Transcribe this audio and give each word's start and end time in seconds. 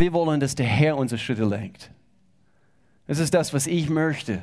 Wir 0.00 0.14
wollen, 0.14 0.40
dass 0.40 0.54
der 0.54 0.64
Herr 0.64 0.96
unsere 0.96 1.18
Schritte 1.18 1.44
lenkt. 1.44 1.90
Das 3.06 3.18
ist 3.18 3.34
das, 3.34 3.52
was 3.52 3.66
ich 3.66 3.90
möchte. 3.90 4.40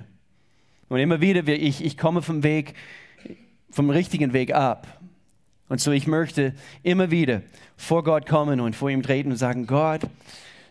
Und 0.87 0.99
immer 0.99 1.19
wieder, 1.19 1.47
ich, 1.47 1.83
ich 1.83 1.97
komme 1.97 2.21
vom 2.21 2.43
Weg, 2.43 2.75
vom 3.71 3.89
richtigen 3.89 4.33
Weg 4.33 4.53
ab. 4.53 4.99
Und 5.67 5.81
so 5.81 5.91
ich 5.91 6.05
möchte 6.05 6.53
immer 6.83 7.09
wieder 7.09 7.41
vor 7.75 8.03
Gott 8.03 8.27
kommen 8.27 8.59
und 8.59 8.75
vor 8.75 8.91
ihm 8.91 9.01
treten 9.01 9.31
und 9.31 9.37
sagen, 9.37 9.65
Gott, 9.65 10.01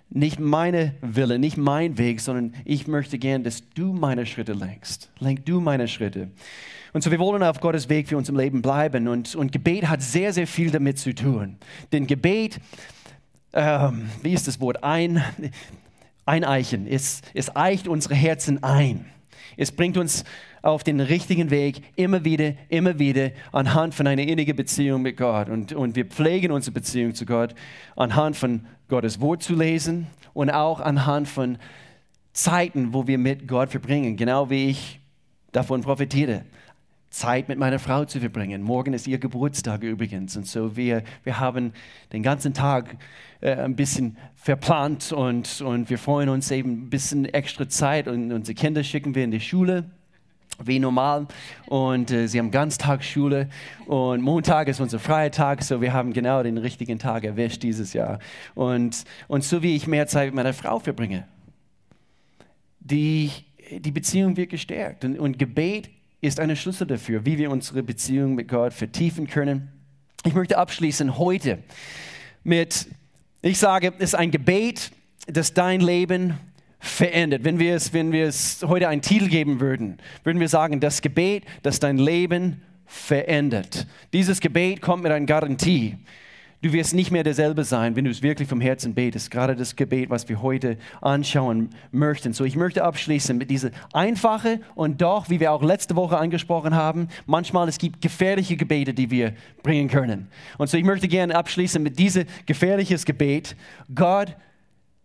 nicht 0.08 0.38
meine 0.38 0.94
Wille, 1.00 1.40
nicht 1.40 1.56
mein 1.56 1.98
Weg, 1.98 2.20
sondern 2.20 2.54
ich 2.64 2.86
möchte 2.86 3.18
gern, 3.18 3.42
dass 3.42 3.68
du 3.70 3.92
meine 3.92 4.24
Schritte 4.24 4.52
lenkst. 4.52 5.10
Lenk 5.18 5.44
du 5.46 5.60
meine 5.60 5.88
Schritte. 5.88 6.30
Und 6.92 7.02
so 7.02 7.10
wir 7.10 7.18
wollen 7.18 7.42
auf 7.42 7.58
Gottes 7.58 7.88
Weg 7.88 8.06
für 8.06 8.16
uns 8.16 8.28
im 8.28 8.36
Leben 8.36 8.62
bleiben. 8.62 9.08
Und, 9.08 9.34
und 9.34 9.50
Gebet 9.50 9.88
hat 9.88 10.00
sehr, 10.00 10.32
sehr 10.32 10.46
viel 10.46 10.70
damit 10.70 11.00
zu 11.00 11.12
tun. 11.12 11.56
Denn 11.90 12.06
Gebet, 12.06 12.60
ähm, 13.56 14.10
wie 14.22 14.32
ist 14.32 14.46
das 14.46 14.60
Wort? 14.60 14.84
Ein, 14.84 15.24
eineichen. 16.26 16.86
Es, 16.86 17.22
es 17.34 17.54
eicht 17.56 17.88
unsere 17.88 18.14
Herzen 18.14 18.62
ein. 18.62 19.06
Es 19.56 19.72
bringt 19.72 19.96
uns 19.96 20.24
auf 20.60 20.84
den 20.84 21.00
richtigen 21.00 21.50
Weg, 21.50 21.82
immer 21.94 22.24
wieder, 22.24 22.54
immer 22.68 22.98
wieder, 22.98 23.30
anhand 23.52 23.94
von 23.94 24.06
einer 24.06 24.22
innigen 24.22 24.56
Beziehung 24.56 25.02
mit 25.02 25.16
Gott. 25.16 25.48
Und, 25.48 25.72
und 25.72 25.96
wir 25.96 26.04
pflegen 26.04 26.52
unsere 26.52 26.72
Beziehung 26.72 27.14
zu 27.14 27.24
Gott 27.24 27.54
anhand 27.94 28.36
von 28.36 28.66
Gottes 28.88 29.20
Wort 29.20 29.42
zu 29.42 29.54
lesen 29.54 30.08
und 30.34 30.50
auch 30.50 30.80
anhand 30.80 31.28
von 31.28 31.58
Zeiten, 32.32 32.92
wo 32.92 33.06
wir 33.06 33.16
mit 33.16 33.48
Gott 33.48 33.70
verbringen, 33.70 34.16
genau 34.16 34.50
wie 34.50 34.68
ich 34.68 35.00
davon 35.52 35.80
profitiere. 35.80 36.44
Zeit 37.16 37.48
mit 37.48 37.58
meiner 37.58 37.78
Frau 37.78 38.04
zu 38.04 38.20
verbringen. 38.20 38.60
Morgen 38.62 38.92
ist 38.92 39.06
ihr 39.06 39.16
Geburtstag 39.16 39.82
übrigens. 39.82 40.36
Und 40.36 40.46
so 40.46 40.76
wir, 40.76 41.02
wir 41.24 41.40
haben 41.40 41.72
den 42.12 42.22
ganzen 42.22 42.52
Tag 42.52 42.98
äh, 43.40 43.54
ein 43.54 43.74
bisschen 43.74 44.18
verplant 44.34 45.12
und, 45.12 45.62
und 45.62 45.88
wir 45.88 45.98
freuen 45.98 46.28
uns 46.28 46.50
eben 46.50 46.72
ein 46.72 46.90
bisschen 46.90 47.24
extra 47.24 47.68
Zeit 47.70 48.06
und 48.06 48.32
unsere 48.32 48.54
Kinder 48.54 48.84
schicken 48.84 49.14
wir 49.14 49.24
in 49.24 49.30
die 49.30 49.40
Schule 49.40 49.90
wie 50.62 50.78
normal 50.78 51.26
und 51.66 52.10
äh, 52.10 52.26
sie 52.28 52.38
haben 52.38 52.50
Ganztagsschule 52.50 53.48
und 53.86 54.20
Montag 54.20 54.68
ist 54.68 54.80
unser 54.80 54.98
freier 54.98 55.30
Tag, 55.30 55.62
so 55.62 55.80
wir 55.80 55.94
haben 55.94 56.12
genau 56.12 56.42
den 56.42 56.58
richtigen 56.58 56.98
Tag 56.98 57.24
erwischt 57.24 57.62
dieses 57.62 57.94
Jahr. 57.94 58.18
Und, 58.54 59.04
und 59.26 59.42
so 59.42 59.62
wie 59.62 59.74
ich 59.74 59.86
mehr 59.86 60.06
Zeit 60.06 60.26
mit 60.26 60.34
meiner 60.34 60.54
Frau 60.54 60.78
verbringe, 60.78 61.26
die, 62.80 63.30
die 63.70 63.90
Beziehung 63.90 64.36
wird 64.36 64.50
gestärkt 64.50 65.04
und, 65.04 65.18
und 65.18 65.38
Gebet 65.38 65.90
ist 66.20 66.40
eine 66.40 66.56
Schlüssel 66.56 66.86
dafür, 66.86 67.24
wie 67.24 67.38
wir 67.38 67.50
unsere 67.50 67.82
Beziehung 67.82 68.34
mit 68.34 68.48
Gott 68.48 68.72
vertiefen 68.72 69.26
können. 69.26 69.70
Ich 70.24 70.34
möchte 70.34 70.58
abschließen 70.58 71.18
heute 71.18 71.58
mit, 72.42 72.88
ich 73.42 73.58
sage, 73.58 73.92
es 73.98 74.10
ist 74.10 74.14
ein 74.14 74.30
Gebet, 74.30 74.90
das 75.26 75.54
dein 75.54 75.80
Leben 75.80 76.38
verändert. 76.78 77.44
Wenn 77.44 77.58
wir, 77.58 77.74
es, 77.74 77.92
wenn 77.92 78.12
wir 78.12 78.26
es 78.26 78.62
heute 78.66 78.88
einen 78.88 79.02
Titel 79.02 79.28
geben 79.28 79.60
würden, 79.60 79.98
würden 80.24 80.40
wir 80.40 80.48
sagen, 80.48 80.80
das 80.80 81.02
Gebet, 81.02 81.44
das 81.62 81.80
dein 81.80 81.98
Leben 81.98 82.62
verändert. 82.86 83.86
Dieses 84.12 84.40
Gebet 84.40 84.80
kommt 84.80 85.02
mit 85.02 85.12
einer 85.12 85.26
Garantie. 85.26 85.96
Du 86.62 86.72
wirst 86.72 86.94
nicht 86.94 87.10
mehr 87.10 87.22
derselbe 87.22 87.64
sein, 87.64 87.96
wenn 87.96 88.06
du 88.06 88.10
es 88.10 88.22
wirklich 88.22 88.48
vom 88.48 88.60
Herzen 88.60 88.94
betest. 88.94 89.30
Gerade 89.30 89.54
das 89.54 89.76
Gebet, 89.76 90.08
was 90.08 90.28
wir 90.28 90.40
heute 90.40 90.78
anschauen 91.02 91.70
möchten. 91.92 92.32
So, 92.32 92.44
ich 92.44 92.56
möchte 92.56 92.82
abschließen 92.82 93.36
mit 93.36 93.50
dieser 93.50 93.70
einfache 93.92 94.60
und 94.74 95.02
doch, 95.02 95.28
wie 95.28 95.38
wir 95.38 95.52
auch 95.52 95.62
letzte 95.62 95.96
Woche 95.96 96.16
angesprochen 96.16 96.74
haben, 96.74 97.08
manchmal 97.26 97.68
es 97.68 97.78
gibt 97.78 98.00
gefährliche 98.00 98.56
Gebete, 98.56 98.94
die 98.94 99.10
wir 99.10 99.34
bringen 99.62 99.88
können. 99.88 100.28
Und 100.56 100.70
so, 100.70 100.78
ich 100.78 100.84
möchte 100.84 101.08
gerne 101.08 101.34
abschließen 101.36 101.82
mit 101.82 101.98
diesem 101.98 102.24
gefährliches 102.46 103.04
Gebet. 103.04 103.54
Gott, 103.94 104.34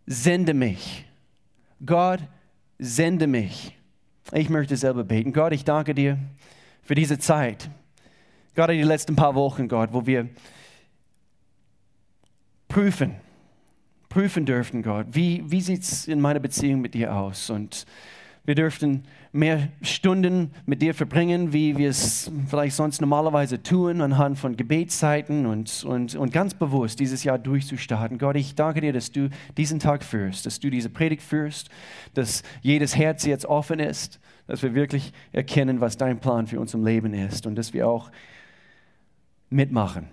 sende 0.06 0.54
mich. 0.54 1.06
Gott, 1.86 2.20
sende 2.80 3.28
mich. 3.28 3.78
Ich 4.32 4.50
möchte 4.50 4.78
selber 4.78 5.04
beten. 5.04 5.34
Gott, 5.34 5.52
ich 5.52 5.66
danke 5.66 5.94
dir 5.94 6.18
für 6.82 6.96
diese 6.96 7.20
Zeit. 7.20 7.70
Gerade 8.56 8.74
die 8.74 8.84
letzten 8.84 9.16
paar 9.16 9.36
Wochen, 9.36 9.68
Gott, 9.68 9.90
wo 9.92 10.06
wir 10.06 10.30
prüfen, 12.72 13.16
prüfen 14.08 14.46
dürfen, 14.46 14.82
Gott, 14.82 15.08
wie, 15.12 15.44
wie 15.46 15.60
sieht 15.60 15.82
es 15.82 16.08
in 16.08 16.22
meiner 16.22 16.40
Beziehung 16.40 16.80
mit 16.80 16.94
dir 16.94 17.14
aus? 17.14 17.50
Und 17.50 17.86
wir 18.46 18.56
dürften 18.56 19.04
mehr 19.34 19.68
Stunden 19.82 20.52
mit 20.66 20.82
dir 20.82 20.94
verbringen, 20.94 21.52
wie 21.52 21.78
wir 21.78 21.90
es 21.90 22.32
vielleicht 22.48 22.78
sonst 22.78 23.02
normalerweise 23.02 23.62
tun, 23.62 24.00
anhand 24.00 24.40
von 24.40 24.56
Gebetszeiten 24.56 25.46
und, 25.46 25.84
und, 25.84 26.16
und 26.16 26.32
ganz 26.32 26.54
bewusst 26.54 27.02
dieses 27.02 27.26
Jahr 27.26 27.38
durchzustarten. 27.38 28.18
Gott, 28.18 28.38
ich 28.38 28.56
danke 28.56 28.80
dir, 28.80 28.94
dass 28.94 29.12
du 29.12 29.30
diesen 29.58 29.80
Tag 29.80 30.02
führst, 30.02 30.46
dass 30.46 30.62
du 30.62 30.70
diese 30.70 30.90
Predigt 30.90 31.24
führst, 31.24 31.70
dass 32.14 32.42
jedes 32.62 32.96
Herz 32.96 33.26
jetzt 33.26 33.46
offen 33.46 33.80
ist, 33.80 34.22
dass 34.48 34.64
wir 34.64 34.74
wirklich 34.74 35.12
erkennen, 35.34 35.82
was 35.82 35.98
dein 35.98 36.20
Plan 36.20 36.48
für 36.48 36.60
uns 36.60 36.74
im 36.74 36.86
Leben 36.86 37.14
ist 37.14 37.46
und 37.46 37.56
dass 37.56 37.74
wir 37.74 37.86
auch 37.88 38.12
mitmachen. 39.50 40.08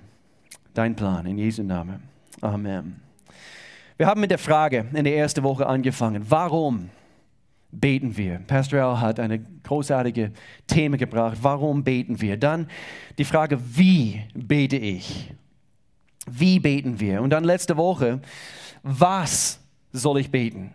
Dein 0.74 0.96
Plan 0.96 1.24
in 1.24 1.38
Jesu 1.38 1.62
Namen. 1.62 2.17
Amen. 2.40 3.00
Wir 3.96 4.06
haben 4.06 4.20
mit 4.20 4.30
der 4.30 4.38
Frage 4.38 4.86
in 4.92 5.04
der 5.04 5.16
ersten 5.16 5.42
Woche 5.42 5.66
angefangen. 5.66 6.24
Warum? 6.28 6.90
beten 7.70 8.16
wir. 8.16 8.38
Pastor 8.46 8.82
Al 8.82 9.00
hat 9.00 9.20
eine 9.20 9.40
großartige 9.40 10.32
Thema 10.66 10.96
gebracht. 10.96 11.38
Warum 11.42 11.84
beten 11.84 12.20
wir? 12.20 12.36
Dann 12.36 12.68
die 13.18 13.24
Frage, 13.24 13.58
wie 13.76 14.22
bete 14.34 14.76
ich? 14.76 15.32
Wie 16.26 16.60
beten 16.60 17.00
wir? 17.00 17.22
Und 17.22 17.30
dann 17.30 17.44
letzte 17.44 17.76
Woche, 17.76 18.20
was 18.82 19.60
soll 19.92 20.20
ich 20.20 20.30
beten? 20.30 20.72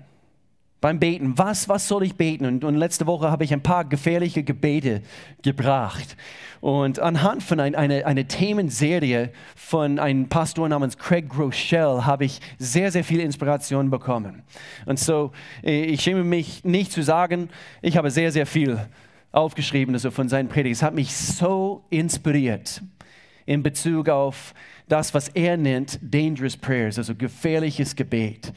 Beim 0.83 0.99
Beten. 0.99 1.37
Was, 1.37 1.69
was 1.69 1.87
soll 1.87 2.03
ich 2.03 2.15
beten? 2.15 2.45
Und, 2.45 2.65
und 2.65 2.75
letzte 2.75 3.07
Woche 3.07 3.31
habe 3.31 3.45
ich 3.45 3.53
ein 3.53 3.63
paar 3.63 3.85
gefährliche 3.85 4.43
Gebete 4.43 5.01
gebracht. 5.41 6.17
Und 6.59 6.99
anhand 6.99 7.41
von 7.41 7.61
ein, 7.61 7.73
einer 7.73 8.05
eine 8.05 8.27
Themenserie 8.27 9.31
von 9.55 9.97
einem 9.97 10.27
Pastor 10.27 10.67
namens 10.67 10.97
Craig 10.97 11.29
Groeschel 11.29 12.05
habe 12.05 12.25
ich 12.25 12.41
sehr, 12.59 12.91
sehr 12.91 13.05
viel 13.05 13.21
Inspiration 13.21 13.89
bekommen. 13.91 14.43
Und 14.85 14.99
so, 14.99 15.31
äh, 15.63 15.85
ich 15.85 16.01
schäme 16.01 16.25
mich 16.25 16.65
nicht 16.65 16.91
zu 16.91 17.01
sagen, 17.01 17.47
ich 17.81 17.95
habe 17.95 18.11
sehr, 18.11 18.33
sehr 18.33 18.45
viel 18.45 18.85
aufgeschrieben 19.31 19.95
also 19.95 20.11
von 20.11 20.27
seinen 20.27 20.49
Predigten. 20.49 20.73
Es 20.73 20.83
hat 20.83 20.93
mich 20.93 21.15
so 21.15 21.85
inspiriert 21.91 22.81
in 23.45 23.63
Bezug 23.63 24.09
auf 24.09 24.53
das, 24.89 25.13
was 25.13 25.29
er 25.29 25.55
nennt 25.55 25.97
Dangerous 26.01 26.57
Prayers, 26.57 26.97
also 26.97 27.15
gefährliches 27.15 27.95
Gebet. 27.95 28.51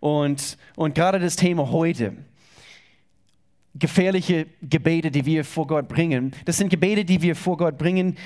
Und, 0.00 0.56
und 0.76 0.94
gerade 0.94 1.18
das 1.18 1.36
Thema 1.36 1.70
heute, 1.70 2.16
gefährliche 3.74 4.46
Gebete, 4.62 5.10
die 5.10 5.24
wir 5.24 5.44
vor 5.44 5.66
Gott 5.66 5.88
bringen, 5.88 6.32
das 6.44 6.56
sind 6.56 6.70
Gebete, 6.70 7.04
die 7.04 7.22
wir 7.22 7.36
vor 7.36 7.56
Gott 7.56 7.78
bringen, 7.78 8.16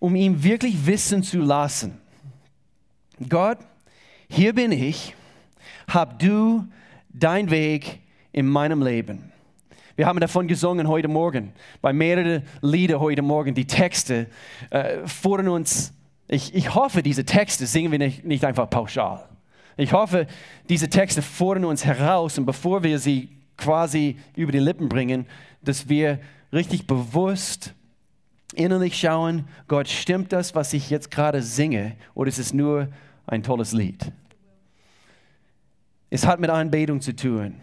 um 0.00 0.16
ihm 0.16 0.42
wirklich 0.42 0.86
wissen 0.86 1.22
zu 1.22 1.40
lassen. 1.40 2.00
Gott, 3.28 3.58
hier 4.28 4.54
bin 4.54 4.72
ich, 4.72 5.14
hab 5.88 6.18
du 6.18 6.64
dein 7.10 7.50
Weg 7.50 8.00
in 8.32 8.46
meinem 8.46 8.82
Leben. 8.82 9.32
Wir 9.96 10.06
haben 10.06 10.18
davon 10.18 10.48
gesungen 10.48 10.88
heute 10.88 11.06
Morgen, 11.06 11.52
bei 11.80 11.92
mehreren 11.92 12.42
Lieder 12.62 12.98
heute 12.98 13.22
Morgen, 13.22 13.54
die 13.54 13.66
Texte 13.66 14.26
äh, 14.70 15.06
fordern 15.06 15.48
uns, 15.48 15.92
ich, 16.26 16.54
ich 16.54 16.74
hoffe, 16.74 17.02
diese 17.02 17.24
Texte 17.24 17.66
singen 17.66 17.92
wir 17.92 17.98
nicht, 17.98 18.24
nicht 18.24 18.44
einfach 18.44 18.68
pauschal. 18.68 19.28
Ich 19.76 19.92
hoffe, 19.92 20.26
diese 20.68 20.88
Texte 20.88 21.22
fordern 21.22 21.64
uns 21.64 21.84
heraus 21.84 22.38
und 22.38 22.46
bevor 22.46 22.82
wir 22.82 22.98
sie 22.98 23.28
quasi 23.56 24.16
über 24.36 24.52
die 24.52 24.58
Lippen 24.58 24.88
bringen, 24.88 25.26
dass 25.62 25.88
wir 25.88 26.20
richtig 26.52 26.86
bewusst 26.86 27.74
innerlich 28.54 28.98
schauen, 28.98 29.48
Gott, 29.66 29.88
stimmt 29.88 30.32
das, 30.32 30.54
was 30.54 30.72
ich 30.72 30.90
jetzt 30.90 31.10
gerade 31.10 31.42
singe, 31.42 31.96
oder 32.14 32.28
ist 32.28 32.38
es 32.38 32.54
nur 32.54 32.88
ein 33.26 33.42
tolles 33.42 33.72
Lied? 33.72 34.12
Es 36.10 36.26
hat 36.26 36.38
mit 36.38 36.50
Anbetung 36.50 37.00
zu 37.00 37.16
tun. 37.16 37.56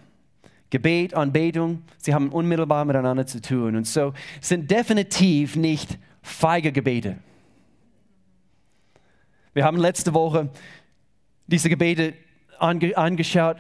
Gebet, 0.70 1.14
Anbetung, 1.14 1.84
sie 1.98 2.14
haben 2.14 2.30
unmittelbar 2.30 2.86
miteinander 2.86 3.26
zu 3.26 3.42
tun. 3.42 3.76
Und 3.76 3.88
so 3.88 4.14
sind 4.40 4.72
definitiv 4.72 5.56
nicht 5.56 5.98
feige 6.22 6.72
Gebete. 6.72 7.18
Wir 9.54 9.66
haben 9.66 9.78
letzte 9.78 10.14
Woche 10.14 10.50
diese 11.52 11.70
Gebete 11.70 12.14
ange, 12.60 12.98
angeschaut 12.98 13.58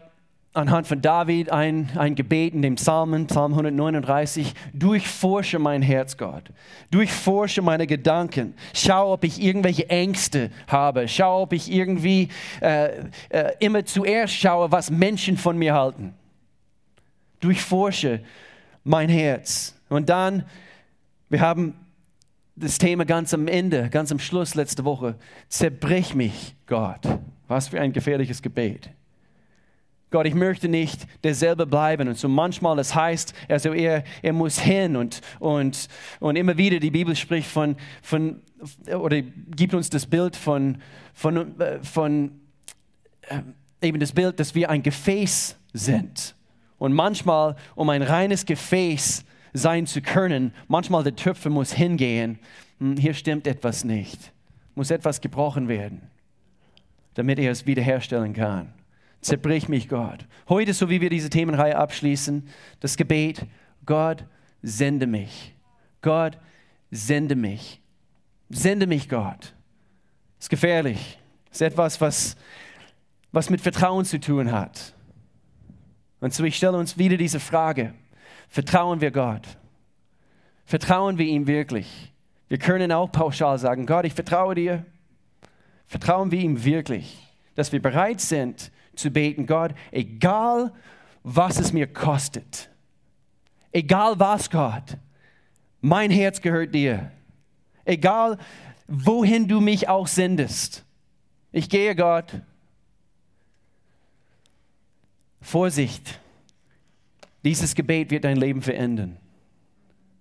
anhand 0.54 0.86
von 0.88 1.02
David, 1.02 1.50
ein, 1.50 1.90
ein 1.96 2.16
Gebet 2.16 2.54
in 2.54 2.62
dem 2.62 2.76
Psalmen, 2.76 3.28
Psalm 3.28 3.54
139, 3.54 4.54
durchforsche 4.74 5.60
mein 5.60 5.82
Herz, 5.82 6.18
Gott, 6.18 6.44
durchforsche 6.90 7.62
meine 7.62 7.88
Gedanken, 7.88 8.54
schau, 8.74 9.14
ob 9.14 9.24
ich 9.24 9.42
irgendwelche 9.42 9.90
Ängste 9.90 10.52
habe, 10.68 11.08
schau, 11.08 11.44
ob 11.44 11.54
ich 11.54 11.72
irgendwie 11.72 12.28
äh, 12.62 13.06
äh, 13.30 13.54
immer 13.60 13.86
zuerst 13.86 14.34
schaue, 14.34 14.72
was 14.72 14.92
Menschen 14.92 15.38
von 15.38 15.58
mir 15.58 15.74
halten. 15.74 16.14
Durchforsche 17.40 18.22
mein 18.84 19.10
Herz. 19.10 19.76
Und 19.90 20.10
dann, 20.10 20.46
wir 21.30 21.40
haben 21.40 21.76
das 22.56 22.78
Thema 22.78 23.06
ganz 23.06 23.34
am 23.34 23.48
Ende, 23.48 23.90
ganz 23.90 24.12
am 24.12 24.20
Schluss 24.20 24.54
letzte 24.54 24.84
Woche, 24.84 25.16
zerbrich 25.48 26.14
mich, 26.14 26.56
Gott. 26.68 27.02
Was 27.52 27.68
für 27.68 27.82
ein 27.82 27.92
gefährliches 27.92 28.42
Gebet. 28.42 28.90
Gott, 30.10 30.26
ich 30.26 30.34
möchte 30.34 30.70
nicht 30.70 31.06
derselbe 31.22 31.66
bleiben. 31.66 32.08
Und 32.08 32.18
so 32.18 32.30
manchmal, 32.30 32.78
das 32.78 32.96
heißt, 32.96 33.34
also 33.50 33.74
er, 33.74 34.06
er 34.22 34.32
muss 34.32 34.58
hin 34.58 34.96
und, 34.96 35.20
und, 35.40 35.90
und 36.22 36.38
immer 36.38 36.58
wieder 36.58 36.80
die 36.80 36.92
Bibel 36.92 37.14
spricht 37.14 37.50
von, 37.50 37.76
von 38.02 38.42
oder 38.88 39.22
gibt 39.22 39.74
uns 39.74 39.90
das 39.90 40.06
Bild 40.06 40.38
von, 40.38 40.78
von, 41.14 41.56
von 41.82 42.32
äh, 43.24 43.42
eben 43.86 44.00
das 44.00 44.14
Bild, 44.14 44.40
dass 44.40 44.56
wir 44.56 44.70
ein 44.70 44.82
Gefäß 44.82 45.58
sind. 45.74 46.36
Und 46.78 46.94
manchmal, 46.94 47.58
um 47.76 47.90
ein 47.90 48.02
reines 48.02 48.46
Gefäß 48.46 49.26
sein 49.52 49.88
zu 49.88 50.02
können, 50.02 50.54
manchmal 50.70 51.04
der 51.04 51.18
Töpfer 51.18 51.50
muss 51.50 51.74
hingehen, 51.74 52.40
hm, 52.80 52.96
hier 52.96 53.14
stimmt 53.14 53.46
etwas 53.46 53.84
nicht, 53.84 54.32
muss 54.74 54.90
etwas 54.90 55.20
gebrochen 55.20 55.68
werden, 55.68 56.10
damit 57.14 57.40
er 57.40 57.52
es 57.52 57.66
wiederherstellen 57.66 58.34
kann. 58.34 58.74
Zerbrich 59.22 59.70
mich, 59.70 59.88
Gott. 59.88 60.26
Heute, 60.50 60.74
so 60.74 60.90
wie 60.90 61.02
wir 61.02 61.10
diese 61.10 61.30
Themenreihe 61.30 61.76
abschließen, 61.76 62.48
das 62.80 62.98
Gebet, 62.98 63.46
Gott, 63.86 64.26
sende 64.62 65.06
mich. 65.06 65.54
Gott, 66.02 66.38
sende 66.90 67.36
mich. 67.36 67.82
Sende 68.50 68.88
mich, 68.88 69.08
Gott. 69.08 69.54
Ist 70.40 70.50
gefährlich. 70.50 71.20
Ist 71.52 71.62
etwas, 71.62 72.02
was, 72.02 72.36
was 73.32 73.50
mit 73.50 73.62
Vertrauen 73.62 74.06
zu 74.06 74.20
tun 74.20 74.52
hat. 74.52 74.96
Und 76.20 76.34
so 76.34 76.44
ich 76.44 76.58
stelle 76.58 76.78
uns 76.78 76.98
wieder 76.98 77.18
diese 77.18 77.40
Frage. 77.40 77.94
Vertrauen 78.48 79.02
wir 79.02 79.12
Gott? 79.12 79.48
Vertrauen 80.66 81.18
wir 81.18 81.26
ihm 81.26 81.48
wirklich? 81.48 82.12
Wir 82.48 82.58
können 82.58 82.92
auch 82.92 83.12
pauschal 83.12 83.58
sagen, 83.60 83.86
Gott, 83.86 84.06
ich 84.06 84.14
vertraue 84.14 84.56
dir. 84.56 84.86
Vertrauen 85.92 86.32
wir 86.32 86.40
ihm 86.40 86.64
wirklich, 86.64 87.18
dass 87.54 87.74
wir 87.74 87.82
bereit 87.82 88.22
sind, 88.22 88.72
zu 88.96 89.12
beten, 89.12 89.46
Gott, 89.46 89.76
egal 89.92 90.72
was 91.22 91.60
es 91.60 91.74
mir 91.74 91.86
kostet, 91.86 92.70
egal 93.74 94.18
was, 94.18 94.50
Gott, 94.50 94.98
mein 95.82 96.10
Herz 96.10 96.40
gehört 96.40 96.74
dir. 96.74 97.12
Egal 97.84 98.38
wohin 98.88 99.50
du 99.50 99.60
mich 99.60 99.90
auch 99.90 100.08
sendest. 100.08 100.86
Ich 101.52 101.68
gehe, 101.68 101.94
Gott. 101.94 102.40
Vorsicht, 105.42 106.22
dieses 107.44 107.76
Gebet 107.76 108.12
wird 108.12 108.24
dein 108.24 108.38
Leben 108.38 108.62
verändern, 108.62 109.18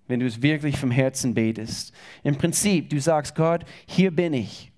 wenn 0.09 0.19
du 0.19 0.27
es 0.27 0.43
wirklich 0.43 0.77
vom 0.79 0.91
Herzen 0.91 1.33
betest. 1.33 1.93
Im 2.25 2.37
Prinzip, 2.37 2.91
du 2.91 3.01
sagst, 3.01 3.37
Gott, 3.37 3.65
hier 3.87 4.11
bin 4.11 4.35
ich. 4.35 4.70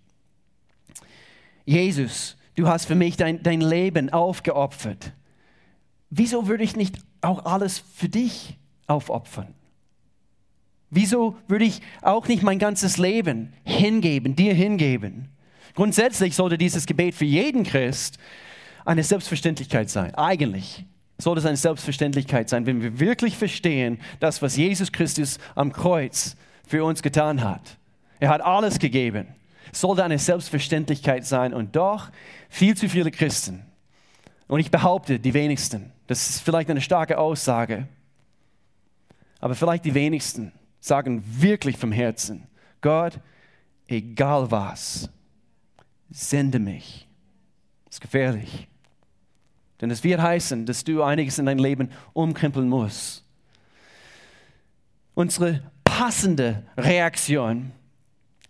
Jesus, 1.65 2.37
Du 2.55 2.69
hast 2.69 2.87
für 2.87 2.95
mich 2.95 3.17
dein, 3.17 3.43
dein 3.43 3.61
Leben 3.61 4.11
aufgeopfert. 4.13 5.13
Wieso 6.11 6.47
würde 6.49 6.65
ich 6.65 6.77
nicht 6.77 6.99
auch 7.23 7.47
alles 7.47 7.83
für 7.95 8.09
dich 8.09 8.59
aufopfern? 8.87 9.55
Wieso 10.91 11.37
würde 11.49 11.65
ich 11.65 11.81
auch 12.03 12.29
nicht 12.29 12.43
mein 12.43 12.59
ganzes 12.59 12.99
Leben 12.99 13.55
hingeben, 13.65 14.37
dir 14.37 14.53
hingeben? 14.53 15.29
Grundsätzlich 15.75 16.37
sollte 16.37 16.59
dieses 16.59 16.85
Gebet 16.85 17.15
für 17.15 17.25
jeden 17.25 17.65
Christ 17.65 18.19
eine 18.85 19.03
Selbstverständlichkeit 19.03 19.89
sein. 19.89 20.15
Eigentlich 20.15 20.85
sollte 21.17 21.39
es 21.39 21.47
eine 21.47 21.57
Selbstverständlichkeit 21.57 22.51
sein, 22.51 22.67
wenn 22.67 22.83
wir 22.83 23.01
wirklich 23.01 23.39
verstehen, 23.39 23.99
das, 24.21 24.43
was 24.43 24.57
Jesus 24.57 24.93
Christus 24.93 25.39
am 25.55 25.73
Kreuz 25.73 26.37
für 26.67 26.85
uns 26.85 27.01
getan 27.01 27.43
hat. 27.43 27.79
Er 28.21 28.29
hat 28.29 28.43
alles 28.43 28.79
gegeben 28.79 29.29
sollte 29.73 30.05
eine 30.05 30.19
Selbstverständlichkeit 30.19 31.27
sein. 31.27 31.53
Und 31.53 31.75
doch 31.75 32.11
viel 32.49 32.77
zu 32.77 32.89
viele 32.89 33.11
Christen, 33.11 33.65
und 34.53 34.61
ich 34.61 34.71
behaupte 34.71 35.19
die 35.19 35.33
wenigsten, 35.33 35.93
das 36.09 36.29
ist 36.29 36.41
vielleicht 36.41 36.69
eine 36.69 36.83
starke 36.83 37.17
Aussage, 37.17 37.89
aber 39.41 39.55
vielleicht 39.55 39.87
die 39.87 39.95
wenigsten 39.95 40.53
sagen 40.79 41.25
wirklich 41.27 41.79
vom 41.79 41.91
Herzen, 41.91 42.47
Gott, 42.83 43.19
egal 43.87 44.51
was, 44.51 45.09
sende 46.11 46.59
mich. 46.59 47.09
Das 47.87 47.97
ist 47.97 48.01
gefährlich. 48.03 48.69
Denn 49.81 49.91
es 49.91 50.05
wird 50.05 50.21
heißen, 50.21 50.67
dass 50.67 50.85
du 50.85 51.03
einiges 51.03 51.39
in 51.39 51.47
dein 51.47 51.59
Leben 51.59 51.91
umkrempeln 52.13 52.69
musst. 52.69 53.25
Unsere 55.15 55.63
passende 55.83 56.63
Reaktion 56.77 57.73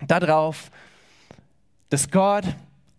darauf 0.06 0.70
dass 1.92 2.10
Gott 2.10 2.44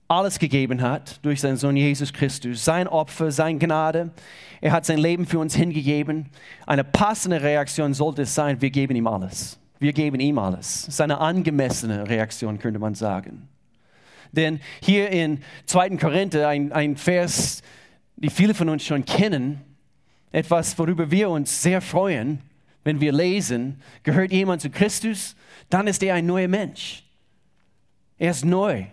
alles 0.07 0.37
gegeben 0.37 0.83
hat 0.83 1.17
durch 1.25 1.41
seinen 1.41 1.57
Sohn 1.57 1.75
Jesus 1.75 2.13
Christus, 2.13 2.63
sein 2.63 2.87
Opfer, 2.87 3.31
sein 3.31 3.57
Gnade. 3.57 4.11
Er 4.61 4.71
hat 4.71 4.85
sein 4.85 4.99
Leben 4.99 5.25
für 5.25 5.39
uns 5.39 5.55
hingegeben. 5.55 6.27
Eine 6.67 6.83
passende 6.83 7.41
Reaktion 7.41 7.95
sollte 7.95 8.21
es 8.21 8.35
sein, 8.35 8.61
wir 8.61 8.69
geben 8.69 8.95
ihm 8.95 9.07
alles. 9.07 9.57
Wir 9.79 9.93
geben 9.93 10.19
ihm 10.19 10.37
alles. 10.37 10.83
Das 10.85 10.93
ist 10.93 11.01
eine 11.01 11.17
angemessene 11.17 12.07
Reaktion, 12.07 12.59
könnte 12.59 12.77
man 12.77 12.93
sagen. 12.93 13.49
Denn 14.31 14.59
hier 14.83 15.09
in 15.09 15.41
2. 15.65 15.97
Korinther, 15.97 16.47
ein, 16.47 16.71
ein 16.71 16.95
Vers, 16.95 17.63
die 18.15 18.29
viele 18.29 18.53
von 18.53 18.69
uns 18.69 18.85
schon 18.85 19.05
kennen, 19.05 19.59
etwas, 20.31 20.77
worüber 20.77 21.09
wir 21.09 21.31
uns 21.31 21.63
sehr 21.63 21.81
freuen, 21.81 22.43
wenn 22.83 23.01
wir 23.01 23.11
lesen, 23.11 23.81
gehört 24.03 24.31
jemand 24.31 24.61
zu 24.61 24.69
Christus, 24.69 25.35
dann 25.71 25.87
ist 25.87 26.03
er 26.03 26.13
ein 26.13 26.27
neuer 26.27 26.47
Mensch. 26.47 27.03
Er 28.23 28.31
ist 28.31 28.45
neu. 28.45 28.85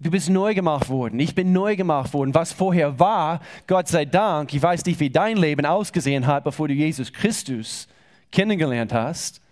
Du 0.00 0.10
bist 0.10 0.30
neu 0.30 0.54
gemacht 0.54 0.88
worden. 0.88 1.20
Ich 1.20 1.34
bin 1.34 1.52
neu 1.52 1.76
gemacht 1.76 2.14
worden. 2.14 2.32
Was 2.32 2.50
vorher 2.50 2.98
war, 2.98 3.40
Gott 3.66 3.88
sei 3.88 4.06
Dank, 4.06 4.54
ich 4.54 4.62
weiß 4.62 4.86
nicht, 4.86 4.98
wie 5.00 5.10
dein 5.10 5.36
Leben 5.36 5.66
ausgesehen 5.66 6.26
hat, 6.26 6.44
bevor 6.44 6.66
du 6.66 6.72
Jesus 6.72 7.12
Christus 7.12 7.86
kennengelernt 8.32 8.94
hast. 8.94 9.42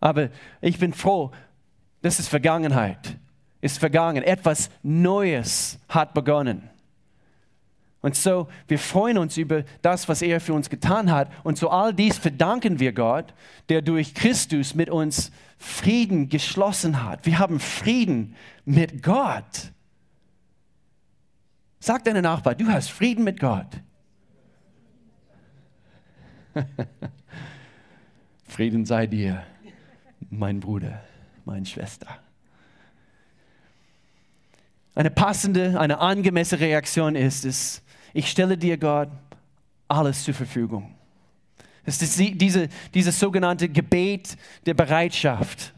Aber 0.00 0.30
ich 0.60 0.80
bin 0.80 0.92
froh, 0.92 1.30
das 2.02 2.18
ist 2.18 2.28
Vergangenheit. 2.28 3.16
Ist 3.60 3.78
vergangen. 3.78 4.24
Etwas 4.24 4.68
Neues 4.82 5.78
hat 5.88 6.14
begonnen. 6.14 6.68
Und 8.00 8.16
so, 8.16 8.48
wir 8.66 8.80
freuen 8.80 9.16
uns 9.16 9.36
über 9.36 9.62
das, 9.82 10.08
was 10.08 10.22
er 10.22 10.40
für 10.40 10.54
uns 10.54 10.68
getan 10.68 11.12
hat. 11.12 11.30
Und 11.44 11.56
so 11.56 11.70
all 11.70 11.94
dies 11.94 12.18
verdanken 12.18 12.80
wir 12.80 12.92
Gott, 12.92 13.32
der 13.68 13.80
durch 13.80 14.12
Christus 14.12 14.74
mit 14.74 14.90
uns 14.90 15.30
Frieden 15.58 16.28
geschlossen 16.28 17.02
hat. 17.04 17.26
Wir 17.26 17.38
haben 17.38 17.60
Frieden 17.60 18.34
mit 18.64 19.02
Gott. 19.02 19.72
Sag 21.80 22.04
deinem 22.04 22.22
Nachbar, 22.22 22.54
du 22.54 22.68
hast 22.68 22.90
Frieden 22.90 23.24
mit 23.24 23.40
Gott. 23.40 23.82
Frieden 28.44 28.84
sei 28.84 29.06
dir, 29.06 29.44
mein 30.30 30.60
Bruder, 30.60 31.02
meine 31.44 31.66
Schwester. 31.66 32.18
Eine 34.94 35.10
passende, 35.10 35.78
eine 35.78 35.98
angemessene 35.98 36.60
Reaktion 36.60 37.14
ist 37.14 37.44
es, 37.44 37.82
ich 38.12 38.28
stelle 38.28 38.58
dir 38.58 38.78
Gott 38.78 39.10
alles 39.86 40.24
zur 40.24 40.34
Verfügung. 40.34 40.97
Es 41.88 42.02
ist 42.02 42.18
diese, 42.18 42.68
dieses 42.92 43.18
sogenannte 43.18 43.68
Gebet 43.68 44.36
der 44.66 44.74
Bereitschaft. 44.74 45.72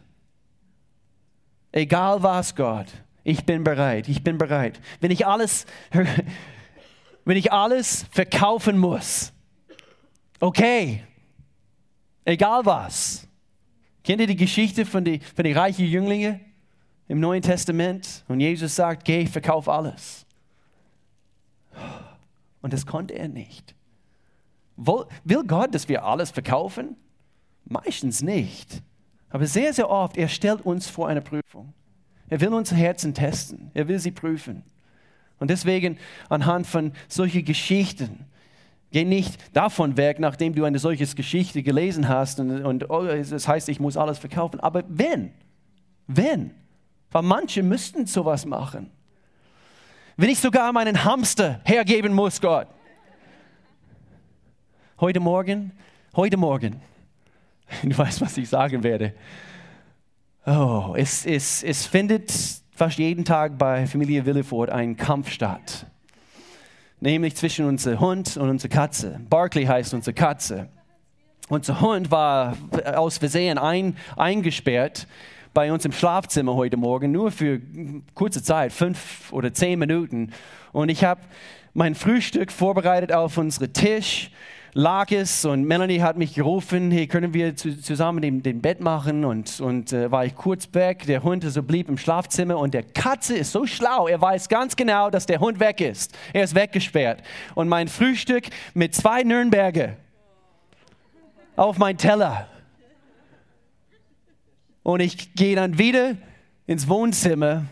Egal 1.70 2.20
was, 2.22 2.54
Gott, 2.54 2.88
ich 3.22 3.44
bin 3.44 3.62
bereit, 3.62 4.08
ich 4.08 4.24
bin 4.24 4.36
bereit. 4.36 4.80
Wenn 5.00 5.12
ich 5.12 5.24
alles, 5.24 5.66
wenn 7.24 7.36
ich 7.36 7.52
alles 7.52 8.06
verkaufen 8.10 8.76
muss, 8.76 9.32
okay, 10.40 11.04
egal 12.24 12.66
was. 12.66 13.28
Kennt 14.02 14.20
ihr 14.20 14.26
die 14.26 14.36
Geschichte 14.36 14.84
von 14.84 15.04
den 15.04 15.20
von 15.20 15.44
die 15.44 15.52
reichen 15.52 15.84
Jünglingen 15.84 16.40
im 17.06 17.20
Neuen 17.20 17.42
Testament? 17.42 18.24
Und 18.26 18.40
Jesus 18.40 18.74
sagt, 18.74 19.04
geh, 19.04 19.26
verkauf 19.26 19.68
alles. 19.68 20.26
Und 22.62 22.72
das 22.72 22.84
konnte 22.84 23.14
er 23.14 23.28
nicht. 23.28 23.74
Will 24.80 25.44
Gott, 25.46 25.74
dass 25.74 25.88
wir 25.88 26.04
alles 26.04 26.30
verkaufen? 26.30 26.96
Meistens 27.66 28.22
nicht. 28.22 28.82
Aber 29.28 29.46
sehr, 29.46 29.72
sehr 29.72 29.90
oft, 29.90 30.16
er 30.16 30.28
stellt 30.28 30.64
uns 30.64 30.88
vor 30.88 31.08
eine 31.08 31.20
Prüfung. 31.20 31.72
Er 32.28 32.40
will 32.40 32.54
unsere 32.54 32.80
Herzen 32.80 33.12
testen. 33.12 33.70
Er 33.74 33.88
will 33.88 33.98
sie 33.98 34.10
prüfen. 34.10 34.62
Und 35.38 35.50
deswegen 35.50 35.98
anhand 36.28 36.66
von 36.66 36.92
solchen 37.08 37.44
Geschichten, 37.44 38.26
geh 38.90 39.04
nicht 39.04 39.38
davon 39.54 39.96
weg, 39.96 40.18
nachdem 40.18 40.54
du 40.54 40.64
eine 40.64 40.78
solche 40.78 41.06
Geschichte 41.06 41.62
gelesen 41.62 42.08
hast 42.08 42.40
und, 42.40 42.64
und 42.64 42.90
oh, 42.90 43.04
das 43.04 43.46
heißt, 43.46 43.68
ich 43.68 43.80
muss 43.80 43.96
alles 43.96 44.18
verkaufen. 44.18 44.60
Aber 44.60 44.82
wenn, 44.88 45.32
wenn, 46.06 46.52
weil 47.10 47.22
manche 47.22 47.62
müssten 47.62 48.06
sowas 48.06 48.46
machen. 48.46 48.90
Wenn 50.16 50.30
ich 50.30 50.38
sogar 50.38 50.72
meinen 50.72 51.04
Hamster 51.04 51.60
hergeben 51.64 52.12
muss, 52.12 52.40
Gott, 52.40 52.66
heute 55.00 55.20
Morgen, 55.20 55.72
heute 56.14 56.36
Morgen, 56.36 56.80
du 57.82 57.96
weißt, 57.96 58.20
was 58.20 58.36
ich 58.36 58.48
sagen 58.48 58.82
werde. 58.82 59.14
Oh, 60.46 60.94
es, 60.96 61.26
es, 61.26 61.62
es 61.62 61.86
findet 61.86 62.32
fast 62.72 62.98
jeden 62.98 63.24
Tag 63.24 63.58
bei 63.58 63.86
Familie 63.86 64.24
Willeford 64.24 64.70
ein 64.70 64.96
Kampf 64.96 65.30
statt 65.30 65.86
nämlich 67.00 67.34
zwischen 67.34 67.64
unserem 67.66 68.00
Hund 68.00 68.36
und 68.36 68.48
unserer 68.48 68.70
Katze. 68.70 69.20
Barkley 69.28 69.64
heißt 69.64 69.94
unsere 69.94 70.14
Katze. 70.14 70.68
Unser 71.48 71.80
Hund 71.80 72.10
war 72.10 72.56
aus 72.94 73.18
Versehen 73.18 73.58
ein, 73.58 73.96
eingesperrt 74.16 75.06
bei 75.52 75.72
uns 75.72 75.84
im 75.84 75.92
Schlafzimmer 75.92 76.54
heute 76.54 76.76
Morgen, 76.76 77.10
nur 77.10 77.32
für 77.32 77.60
kurze 78.14 78.42
Zeit, 78.42 78.72
fünf 78.72 79.32
oder 79.32 79.52
zehn 79.52 79.78
Minuten. 79.78 80.32
Und 80.70 80.90
ich 80.90 81.02
habe 81.02 81.22
mein 81.74 81.96
Frühstück 81.96 82.52
vorbereitet 82.52 83.12
auf 83.12 83.36
unseren 83.36 83.72
Tisch 83.72 84.30
lag 84.72 85.10
es 85.10 85.44
und 85.44 85.64
Melanie 85.64 86.00
hat 86.00 86.16
mich 86.16 86.34
gerufen, 86.34 86.90
hey, 86.90 87.06
können 87.06 87.34
wir 87.34 87.56
zusammen 87.56 88.42
den, 88.42 88.60
Bett 88.60 88.80
machen 88.80 89.24
und, 89.24 89.60
und 89.60 89.92
äh, 89.92 90.10
war 90.10 90.24
ich 90.24 90.34
kurz 90.34 90.68
weg, 90.72 91.04
der 91.06 91.22
Hund 91.22 91.44
so 91.44 91.62
blieb 91.62 91.88
im 91.88 91.98
Schlafzimmer 91.98 92.58
und 92.58 92.74
der 92.74 92.82
Katze 92.82 93.36
ist 93.36 93.52
so 93.52 93.66
schlau, 93.66 94.06
er 94.08 94.20
weiß 94.20 94.48
ganz 94.48 94.76
genau, 94.76 95.10
dass 95.10 95.26
der 95.26 95.40
Hund 95.40 95.60
weg 95.60 95.80
ist. 95.80 96.16
Er 96.32 96.44
ist 96.44 96.54
weggesperrt 96.54 97.22
und 97.54 97.68
mein 97.68 97.88
Frühstück 97.88 98.44
mit 98.74 98.94
zwei 98.94 99.22
Nürnberger 99.22 99.96
auf 101.56 101.78
mein 101.78 101.98
Teller. 101.98 102.46
Und 104.82 105.00
ich 105.00 105.34
gehe 105.34 105.56
dann 105.56 105.78
wieder 105.78 106.16
ins 106.66 106.88
Wohnzimmer 106.88 107.66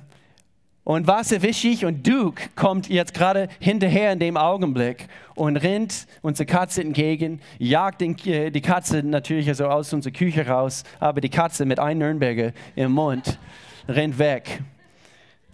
und 0.89 1.07
was 1.07 1.33
erwische 1.33 1.69
ich? 1.69 1.85
Und 1.85 2.07
Duke 2.07 2.45
kommt 2.57 2.89
jetzt 2.89 3.13
gerade 3.13 3.49
hinterher 3.61 4.11
in 4.11 4.21
dem 4.21 4.39
Augenblick 4.39 5.07
und 5.35 5.59
rennt 5.59 6.07
unsere 6.23 6.47
Katze 6.47 6.81
entgegen, 6.81 7.43
jagt 7.59 8.01
den, 8.01 8.17
äh, 8.25 8.51
die 8.51 8.63
Katze 8.63 9.03
natürlich 9.03 9.47
also 9.49 9.67
aus 9.67 9.93
unserer 9.93 10.15
Küche 10.15 10.47
raus, 10.47 10.85
aber 10.99 11.21
die 11.21 11.29
Katze 11.29 11.67
mit 11.67 11.79
einem 11.79 11.99
Nürnberger 11.99 12.53
im 12.75 12.93
Mund 12.93 13.39
rennt 13.87 14.19
weg. 14.19 14.63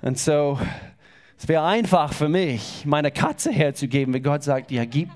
Und 0.03 0.21
so, 0.21 0.57
es 1.37 1.49
wäre 1.49 1.65
einfach 1.65 2.13
für 2.13 2.29
mich, 2.29 2.85
meine 2.87 3.11
Katze 3.11 3.51
herzugeben, 3.51 4.15
wenn 4.15 4.23
Gott 4.23 4.45
sagt, 4.45 4.71
ja, 4.71 4.85
gib, 4.85 5.11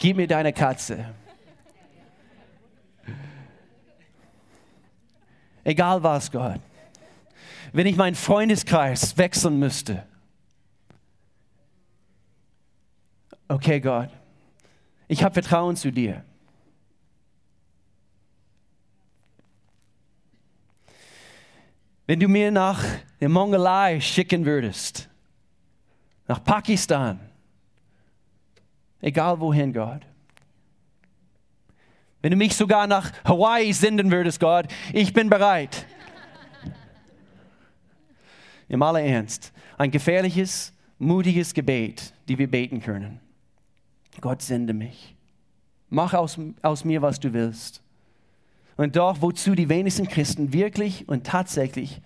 gib 0.00 0.16
mir 0.16 0.26
deine 0.26 0.52
Katze. 0.52 1.04
Egal 5.62 6.02
was, 6.02 6.28
Gott 6.28 6.58
wenn 7.72 7.86
ich 7.86 7.96
meinen 7.96 8.14
Freundeskreis 8.14 9.16
wechseln 9.16 9.58
müsste. 9.58 10.06
Okay, 13.48 13.80
Gott, 13.80 14.10
ich 15.06 15.22
habe 15.22 15.32
Vertrauen 15.34 15.76
zu 15.76 15.90
dir. 15.90 16.24
Wenn 22.06 22.20
du 22.20 22.28
mir 22.28 22.50
nach 22.50 22.82
der 23.20 23.28
Mongolei 23.28 24.00
schicken 24.00 24.44
würdest, 24.46 25.08
nach 26.26 26.42
Pakistan, 26.42 27.20
egal 29.00 29.40
wohin, 29.40 29.72
Gott. 29.72 30.02
Wenn 32.20 32.32
du 32.32 32.36
mich 32.36 32.56
sogar 32.56 32.86
nach 32.86 33.12
Hawaii 33.24 33.72
senden 33.72 34.10
würdest, 34.10 34.40
Gott, 34.40 34.66
ich 34.92 35.12
bin 35.12 35.30
bereit 35.30 35.86
im 38.68 38.82
aller 38.82 39.02
Ernst, 39.02 39.52
ein 39.76 39.90
gefährliches, 39.90 40.72
mutiges 40.98 41.54
Gebet, 41.54 42.12
die 42.28 42.38
wir 42.38 42.50
beten 42.50 42.80
können. 42.80 43.20
Gott 44.20 44.42
sende 44.42 44.74
mich. 44.74 45.14
Mach 45.90 46.12
aus, 46.14 46.38
aus 46.62 46.84
mir, 46.84 47.00
was 47.00 47.18
du 47.18 47.32
willst. 47.32 47.82
Und 48.76 48.96
doch, 48.96 49.20
wozu 49.22 49.54
die 49.54 49.68
wenigsten 49.68 50.06
Christen 50.06 50.52
wirklich 50.52 51.08
und 51.08 51.26
tatsächlich 51.26 52.00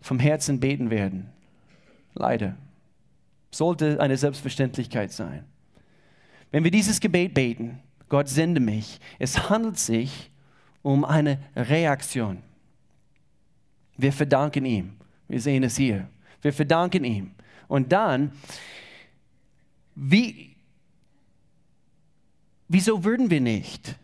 vom 0.00 0.18
Herzen 0.18 0.60
beten 0.60 0.90
werden. 0.90 1.28
Leider. 2.14 2.56
Sollte 3.50 4.00
eine 4.00 4.16
Selbstverständlichkeit 4.16 5.12
sein. 5.12 5.44
Wenn 6.50 6.64
wir 6.64 6.70
dieses 6.70 7.00
Gebet 7.00 7.34
beten, 7.34 7.80
Gott 8.08 8.28
sende 8.28 8.60
mich, 8.60 9.00
es 9.18 9.50
handelt 9.50 9.78
sich 9.78 10.30
um 10.82 11.04
eine 11.04 11.38
Reaktion. 11.56 12.38
Wir 13.96 14.12
verdanken 14.12 14.64
ihm 14.64 14.96
wir 15.32 15.40
sehen 15.40 15.62
es 15.62 15.78
hier. 15.78 16.06
Wir 16.42 16.52
verdanken 16.52 17.04
ihm. 17.04 17.30
Und 17.66 17.90
dann, 17.90 18.32
wie, 19.94 20.54
wieso 22.68 23.02
würden 23.02 23.30
wir 23.30 23.40
nicht 23.40 23.98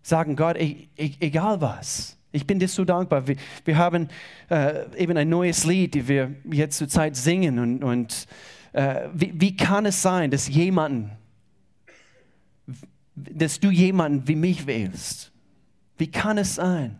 sagen, 0.00 0.34
Gott, 0.34 0.56
e, 0.56 0.88
e, 0.96 1.10
egal 1.20 1.60
was, 1.60 2.16
ich 2.32 2.46
bin 2.46 2.58
dir 2.58 2.68
so 2.68 2.86
dankbar. 2.86 3.28
Wir, 3.28 3.36
wir 3.66 3.76
haben 3.76 4.08
äh, 4.48 4.86
eben 4.96 5.14
ein 5.18 5.28
neues 5.28 5.66
Lied, 5.66 5.94
das 5.94 6.08
wir 6.08 6.34
jetzt 6.50 6.78
zur 6.78 6.88
Zeit 6.88 7.16
singen. 7.16 7.58
Und, 7.58 7.84
und 7.84 8.26
äh, 8.72 9.08
wie, 9.12 9.38
wie 9.38 9.54
kann 9.54 9.84
es 9.84 10.00
sein, 10.00 10.30
dass 10.30 10.48
jemanden, 10.48 11.10
dass 13.14 13.60
du 13.60 13.70
jemanden 13.70 14.26
wie 14.26 14.36
mich 14.36 14.66
wählst? 14.66 15.32
Wie 15.98 16.10
kann 16.10 16.38
es 16.38 16.54
sein? 16.54 16.98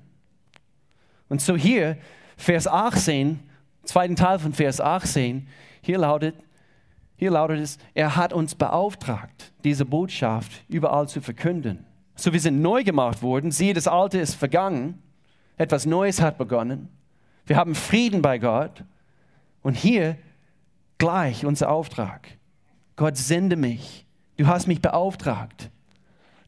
Und 1.31 1.41
so 1.41 1.57
hier 1.57 1.97
Vers 2.37 2.67
18, 2.67 3.41
zweiten 3.85 4.17
Teil 4.17 4.39
von 4.39 4.53
Vers 4.53 4.81
18, 4.81 5.47
hier 5.81 5.99
lautet, 5.99 6.35
hier 7.17 7.31
lautet 7.31 7.61
es, 7.61 7.79
er 7.95 8.17
hat 8.17 8.33
uns 8.33 8.55
beauftragt, 8.55 9.53
diese 9.63 9.85
Botschaft 9.85 10.65
überall 10.69 11.09
zu 11.09 11.21
verkünden. 11.21 11.85
So, 12.17 12.33
wir 12.33 12.41
sind 12.41 12.63
neu 12.63 12.85
gemacht 12.85 13.23
worden. 13.23 13.51
Siehe, 13.51 13.75
das 13.75 13.89
Alte 13.89 14.19
ist 14.19 14.35
vergangen. 14.35 15.03
Etwas 15.57 15.85
Neues 15.85 16.21
hat 16.21 16.39
begonnen. 16.39 16.89
Wir 17.47 17.57
haben 17.57 17.75
Frieden 17.75 18.23
bei 18.23 18.39
Gott. 18.39 18.85
Und 19.63 19.75
hier 19.77 20.17
gleich 20.99 21.45
unser 21.45 21.71
Auftrag. 21.71 22.29
Gott 22.97 23.17
sende 23.17 23.57
mich. 23.57 24.07
Du 24.37 24.47
hast 24.47 24.67
mich 24.67 24.81
beauftragt, 24.81 25.71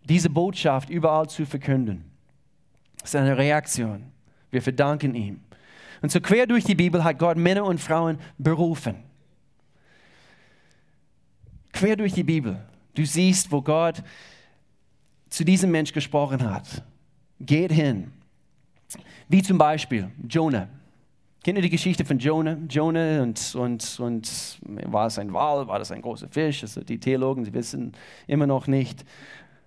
diese 0.05 0.31
Botschaft 0.31 0.90
überall 0.90 1.28
zu 1.28 1.47
verkünden. 1.47 2.05
Das 3.00 3.11
ist 3.11 3.16
eine 3.16 3.38
Reaktion. 3.38 4.12
Wir 4.50 4.62
verdanken 4.62 5.14
ihm. 5.14 5.40
Und 6.03 6.11
so 6.11 6.21
quer 6.21 6.47
durch 6.47 6.65
die 6.65 6.75
Bibel 6.75 7.03
hat 7.03 7.19
Gott 7.19 7.37
Männer 7.37 7.65
und 7.65 7.81
Frauen 7.81 8.19
berufen. 8.38 8.97
Quer 11.73 11.97
durch 11.97 12.12
die 12.12 12.23
Bibel. 12.23 12.65
Du 12.95 13.05
siehst, 13.05 13.53
wo 13.53 13.61
Gott 13.61 14.03
zu 15.29 15.45
diesem 15.45 15.71
Mensch 15.71 15.93
gesprochen 15.93 16.49
hat. 16.49 16.83
Geht 17.41 17.73
hin. 17.73 18.12
Wie 19.29 19.43
zum 19.43 19.59
Beispiel 19.59 20.11
Jonah. 20.29 20.69
Kennt 21.45 21.59
ihr 21.59 21.62
die 21.62 21.71
Geschichte 21.71 22.05
von 22.05 22.19
Jonah? 22.19 22.57
Jonah 22.69 23.23
und, 23.23 23.55
und, 23.55 24.00
und 24.00 24.59
war 24.62 25.07
es 25.07 25.19
ein 25.19 25.33
Wal, 25.33 25.69
war 25.69 25.79
das 25.79 25.93
ein 25.93 26.03
großer 26.03 26.29
Fisch? 26.29 26.62
Also 26.62 26.81
die 26.83 26.99
Theologen, 26.99 27.45
sie 27.45 27.53
wissen 27.53 27.93
immer 28.26 28.47
noch 28.47 28.67
nicht. 28.67 29.05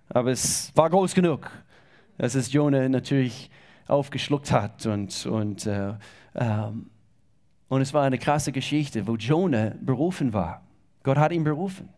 Aber 0.10 0.32
es 0.32 0.72
war 0.76 0.90
groß 0.90 1.14
genug, 1.14 1.50
dass 2.18 2.36
es 2.36 2.52
Jonah 2.52 2.90
natürlich 2.90 3.50
aufgeschluckt 3.88 4.52
hat 4.52 4.86
und, 4.88 5.26
und 5.26 5.66
äh, 5.68 5.94
und 6.34 7.82
es 7.82 7.94
war 7.94 8.04
eine 8.04 8.18
krasse 8.18 8.52
Geschichte, 8.52 9.08
wo 9.08 9.16
Jonah 9.16 9.74
berufen 9.82 10.34
war. 10.34 10.64
Gott 11.04 11.18
hat 11.18 11.32
ihn 11.32 11.44
berufen. 11.44 11.90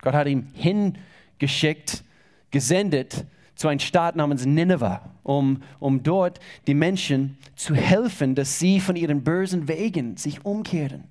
Gott 0.00 0.14
hat 0.14 0.26
ihn 0.26 0.48
hingeschickt, 0.54 2.04
gesendet 2.50 3.24
zu 3.54 3.68
einer 3.68 3.80
Stadt 3.80 4.16
namens 4.16 4.44
Nineveh, 4.44 4.98
um, 5.22 5.62
um 5.78 6.02
dort 6.02 6.40
die 6.66 6.74
Menschen 6.74 7.38
zu 7.54 7.74
helfen, 7.74 8.34
dass 8.34 8.58
sie 8.58 8.80
von 8.80 8.96
ihren 8.96 9.22
bösen 9.22 9.68
Wegen 9.68 10.16
sich 10.16 10.44
umkehren. 10.44 11.04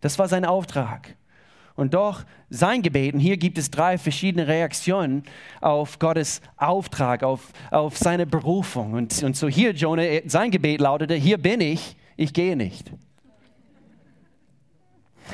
Das 0.00 0.18
war 0.18 0.28
sein 0.28 0.44
Auftrag. 0.44 1.16
Und 1.76 1.94
doch 1.94 2.24
sein 2.50 2.82
Gebet, 2.82 3.14
und 3.14 3.20
hier 3.20 3.36
gibt 3.36 3.58
es 3.58 3.70
drei 3.70 3.98
verschiedene 3.98 4.46
Reaktionen 4.46 5.24
auf 5.60 5.98
Gottes 5.98 6.40
Auftrag, 6.56 7.24
auf, 7.24 7.52
auf 7.70 7.98
seine 7.98 8.26
Berufung. 8.26 8.92
Und, 8.92 9.22
und 9.24 9.36
so 9.36 9.48
hier, 9.48 9.72
Jonah, 9.72 10.04
sein 10.26 10.52
Gebet 10.52 10.80
lautete, 10.80 11.14
hier 11.14 11.36
bin 11.38 11.60
ich, 11.60 11.96
ich 12.16 12.32
gehe 12.32 12.56
nicht. 12.56 12.92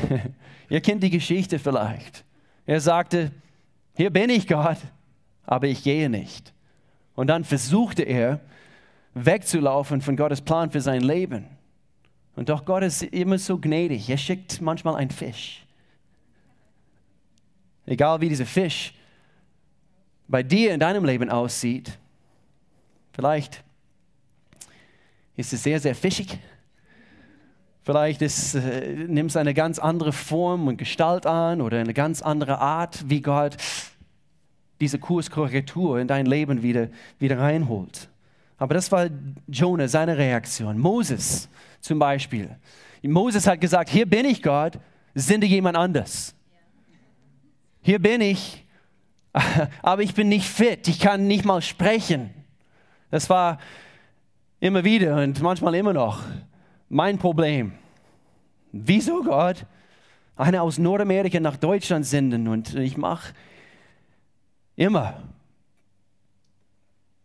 Ihr 0.70 0.80
kennt 0.80 1.02
die 1.02 1.10
Geschichte 1.10 1.58
vielleicht. 1.58 2.24
Er 2.64 2.80
sagte, 2.80 3.32
hier 3.94 4.10
bin 4.10 4.30
ich 4.30 4.46
Gott, 4.46 4.78
aber 5.44 5.66
ich 5.66 5.82
gehe 5.82 6.08
nicht. 6.08 6.54
Und 7.16 7.26
dann 7.26 7.44
versuchte 7.44 8.02
er, 8.02 8.40
wegzulaufen 9.12 10.00
von 10.00 10.16
Gottes 10.16 10.40
Plan 10.40 10.70
für 10.70 10.80
sein 10.80 11.02
Leben. 11.02 11.44
Und 12.34 12.48
doch 12.48 12.64
Gott 12.64 12.82
ist 12.84 13.02
immer 13.02 13.36
so 13.36 13.58
gnädig. 13.58 14.08
Er 14.08 14.16
schickt 14.16 14.62
manchmal 14.62 14.94
einen 14.94 15.10
Fisch 15.10 15.66
egal 17.90 18.20
wie 18.20 18.28
dieser 18.28 18.46
Fisch 18.46 18.94
bei 20.28 20.42
dir 20.42 20.72
in 20.72 20.80
deinem 20.80 21.04
Leben 21.04 21.28
aussieht, 21.28 21.98
vielleicht 23.12 23.64
ist 25.36 25.52
es 25.52 25.62
sehr, 25.62 25.80
sehr 25.80 25.94
fischig. 25.94 26.38
Vielleicht 27.82 28.22
ist, 28.22 28.54
äh, 28.54 28.94
nimmt 29.08 29.30
es 29.30 29.36
eine 29.36 29.54
ganz 29.54 29.78
andere 29.78 30.12
Form 30.12 30.68
und 30.68 30.76
Gestalt 30.76 31.26
an 31.26 31.60
oder 31.60 31.80
eine 31.80 31.94
ganz 31.94 32.22
andere 32.22 32.60
Art, 32.60 33.08
wie 33.08 33.20
Gott 33.20 33.56
diese 34.80 34.98
Kurskorrektur 34.98 35.98
in 35.98 36.06
dein 36.06 36.26
Leben 36.26 36.62
wieder, 36.62 36.88
wieder 37.18 37.38
reinholt. 37.38 38.08
Aber 38.58 38.74
das 38.74 38.92
war 38.92 39.08
Jonah, 39.48 39.88
seine 39.88 40.16
Reaktion. 40.16 40.78
Moses 40.78 41.48
zum 41.80 41.98
Beispiel. 41.98 42.50
Moses 43.02 43.46
hat 43.46 43.60
gesagt, 43.60 43.88
hier 43.88 44.06
bin 44.06 44.26
ich 44.26 44.42
Gott, 44.42 44.78
sende 45.14 45.46
jemand 45.46 45.76
anders. 45.76 46.34
Hier 47.82 47.98
bin 47.98 48.20
ich, 48.20 48.64
aber 49.82 50.02
ich 50.02 50.14
bin 50.14 50.28
nicht 50.28 50.48
fit, 50.48 50.88
ich 50.88 51.00
kann 51.00 51.26
nicht 51.26 51.44
mal 51.44 51.62
sprechen. 51.62 52.30
Das 53.10 53.28
war 53.30 53.58
immer 54.60 54.84
wieder 54.84 55.22
und 55.22 55.40
manchmal 55.40 55.74
immer 55.74 55.92
noch 55.92 56.22
mein 56.88 57.18
Problem. 57.18 57.72
Wieso 58.72 59.22
Gott? 59.22 59.66
Eine 60.36 60.62
aus 60.62 60.78
Nordamerika 60.78 61.40
nach 61.40 61.56
Deutschland 61.56 62.06
senden 62.06 62.48
und 62.48 62.74
ich 62.74 62.96
mache 62.96 63.34
immer 64.76 65.22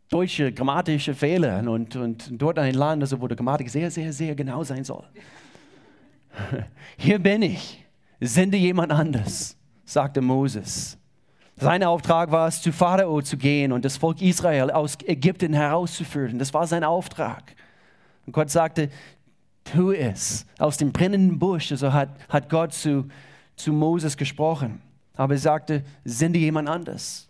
deutsche 0.10 0.52
grammatische 0.52 1.14
Fehler 1.14 1.60
und, 1.70 1.96
und 1.96 2.30
dort 2.32 2.60
ein 2.60 2.74
Land, 2.74 3.04
also 3.04 3.20
wo 3.22 3.28
die 3.28 3.36
Grammatik 3.36 3.70
sehr, 3.70 3.90
sehr, 3.90 4.14
sehr 4.14 4.36
genau 4.36 4.64
sein 4.64 4.84
soll. 4.84 5.06
Hier 6.98 7.20
bin 7.20 7.42
ich, 7.42 7.84
sende 8.20 8.58
jemand 8.58 8.92
anders, 8.92 9.58
sagte 9.86 10.22
Moses. 10.22 10.98
Sein 11.58 11.84
Auftrag 11.84 12.32
war 12.32 12.48
es, 12.48 12.62
zu 12.62 12.74
Pharao 12.74 13.22
zu 13.22 13.38
gehen 13.38 13.72
und 13.72 13.86
das 13.86 13.96
Volk 13.96 14.22
Israel 14.22 14.72
aus 14.72 14.98
Ägypten 15.06 15.54
herauszuführen. 15.54 16.38
Das 16.38 16.54
war 16.54 16.68
sein 16.68 16.84
Auftrag. 16.84 17.56
Und 18.26 18.34
Gott 18.34 18.50
sagte, 18.50 18.90
tu 19.64 19.92
es. 19.92 20.46
Aus 20.60 20.78
dem 20.78 20.92
brennenden 20.92 21.40
Busch, 21.40 21.72
also 21.72 21.94
hat, 21.94 22.10
hat 22.28 22.50
Gott 22.50 22.74
zu, 22.74 23.08
zu 23.56 23.72
Moses 23.72 24.18
gesprochen. 24.18 24.82
Aber 25.16 25.34
er 25.34 25.40
sagte, 25.40 25.84
sende 26.04 26.40
jemand 26.40 26.68
anders. 26.68 27.30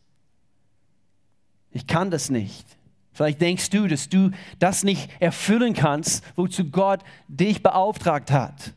Ich 1.71 1.85
kann 1.85 2.09
das 2.09 2.31
nicht. 2.31 2.65
Vielleicht 3.11 3.41
denkst 3.41 3.69
du, 3.69 3.87
dass 3.87 4.09
du 4.09 4.31
das 4.59 4.83
nicht 4.83 5.09
erfüllen 5.19 5.73
kannst, 5.73 6.23
wozu 6.35 6.65
Gott 6.65 7.01
dich 7.27 7.61
beauftragt 7.61 8.31
hat. 8.31 8.73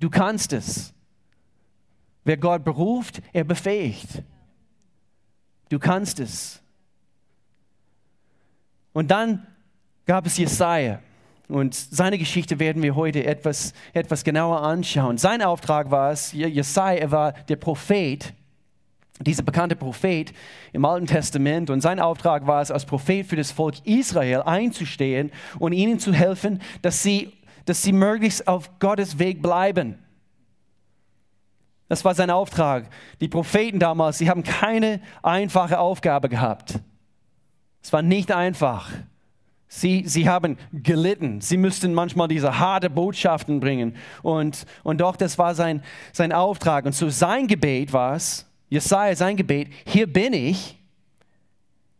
Du 0.00 0.10
kannst 0.10 0.52
es. 0.52 0.92
Wer 2.28 2.36
Gott 2.36 2.62
beruft, 2.62 3.22
er 3.32 3.44
befähigt. 3.44 4.22
Du 5.70 5.78
kannst 5.78 6.20
es. 6.20 6.60
Und 8.92 9.10
dann 9.10 9.46
gab 10.04 10.26
es 10.26 10.36
Jesaja. 10.36 11.00
Und 11.48 11.74
seine 11.74 12.18
Geschichte 12.18 12.58
werden 12.58 12.82
wir 12.82 12.94
heute 12.96 13.24
etwas, 13.24 13.72
etwas 13.94 14.24
genauer 14.24 14.60
anschauen. 14.60 15.16
Sein 15.16 15.40
Auftrag 15.40 15.90
war 15.90 16.12
es, 16.12 16.32
Jesaja 16.32 17.10
war 17.10 17.32
der 17.32 17.56
Prophet, 17.56 18.34
dieser 19.20 19.42
bekannte 19.42 19.74
Prophet 19.74 20.34
im 20.74 20.84
Alten 20.84 21.06
Testament. 21.06 21.70
Und 21.70 21.80
sein 21.80 21.98
Auftrag 21.98 22.46
war 22.46 22.60
es, 22.60 22.70
als 22.70 22.84
Prophet 22.84 23.26
für 23.26 23.36
das 23.36 23.52
Volk 23.52 23.76
Israel 23.86 24.42
einzustehen 24.42 25.32
und 25.58 25.72
ihnen 25.72 25.98
zu 25.98 26.12
helfen, 26.12 26.60
dass 26.82 27.02
sie, 27.02 27.32
dass 27.64 27.82
sie 27.82 27.94
möglichst 27.94 28.46
auf 28.46 28.78
Gottes 28.80 29.18
Weg 29.18 29.40
bleiben. 29.40 29.98
Das 31.88 32.04
war 32.04 32.14
sein 32.14 32.30
Auftrag. 32.30 32.88
Die 33.20 33.28
Propheten 33.28 33.78
damals, 33.78 34.18
sie 34.18 34.28
haben 34.28 34.42
keine 34.42 35.00
einfache 35.22 35.78
Aufgabe 35.78 36.28
gehabt. 36.28 36.80
Es 37.82 37.92
war 37.92 38.02
nicht 38.02 38.30
einfach. 38.30 38.90
Sie, 39.68 40.04
sie 40.06 40.28
haben 40.28 40.56
gelitten. 40.72 41.40
Sie 41.40 41.56
müssten 41.56 41.92
manchmal 41.94 42.28
diese 42.28 42.58
harte 42.58 42.90
Botschaften 42.90 43.60
bringen. 43.60 43.96
Und, 44.22 44.66
und 44.82 45.00
doch, 45.00 45.16
das 45.16 45.38
war 45.38 45.54
sein, 45.54 45.82
sein 46.12 46.32
Auftrag. 46.32 46.84
Und 46.86 46.94
so 46.94 47.08
sein 47.10 47.46
Gebet 47.46 47.92
war 47.92 48.16
es, 48.16 48.46
Jesaja, 48.70 49.14
sein 49.16 49.36
Gebet, 49.36 49.68
hier 49.86 50.06
bin 50.06 50.32
ich, 50.34 50.78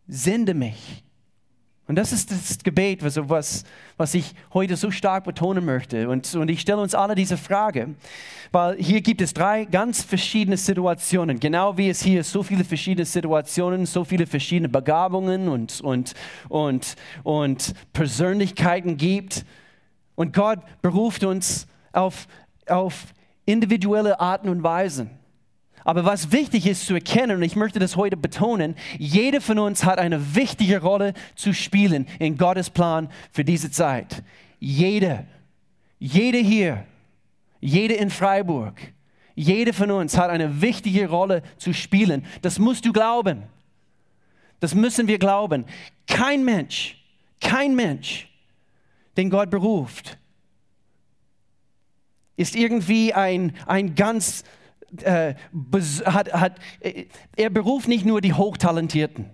sende 0.06 0.54
mich. 0.54 1.02
Und 1.88 1.96
das 1.96 2.12
ist 2.12 2.30
das 2.30 2.58
Gebet, 2.58 3.02
was, 3.02 3.64
was 3.96 4.14
ich 4.14 4.34
heute 4.52 4.76
so 4.76 4.90
stark 4.90 5.24
betonen 5.24 5.64
möchte. 5.64 6.10
Und, 6.10 6.34
und 6.34 6.50
ich 6.50 6.60
stelle 6.60 6.82
uns 6.82 6.94
alle 6.94 7.14
diese 7.14 7.38
Frage, 7.38 7.94
weil 8.52 8.76
hier 8.76 9.00
gibt 9.00 9.22
es 9.22 9.32
drei 9.32 9.64
ganz 9.64 10.02
verschiedene 10.02 10.58
Situationen. 10.58 11.40
Genau 11.40 11.78
wie 11.78 11.88
es 11.88 12.02
hier 12.02 12.22
so 12.24 12.42
viele 12.42 12.62
verschiedene 12.62 13.06
Situationen, 13.06 13.86
so 13.86 14.04
viele 14.04 14.26
verschiedene 14.26 14.68
Begabungen 14.68 15.48
und, 15.48 15.80
und, 15.80 16.12
und, 16.50 16.94
und 17.22 17.72
Persönlichkeiten 17.94 18.98
gibt. 18.98 19.46
Und 20.14 20.34
Gott 20.34 20.58
beruft 20.82 21.24
uns 21.24 21.66
auf, 21.92 22.28
auf 22.66 23.06
individuelle 23.46 24.20
Arten 24.20 24.50
und 24.50 24.62
Weisen. 24.62 25.08
Aber 25.88 26.04
was 26.04 26.32
wichtig 26.32 26.66
ist 26.66 26.84
zu 26.84 26.92
erkennen, 26.92 27.38
und 27.38 27.42
ich 27.42 27.56
möchte 27.56 27.78
das 27.78 27.96
heute 27.96 28.18
betonen, 28.18 28.74
jeder 28.98 29.40
von 29.40 29.58
uns 29.58 29.84
hat 29.84 29.98
eine 29.98 30.34
wichtige 30.34 30.82
Rolle 30.82 31.14
zu 31.34 31.54
spielen 31.54 32.06
in 32.18 32.36
Gottes 32.36 32.68
Plan 32.68 33.08
für 33.32 33.42
diese 33.42 33.70
Zeit. 33.70 34.22
Jeder, 34.60 35.24
jeder 35.98 36.40
hier, 36.40 36.84
jeder 37.58 37.96
in 37.96 38.10
Freiburg, 38.10 38.74
jeder 39.34 39.72
von 39.72 39.90
uns 39.90 40.18
hat 40.18 40.28
eine 40.28 40.60
wichtige 40.60 41.08
Rolle 41.08 41.42
zu 41.56 41.72
spielen. 41.72 42.26
Das 42.42 42.58
musst 42.58 42.84
du 42.84 42.92
glauben. 42.92 43.44
Das 44.60 44.74
müssen 44.74 45.08
wir 45.08 45.18
glauben. 45.18 45.64
Kein 46.06 46.44
Mensch, 46.44 47.02
kein 47.40 47.74
Mensch, 47.74 48.28
den 49.16 49.30
Gott 49.30 49.48
beruft, 49.48 50.18
ist 52.36 52.54
irgendwie 52.54 53.14
ein, 53.14 53.56
ein 53.64 53.94
ganz 53.94 54.44
äh, 55.02 55.34
hat, 56.04 56.32
hat, 56.32 56.58
äh, 56.80 57.06
er 57.36 57.50
beruft 57.50 57.88
nicht 57.88 58.04
nur 58.04 58.20
die 58.20 58.32
Hochtalentierten, 58.32 59.30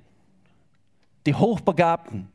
die 1.26 1.34
Hochbegabten, 1.34 2.28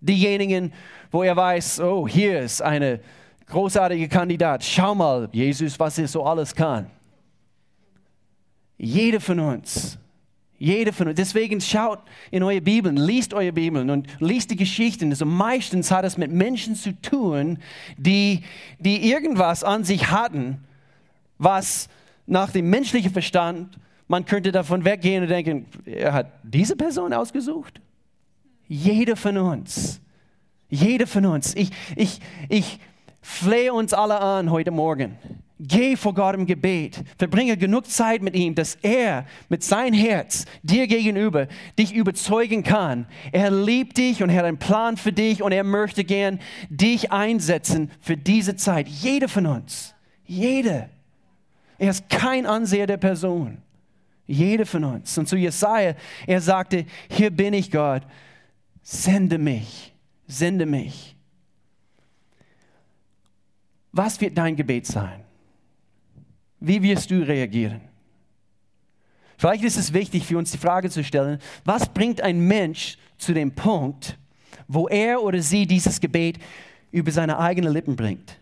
diejenigen, 0.00 0.72
wo 1.10 1.22
er 1.22 1.36
weiß, 1.36 1.80
oh, 1.80 2.08
hier 2.08 2.40
ist 2.40 2.62
eine 2.62 3.00
großartige 3.46 4.08
Kandidat. 4.08 4.64
Schau 4.64 4.94
mal, 4.94 5.28
Jesus, 5.32 5.78
was 5.78 5.98
er 5.98 6.08
so 6.08 6.24
alles 6.24 6.54
kann. 6.54 6.90
Jeder 8.76 9.20
von 9.20 9.38
uns, 9.38 9.98
jeder 10.58 10.92
von 10.92 11.08
uns. 11.08 11.16
Deswegen 11.16 11.60
schaut 11.60 12.00
in 12.30 12.42
eure 12.42 12.60
Bibeln, 12.60 12.96
liest 12.96 13.32
eure 13.32 13.52
Bibeln 13.52 13.90
und 13.90 14.08
liest 14.18 14.50
die 14.50 14.56
Geschichten. 14.56 15.10
Also 15.10 15.26
meistens 15.26 15.90
hat 15.90 16.04
es 16.04 16.18
mit 16.18 16.32
Menschen 16.32 16.74
zu 16.74 17.00
tun, 17.00 17.58
die, 17.96 18.42
die 18.78 19.10
irgendwas 19.10 19.62
an 19.62 19.84
sich 19.84 20.10
hatten, 20.10 20.64
was 21.38 21.88
nach 22.26 22.50
dem 22.50 22.70
menschlichen 22.70 23.12
Verstand, 23.12 23.78
man 24.08 24.24
könnte 24.24 24.52
davon 24.52 24.84
weggehen 24.84 25.22
und 25.22 25.28
denken, 25.28 25.66
er 25.86 26.12
hat 26.12 26.32
diese 26.42 26.76
Person 26.76 27.12
ausgesucht. 27.12 27.80
Jeder 28.66 29.16
von 29.16 29.36
uns, 29.38 30.00
jeder 30.68 31.06
von 31.06 31.26
uns. 31.26 31.54
Ich, 31.54 31.70
ich, 31.96 32.20
ich 32.48 32.78
flehe 33.20 33.72
uns 33.72 33.94
alle 33.94 34.20
an 34.20 34.50
heute 34.50 34.70
Morgen. 34.70 35.16
Geh 35.60 35.96
vor 35.96 36.12
Gott 36.14 36.34
im 36.34 36.46
Gebet. 36.46 37.02
Verbringe 37.16 37.56
genug 37.56 37.86
Zeit 37.86 38.22
mit 38.22 38.34
ihm, 38.34 38.54
dass 38.54 38.74
er 38.82 39.24
mit 39.48 39.62
seinem 39.62 39.94
Herz 39.94 40.46
dir 40.62 40.86
gegenüber 40.88 41.46
dich 41.78 41.94
überzeugen 41.94 42.64
kann. 42.64 43.06
Er 43.30 43.50
liebt 43.50 43.96
dich 43.96 44.22
und 44.22 44.30
er 44.30 44.38
hat 44.38 44.44
einen 44.44 44.58
Plan 44.58 44.96
für 44.96 45.12
dich 45.12 45.42
und 45.42 45.52
er 45.52 45.64
möchte 45.64 46.04
gern 46.04 46.40
dich 46.68 47.12
einsetzen 47.12 47.90
für 48.00 48.16
diese 48.16 48.56
Zeit. 48.56 48.88
Jeder 48.88 49.28
von 49.28 49.46
uns. 49.46 49.94
Jeder. 50.26 50.88
Er 51.78 51.90
ist 51.90 52.08
kein 52.08 52.46
Anseher 52.46 52.86
der 52.86 52.96
Person. 52.96 53.58
Jede 54.26 54.64
von 54.64 54.84
uns. 54.84 55.16
Und 55.18 55.28
zu 55.28 55.36
Jesaja, 55.36 55.94
er 56.26 56.40
sagte: 56.40 56.86
Hier 57.10 57.30
bin 57.30 57.52
ich, 57.52 57.70
Gott, 57.70 58.02
sende 58.82 59.38
mich, 59.38 59.92
sende 60.26 60.66
mich. 60.66 61.16
Was 63.92 64.20
wird 64.20 64.36
dein 64.36 64.56
Gebet 64.56 64.86
sein? 64.86 65.22
Wie 66.58 66.82
wirst 66.82 67.10
du 67.10 67.26
reagieren? 67.26 67.80
Vielleicht 69.36 69.64
ist 69.64 69.76
es 69.76 69.92
wichtig 69.92 70.24
für 70.24 70.38
uns 70.38 70.52
die 70.52 70.58
Frage 70.58 70.88
zu 70.88 71.04
stellen, 71.04 71.38
was 71.64 71.88
bringt 71.88 72.20
ein 72.20 72.40
Mensch 72.40 72.96
zu 73.18 73.34
dem 73.34 73.54
Punkt, 73.54 74.16
wo 74.66 74.88
er 74.88 75.22
oder 75.22 75.42
sie 75.42 75.66
dieses 75.66 76.00
Gebet 76.00 76.38
über 76.90 77.10
seine 77.10 77.38
eigenen 77.38 77.72
Lippen 77.72 77.96
bringt? 77.96 78.38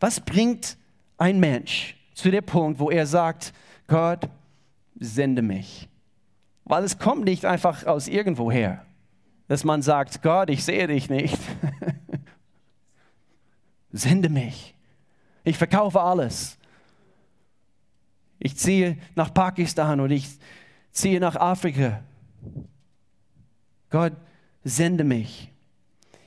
Was 0.00 0.20
bringt 0.20 0.76
ein 1.16 1.40
Mensch 1.40 1.96
zu 2.14 2.30
dem 2.30 2.44
Punkt, 2.44 2.78
wo 2.78 2.90
er 2.90 3.06
sagt, 3.06 3.52
Gott, 3.86 4.28
sende 4.98 5.42
mich. 5.42 5.88
Weil 6.64 6.84
es 6.84 6.98
kommt 6.98 7.24
nicht 7.24 7.44
einfach 7.44 7.86
aus 7.86 8.08
irgendwoher, 8.08 8.84
dass 9.48 9.64
man 9.64 9.82
sagt, 9.82 10.22
Gott, 10.22 10.50
ich 10.50 10.64
sehe 10.64 10.86
dich 10.86 11.10
nicht. 11.10 11.38
sende 13.92 14.28
mich. 14.28 14.74
Ich 15.44 15.58
verkaufe 15.58 16.00
alles. 16.00 16.56
Ich 18.38 18.56
ziehe 18.56 18.96
nach 19.14 19.32
Pakistan 19.32 20.00
und 20.00 20.10
ich 20.10 20.28
ziehe 20.90 21.20
nach 21.20 21.36
Afrika. 21.36 22.02
Gott, 23.90 24.14
sende 24.64 25.04
mich. 25.04 25.50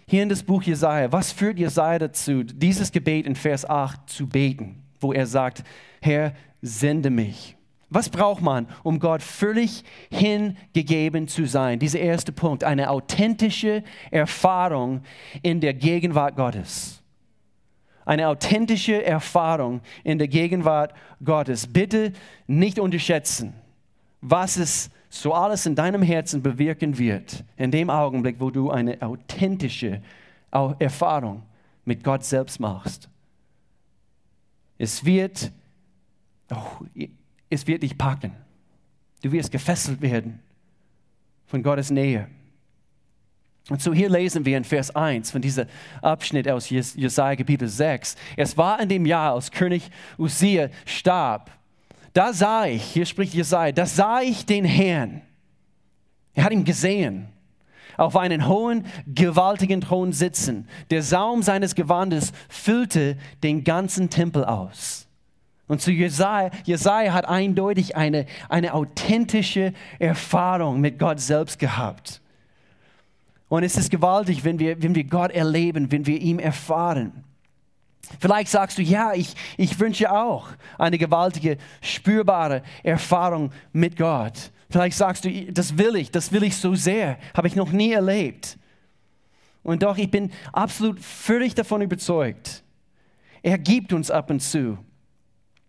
Hier 0.08 0.22
in 0.22 0.30
das 0.30 0.44
Buch 0.44 0.62
Jesaja, 0.62 1.12
was 1.12 1.32
führt 1.32 1.58
Jesaja 1.58 2.00
dazu, 2.00 2.44
dieses 2.44 2.92
Gebet 2.92 3.26
in 3.26 3.36
Vers 3.36 3.68
8 3.68 4.10
zu 4.10 4.28
beten? 4.28 4.85
Wo 5.06 5.14
er 5.14 5.28
sagt, 5.28 5.64
Herr, 6.02 6.34
sende 6.62 7.12
mich. 7.12 7.56
Was 7.92 8.10
braucht 8.10 8.42
man, 8.42 8.68
um 8.82 9.00
Gott 9.00 9.22
völlig 9.22 9.84
hingegeben 10.10 11.28
zu 11.28 11.46
sein? 11.46 11.78
Dieser 11.78 12.00
erste 12.00 12.32
Punkt, 12.32 12.64
eine 12.64 12.90
authentische 12.90 13.84
Erfahrung 14.10 15.02
in 15.44 15.62
der 15.62 15.76
Gegenwart 15.76 16.36
Gottes. 16.36 17.02
eine 18.08 18.28
authentische 18.28 19.04
Erfahrung 19.04 19.82
in 20.04 20.20
der 20.20 20.28
Gegenwart 20.28 20.94
Gottes. 21.24 21.66
Bitte 21.66 22.14
nicht 22.46 22.78
unterschätzen, 22.80 23.54
was 24.22 24.58
es 24.58 24.92
so 25.10 25.34
alles 25.34 25.66
in 25.66 25.76
deinem 25.76 26.04
Herzen 26.04 26.44
bewirken 26.44 27.00
wird, 27.00 27.44
in 27.58 27.72
dem 27.72 27.90
Augenblick, 27.90 28.40
wo 28.40 28.52
du 28.52 28.70
eine 28.70 29.02
authentische 29.02 30.02
Erfahrung 30.52 31.44
mit 31.84 32.04
Gott 32.04 32.24
selbst 32.24 32.60
machst. 32.60 33.10
Es 34.78 35.06
wird, 35.06 35.52
oh, 36.52 36.86
es 37.50 37.66
wird 37.68 37.84
dich 37.84 37.98
packen. 37.98 38.34
Du 39.22 39.32
wirst 39.32 39.52
gefesselt 39.52 40.02
werden 40.02 40.40
von 41.48 41.64
Gottes 41.64 41.90
Nähe. 41.90 42.28
Und 43.70 43.82
so 43.82 43.94
hier 43.94 44.10
lesen 44.10 44.46
wir 44.46 44.58
in 44.58 44.64
Vers 44.64 44.96
1 44.96 45.32
von 45.32 45.42
diesem 45.42 45.66
Abschnitt 46.02 46.48
aus 46.48 46.70
Jesaja 46.70 47.36
Kapitel 47.36 47.68
6. 47.68 48.16
Es 48.38 48.56
war 48.58 48.80
in 48.80 48.90
dem 48.90 49.06
Jahr, 49.06 49.34
als 49.34 49.50
König 49.50 49.90
Uziah 50.20 50.70
starb. 50.86 51.50
Da 52.14 52.32
sah 52.32 52.66
ich, 52.68 52.84
hier 52.84 53.06
spricht 53.06 53.34
Jesaja, 53.34 53.72
da 53.72 53.86
sah 53.86 54.22
ich 54.22 54.46
den 54.46 54.66
Herrn. 54.66 55.22
Er 56.36 56.44
hat 56.44 56.52
ihn 56.52 56.64
gesehen. 56.64 57.28
Auf 57.98 58.16
einen 58.16 58.48
hohen, 58.48 58.86
gewaltigen 59.08 59.82
Thron 59.82 60.12
sitzen. 60.12 60.68
Der 60.90 61.02
Saum 61.02 61.44
seines 61.44 61.76
Gewandes 61.76 62.32
füllte 62.50 63.18
den 63.44 63.64
ganzen 63.64 64.10
Tempel 64.10 64.46
aus. 64.46 65.08
Und 65.68 65.82
zu 65.82 65.92
Jesaja, 65.92 66.52
Jesaja 66.64 67.14
hat 67.14 67.28
eindeutig 67.28 67.96
eine, 67.96 68.26
eine 68.50 68.74
authentische 68.74 69.74
Erfahrung 69.98 70.80
mit 70.80 71.00
Gott 71.00 71.20
selbst 71.20 71.58
gehabt. 71.58 72.22
Und 73.48 73.64
es 73.64 73.78
ist 73.78 73.90
gewaltig, 73.90 74.44
wenn 74.44 74.60
wir, 74.60 74.82
wenn 74.82 74.96
wir 74.96 75.04
Gott 75.04 75.32
erleben, 75.32 75.92
wenn 75.92 76.06
wir 76.06 76.20
ihn 76.20 76.40
erfahren. 76.40 77.24
Vielleicht 78.20 78.52
sagst 78.52 78.78
du, 78.78 78.82
ja, 78.82 79.14
ich, 79.14 79.34
ich 79.58 79.80
wünsche 79.80 80.12
auch 80.12 80.50
eine 80.78 80.98
gewaltige, 80.98 81.58
spürbare 81.82 82.62
Erfahrung 82.84 83.52
mit 83.74 83.98
Gott. 83.98 84.52
Vielleicht 84.70 84.98
sagst 84.98 85.26
du, 85.26 85.52
das 85.52 85.78
will 85.78 85.96
ich, 85.96 86.12
das 86.12 86.32
will 86.32 86.44
ich 86.44 86.58
so 86.58 86.76
sehr, 86.76 87.18
habe 87.34 87.48
ich 87.48 87.56
noch 87.56 87.72
nie 87.72 87.92
erlebt. 87.92 88.58
Und 89.64 89.84
doch, 89.84 89.98
ich 89.98 90.12
bin 90.12 90.32
absolut 90.54 91.00
völlig 91.00 91.56
davon 91.56 91.82
überzeugt, 91.82 92.64
er 93.42 93.58
gibt 93.58 93.94
uns 93.94 94.10
ab 94.10 94.30
und 94.30 94.40
zu 94.40 94.78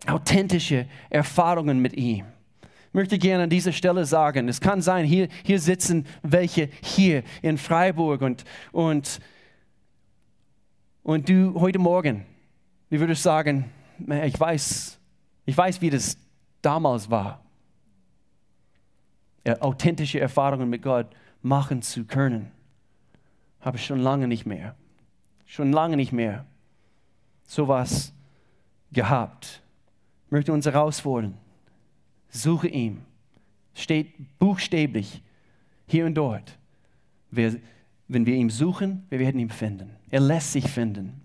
authentische 0.07 0.87
Erfahrungen 1.11 1.81
mit 1.81 1.95
ihm. 1.95 2.25
Ich 2.63 2.95
möchte 2.95 3.19
gerne 3.19 3.45
an 3.45 3.51
dieser 3.51 3.73
Stelle 3.73 4.05
sagen, 4.07 4.49
es 4.49 4.61
kann 4.61 4.81
sein, 4.81 5.05
hier, 5.05 5.29
hier 5.45 5.61
sitzen 5.61 6.07
welche 6.23 6.71
hier 6.83 7.23
in 7.43 7.59
Freiburg 7.59 8.23
und, 8.23 8.45
und, 8.73 9.21
und 11.03 11.29
du 11.29 11.59
heute 11.61 11.79
Morgen, 11.79 12.25
wie 12.89 13.01
würdest 13.01 13.25
du 13.25 13.29
sagen, 13.29 13.71
ich 14.25 14.39
weiß, 14.39 14.99
ich 15.45 15.57
weiß, 15.57 15.81
wie 15.81 15.91
das 15.91 16.17
damals 16.63 17.11
war, 17.11 17.46
authentische 19.61 20.21
Erfahrungen 20.21 20.69
mit 20.69 20.83
Gott 20.83 21.07
machen 21.43 21.83
zu 21.83 22.05
können. 22.05 22.51
Habe 23.61 23.77
ich 23.77 23.87
schon 23.87 24.01
lange 24.01 24.29
nicht 24.29 24.47
mehr, 24.47 24.75
schon 25.45 25.73
lange 25.73 25.97
nicht 25.97 26.13
mehr 26.13 26.45
sowas 27.45 28.13
gehabt 28.93 29.63
möchte 30.31 30.53
uns 30.53 30.67
herausfordern. 30.67 31.35
Suche 32.29 32.69
ihn. 32.69 33.03
Steht 33.75 34.39
buchstäblich 34.39 35.23
hier 35.87 36.07
und 36.07 36.15
dort. 36.15 36.59
Wir, 37.31 37.57
wenn 38.09 38.27
wir 38.27 38.35
ihn 38.35 38.51
suchen, 38.51 39.07
wir 39.11 39.19
werden 39.19 39.41
ihn 39.41 39.51
finden. 39.51 39.91
Er 40.11 40.21
lässt 40.21 40.53
sich 40.53 40.69
finden. 40.69 41.21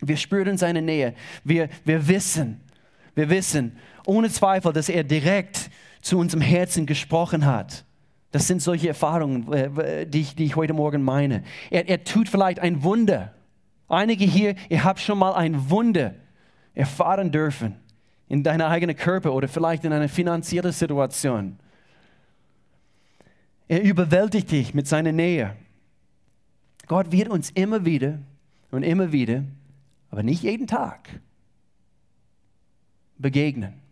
Wir 0.00 0.16
spüren 0.16 0.58
seine 0.58 0.82
Nähe. 0.82 1.14
Wir, 1.44 1.68
wir 1.84 2.06
wissen, 2.08 2.60
wir 3.14 3.28
wissen 3.30 3.76
ohne 4.04 4.28
Zweifel, 4.30 4.72
dass 4.72 4.88
er 4.88 5.04
direkt 5.04 5.70
zu 6.00 6.18
unserem 6.18 6.40
Herzen 6.40 6.86
gesprochen 6.86 7.46
hat. 7.46 7.84
Das 8.32 8.46
sind 8.46 8.60
solche 8.60 8.88
Erfahrungen, 8.88 9.52
äh, 9.52 10.06
die 10.06 10.20
ich, 10.20 10.34
die 10.34 10.44
ich 10.44 10.56
heute 10.56 10.72
Morgen 10.72 11.02
meine. 11.02 11.42
Er, 11.70 11.88
er 11.88 12.04
tut 12.04 12.28
vielleicht 12.28 12.60
ein 12.60 12.82
Wunder. 12.82 13.32
Einige 13.88 14.24
hier, 14.24 14.56
ihr 14.68 14.84
habt 14.84 15.00
schon 15.00 15.18
mal 15.18 15.32
ein 15.32 15.70
Wunder 15.70 16.14
erfahren 16.74 17.30
dürfen 17.30 17.76
in 18.28 18.42
deiner 18.42 18.68
eigenen 18.68 18.96
Körper 18.96 19.32
oder 19.32 19.48
vielleicht 19.48 19.84
in 19.84 19.92
einer 19.92 20.08
finanziellen 20.08 20.72
Situation. 20.72 21.58
Er 23.68 23.82
überwältigt 23.82 24.50
dich 24.50 24.74
mit 24.74 24.86
seiner 24.86 25.12
Nähe. 25.12 25.56
Gott 26.86 27.10
wird 27.10 27.28
uns 27.28 27.50
immer 27.50 27.84
wieder 27.84 28.18
und 28.70 28.82
immer 28.82 29.12
wieder, 29.12 29.44
aber 30.10 30.22
nicht 30.22 30.42
jeden 30.42 30.66
Tag, 30.66 31.08
begegnen. 33.18 33.85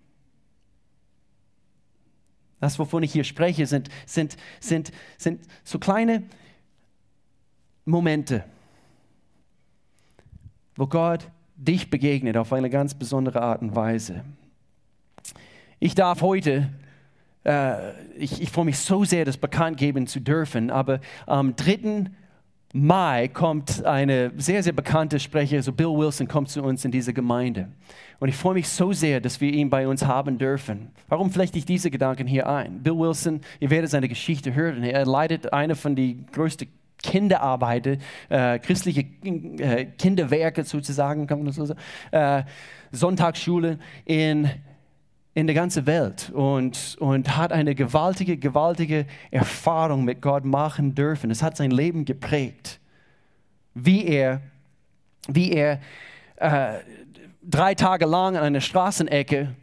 Das, 2.60 2.78
wovon 2.78 3.02
ich 3.02 3.12
hier 3.12 3.24
spreche, 3.24 3.66
sind, 3.66 3.88
sind, 4.06 4.36
sind, 4.60 4.92
sind 5.18 5.40
so 5.64 5.78
kleine 5.78 6.22
Momente, 7.84 8.44
wo 10.76 10.86
Gott 10.86 11.28
dich 11.56 11.90
begegnet 11.90 12.36
auf 12.36 12.52
eine 12.52 12.70
ganz 12.70 12.94
besondere 12.94 13.42
Art 13.42 13.62
und 13.62 13.76
Weise. 13.76 14.24
Ich 15.78 15.94
darf 15.94 16.22
heute, 16.22 16.70
äh, 17.44 17.92
ich, 18.16 18.40
ich 18.40 18.50
freue 18.50 18.64
mich 18.64 18.78
so 18.78 19.04
sehr, 19.04 19.24
das 19.24 19.36
bekannt 19.36 19.76
geben 19.76 20.06
zu 20.06 20.20
dürfen, 20.20 20.70
aber 20.70 21.00
am 21.26 21.56
3. 21.56 22.10
Mai 22.76 23.28
kommt 23.28 23.84
eine 23.84 24.32
sehr, 24.36 24.60
sehr 24.64 24.72
bekannte 24.72 25.20
Sprecher, 25.20 25.62
so 25.62 25.70
Bill 25.70 25.96
Wilson, 25.96 26.26
kommt 26.26 26.48
zu 26.48 26.60
uns 26.60 26.84
in 26.84 26.90
diese 26.90 27.12
Gemeinde. 27.14 27.68
Und 28.18 28.28
ich 28.28 28.34
freue 28.34 28.54
mich 28.54 28.68
so 28.68 28.92
sehr, 28.92 29.20
dass 29.20 29.40
wir 29.40 29.52
ihn 29.52 29.70
bei 29.70 29.86
uns 29.86 30.04
haben 30.04 30.38
dürfen. 30.38 30.90
Warum 31.08 31.30
flechte 31.30 31.56
ich 31.56 31.66
diese 31.66 31.88
Gedanken 31.88 32.26
hier 32.26 32.48
ein? 32.48 32.82
Bill 32.82 32.98
Wilson, 32.98 33.42
ihr 33.60 33.70
werdet 33.70 33.90
seine 33.90 34.08
Geschichte 34.08 34.56
hören. 34.56 34.82
Er 34.82 35.06
leitet 35.06 35.52
eine 35.52 35.76
von 35.76 35.94
den 35.94 36.26
größten 36.32 36.66
Kinderarbeit, 37.00 38.00
äh, 38.28 38.58
christliche 38.58 39.04
äh, 39.22 39.84
Kinderwerke 39.96 40.64
sozusagen, 40.64 41.28
kann 41.28 41.38
man 41.38 41.46
das 41.46 41.54
so 41.54 41.66
sagen, 41.66 41.80
äh, 42.10 42.42
Sonntagsschule 42.90 43.78
in, 44.04 44.50
in 45.34 45.46
der 45.46 45.54
ganzen 45.54 45.86
Welt 45.86 46.30
und, 46.30 46.96
und 47.00 47.36
hat 47.36 47.52
eine 47.52 47.74
gewaltige, 47.74 48.36
gewaltige 48.36 49.06
Erfahrung 49.30 50.04
mit 50.04 50.22
Gott 50.22 50.44
machen 50.44 50.94
dürfen. 50.94 51.30
Es 51.30 51.42
hat 51.42 51.56
sein 51.56 51.70
Leben 51.70 52.04
geprägt, 52.04 52.80
wie 53.74 54.06
er, 54.06 54.40
wie 55.26 55.52
er 55.52 55.80
äh, 56.36 56.78
drei 57.42 57.74
Tage 57.74 58.06
lang 58.06 58.36
an 58.36 58.44
einer 58.44 58.60
Straßenecke 58.60 59.54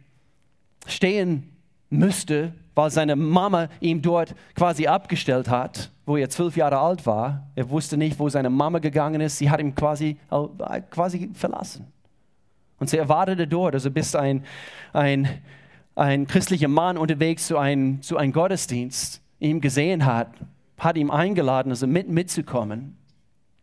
stehen 0.86 1.50
müsste, 1.88 2.52
weil 2.74 2.90
seine 2.90 3.16
Mama 3.16 3.68
ihm 3.80 4.02
dort 4.02 4.34
quasi 4.54 4.86
abgestellt 4.86 5.48
hat 5.48 5.90
wo 6.04 6.16
er 6.16 6.28
zwölf 6.28 6.56
Jahre 6.56 6.78
alt 6.78 7.06
war. 7.06 7.46
Er 7.54 7.68
wusste 7.70 7.96
nicht, 7.96 8.18
wo 8.18 8.28
seine 8.28 8.50
Mama 8.50 8.78
gegangen 8.78 9.20
ist. 9.20 9.38
Sie 9.38 9.50
hat 9.50 9.60
ihn 9.60 9.74
quasi, 9.74 10.16
quasi 10.90 11.30
verlassen. 11.34 11.86
Und 12.78 12.90
sie 12.90 12.98
erwartete 12.98 13.46
dort, 13.46 13.74
also 13.74 13.90
bis 13.90 14.14
ein, 14.14 14.44
ein, 14.92 15.28
ein 15.94 16.26
christlicher 16.26 16.68
Mann 16.68 16.96
unterwegs 16.96 17.46
zu 17.46 17.58
einem, 17.58 18.02
zu 18.02 18.16
einem 18.16 18.32
Gottesdienst 18.32 19.20
ihn 19.40 19.60
gesehen 19.60 20.04
hat, 20.04 20.28
hat 20.78 20.96
ihn 20.96 21.10
eingeladen, 21.10 21.70
also 21.70 21.86
mit, 21.86 22.08
mitzukommen. 22.08 22.96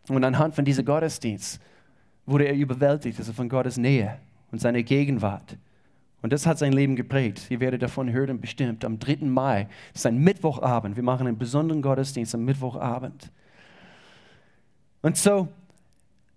Und 0.08 0.24
anhand 0.24 0.56
von 0.56 0.66
diesem 0.66 0.86
Gottesdienst 0.86 1.62
wurde 2.26 2.46
er 2.46 2.56
überwältigt, 2.56 3.20
also 3.20 3.34
von 3.34 3.50
Gottes 3.50 3.78
Nähe 3.78 4.20
und 4.52 4.60
seiner 4.60 4.84
Gegenwart. 4.84 5.58
Und 6.22 6.34
das 6.34 6.46
hat 6.46 6.58
sein 6.58 6.74
Leben 6.74 6.96
geprägt. 6.96 7.50
Ihr 7.50 7.60
werdet 7.60 7.82
davon 7.82 8.12
hören 8.12 8.42
bestimmt 8.42 8.84
am 8.84 9.00
3. 9.00 9.26
Mai. 9.26 9.68
Das 9.94 10.02
ist 10.02 10.06
ein 10.06 10.18
Mittwochabend. 10.18 10.96
Wir 10.96 11.04
machen 11.04 11.28
einen 11.28 11.38
besonderen 11.38 11.82
Gottesdienst 11.82 12.36
am 12.36 12.44
Mittwochabend. 12.44 13.32
Und 15.02 15.16
so, 15.16 15.48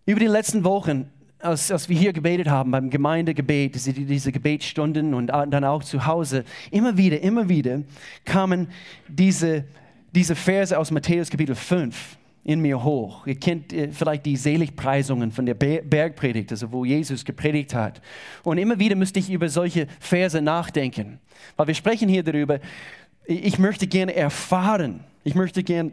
über 0.07 0.21
die 0.21 0.27
letzten 0.27 0.63
Wochen, 0.65 1.11
als, 1.43 1.71
als 1.71 1.89
wir 1.89 1.97
hier 1.97 2.13
gebetet 2.13 2.49
haben, 2.49 2.71
beim 2.71 2.91
Gemeindegebet, 2.91 3.75
diese, 3.75 3.93
diese 3.93 4.33
Gebetsstunden 4.33 5.15
und 5.15 5.27
dann 5.27 5.65
auch 5.65 5.83
zu 5.83 6.07
Hause, 6.07 6.45
immer 6.71 6.97
wieder, 6.97 7.21
immer 7.21 7.49
wieder 7.49 7.83
kamen 8.25 8.69
diese, 9.09 9.65
diese 10.15 10.35
Verse 10.35 10.79
aus 10.79 10.91
Matthäus 10.91 11.31
Kapitel 11.31 11.55
5 11.55 12.17
in 12.45 12.61
mir 12.61 12.83
hoch. 12.83 13.27
Ihr 13.27 13.37
kennt 13.37 13.73
äh, 13.73 13.89
vielleicht 13.93 14.27
die 14.27 14.37
Seligpreisungen 14.37 15.31
von 15.31 15.47
der 15.47 15.55
Bergpredigt, 15.55 16.51
also 16.51 16.73
wo 16.73 16.85
Jesus 16.85 17.25
gepredigt 17.25 17.75
hat. 17.75 18.01
Und 18.43 18.59
immer 18.59 18.79
wieder 18.79 18.97
müsste 18.97 19.21
ich 19.21 19.31
über 19.31 19.49
solche 19.49 19.87
Verse 20.01 20.41
nachdenken, 20.41 21.21
weil 21.57 21.69
wir 21.69 21.75
sprechen 21.75 22.09
hier 22.09 22.23
darüber, 22.23 22.59
ich 23.27 23.59
möchte 23.59 23.87
gerne 23.87 24.15
erfahren, 24.15 25.05
ich 25.23 25.37
möchte 25.37 25.63
gerne 25.63 25.93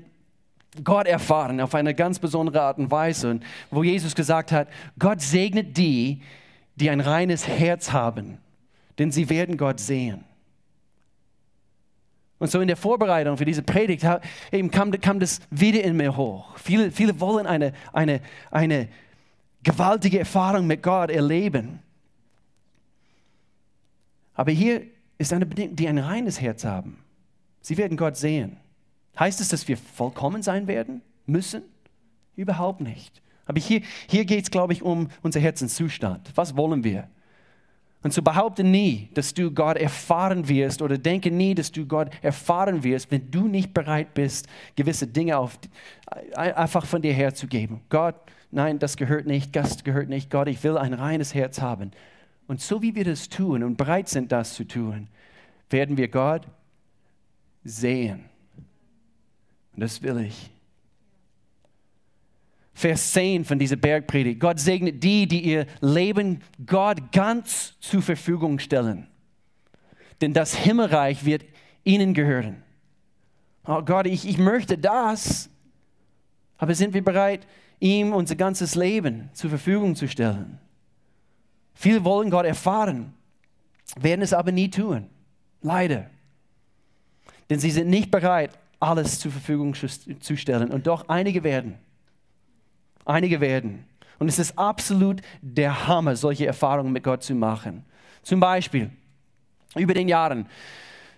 Gott 0.83 1.07
erfahren 1.07 1.59
auf 1.61 1.73
eine 1.75 1.93
ganz 1.95 2.19
besondere 2.19 2.61
Art 2.61 2.77
und 2.77 2.91
Weise, 2.91 3.39
wo 3.71 3.83
Jesus 3.83 4.15
gesagt 4.15 4.51
hat, 4.51 4.67
Gott 4.97 5.21
segnet 5.21 5.77
die, 5.77 6.21
die 6.75 6.89
ein 6.89 7.01
reines 7.01 7.47
Herz 7.47 7.91
haben, 7.91 8.37
denn 8.97 9.11
sie 9.11 9.29
werden 9.29 9.57
Gott 9.57 9.79
sehen. 9.79 10.23
Und 12.37 12.49
so 12.49 12.61
in 12.61 12.67
der 12.67 12.77
Vorbereitung 12.77 13.37
für 13.37 13.45
diese 13.45 13.63
Predigt 13.63 14.05
eben 14.51 14.71
kam, 14.71 14.91
kam 14.91 15.19
das 15.19 15.41
wieder 15.49 15.83
in 15.83 15.97
mir 15.97 16.15
hoch. 16.15 16.57
Viele, 16.57 16.91
viele 16.91 17.19
wollen 17.19 17.45
eine, 17.45 17.73
eine, 17.91 18.21
eine, 18.49 18.87
gewaltige 19.63 20.19
Erfahrung 20.19 20.67
mit 20.67 20.83
Gott 20.83 21.09
erleben. 21.09 21.79
Aber 24.33 24.51
hier 24.51 24.83
ist 25.17 25.33
eine 25.33 25.45
Bedingung, 25.45 25.75
die 25.75 25.87
ein 25.87 25.97
reines 25.97 26.39
Herz 26.39 26.63
haben. 26.63 27.03
Sie 27.61 27.77
werden 27.77 27.97
Gott 27.97 28.15
sehen. 28.15 28.57
Heißt 29.19 29.41
es, 29.41 29.49
dass 29.49 29.67
wir 29.67 29.77
vollkommen 29.77 30.41
sein 30.41 30.67
werden 30.67 31.01
müssen? 31.25 31.63
Überhaupt 32.35 32.79
nicht. 32.81 33.21
Aber 33.45 33.59
hier, 33.59 33.81
hier 34.07 34.25
geht 34.25 34.43
es, 34.43 34.51
glaube 34.51 34.73
ich, 34.73 34.81
um 34.81 35.09
unser 35.21 35.39
Herzenszustand. 35.39 36.31
Was 36.35 36.55
wollen 36.55 36.83
wir? 36.83 37.09
Und 38.01 38.13
zu 38.13 38.23
behaupten 38.23 38.71
nie, 38.71 39.09
dass 39.13 39.33
du 39.33 39.51
Gott 39.51 39.75
erfahren 39.75 40.47
wirst 40.47 40.81
oder 40.81 40.97
denke 40.97 41.31
nie, 41.31 41.53
dass 41.53 41.71
du 41.71 41.85
Gott 41.85 42.11
erfahren 42.21 42.83
wirst, 42.83 43.11
wenn 43.11 43.29
du 43.29 43.47
nicht 43.47 43.73
bereit 43.73 44.13
bist, 44.13 44.47
gewisse 44.77 45.05
Dinge 45.05 45.37
auf, 45.37 45.59
einfach 46.33 46.85
von 46.85 47.01
dir 47.01 47.13
herzugeben. 47.13 47.81
Gott, 47.89 48.15
nein, 48.51 48.79
das 48.79 48.95
gehört 48.95 49.25
nicht, 49.25 49.53
das 49.53 49.83
gehört 49.83 50.07
nicht. 50.07 50.29
Gott, 50.29 50.47
ich 50.47 50.63
will 50.63 50.77
ein 50.77 50.93
reines 50.93 51.33
Herz 51.33 51.59
haben. 51.59 51.91
Und 52.47 52.61
so 52.61 52.81
wie 52.81 52.95
wir 52.95 53.03
das 53.03 53.27
tun 53.27 53.63
und 53.63 53.75
bereit 53.75 54.07
sind, 54.07 54.31
das 54.31 54.53
zu 54.53 54.65
tun, 54.65 55.09
werden 55.69 55.97
wir 55.97 56.07
Gott 56.07 56.47
sehen. 57.65 58.29
Und 59.79 59.83
das 59.83 60.03
will 60.03 60.17
ich. 60.25 60.49
Vers 62.73 63.13
10 63.13 63.45
von 63.45 63.57
dieser 63.57 63.77
Bergpredigt. 63.77 64.37
Gott 64.37 64.59
segnet 64.59 65.01
die, 65.01 65.25
die 65.25 65.39
ihr 65.39 65.67
Leben 65.79 66.41
Gott 66.65 67.13
ganz 67.13 67.79
zur 67.79 68.01
Verfügung 68.01 68.59
stellen. 68.59 69.07
Denn 70.19 70.33
das 70.33 70.53
Himmelreich 70.53 71.23
wird 71.23 71.45
ihnen 71.85 72.13
gehören. 72.13 72.61
Oh 73.65 73.81
Gott, 73.81 74.05
ich, 74.05 74.27
ich 74.27 74.37
möchte 74.37 74.77
das. 74.77 75.49
Aber 76.57 76.75
sind 76.75 76.93
wir 76.93 77.01
bereit, 77.01 77.47
ihm 77.79 78.11
unser 78.11 78.35
ganzes 78.35 78.75
Leben 78.75 79.29
zur 79.31 79.49
Verfügung 79.49 79.95
zu 79.95 80.09
stellen? 80.09 80.59
Viele 81.73 82.03
wollen 82.03 82.29
Gott 82.29 82.45
erfahren, 82.45 83.13
werden 83.97 84.23
es 84.23 84.33
aber 84.33 84.51
nie 84.51 84.69
tun. 84.69 85.09
Leider. 85.61 86.09
Denn 87.49 87.61
sie 87.61 87.71
sind 87.71 87.89
nicht 87.89 88.11
bereit, 88.11 88.59
alles 88.79 89.19
zur 89.19 89.31
Verfügung 89.31 89.73
zu 89.73 90.37
stellen. 90.37 90.71
Und 90.71 90.87
doch 90.87 91.07
einige 91.09 91.43
werden. 91.43 91.75
Einige 93.05 93.41
werden. 93.41 93.85
Und 94.19 94.27
es 94.27 94.39
ist 94.39 94.57
absolut 94.57 95.21
der 95.41 95.87
Hammer, 95.87 96.15
solche 96.15 96.45
Erfahrungen 96.45 96.91
mit 96.91 97.03
Gott 97.03 97.23
zu 97.23 97.33
machen. 97.33 97.85
Zum 98.21 98.39
Beispiel 98.39 98.91
über 99.75 99.93
den 99.93 100.07
Jahren 100.07 100.47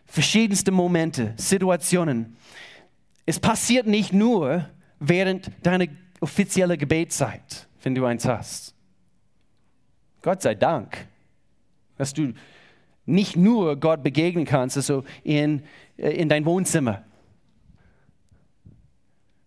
verschiedenste 0.06 0.72
Momente, 0.72 1.34
Situationen. 1.38 2.36
Es 3.26 3.40
passiert 3.40 3.88
nicht 3.88 4.14
nur 4.14 4.68
während 5.00 5.52
deiner 5.64 5.88
offiziellen 6.20 6.78
Gebetszeit, 6.78 7.68
wenn 7.82 7.96
du 7.96 8.06
eins 8.06 8.26
hast. 8.26 8.76
Gott 10.22 10.42
sei 10.42 10.54
Dank, 10.54 11.08
dass 11.98 12.14
du 12.14 12.34
nicht 13.06 13.36
nur 13.36 13.76
Gott 13.78 14.04
begegnen 14.04 14.46
kannst, 14.46 14.78
also 14.78 15.04
in, 15.24 15.64
äh, 15.98 16.12
in 16.12 16.30
dein 16.30 16.46
Wohnzimmer. 16.46 17.04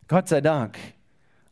Gott 0.06 0.28
sei 0.28 0.42
Dank 0.42 0.78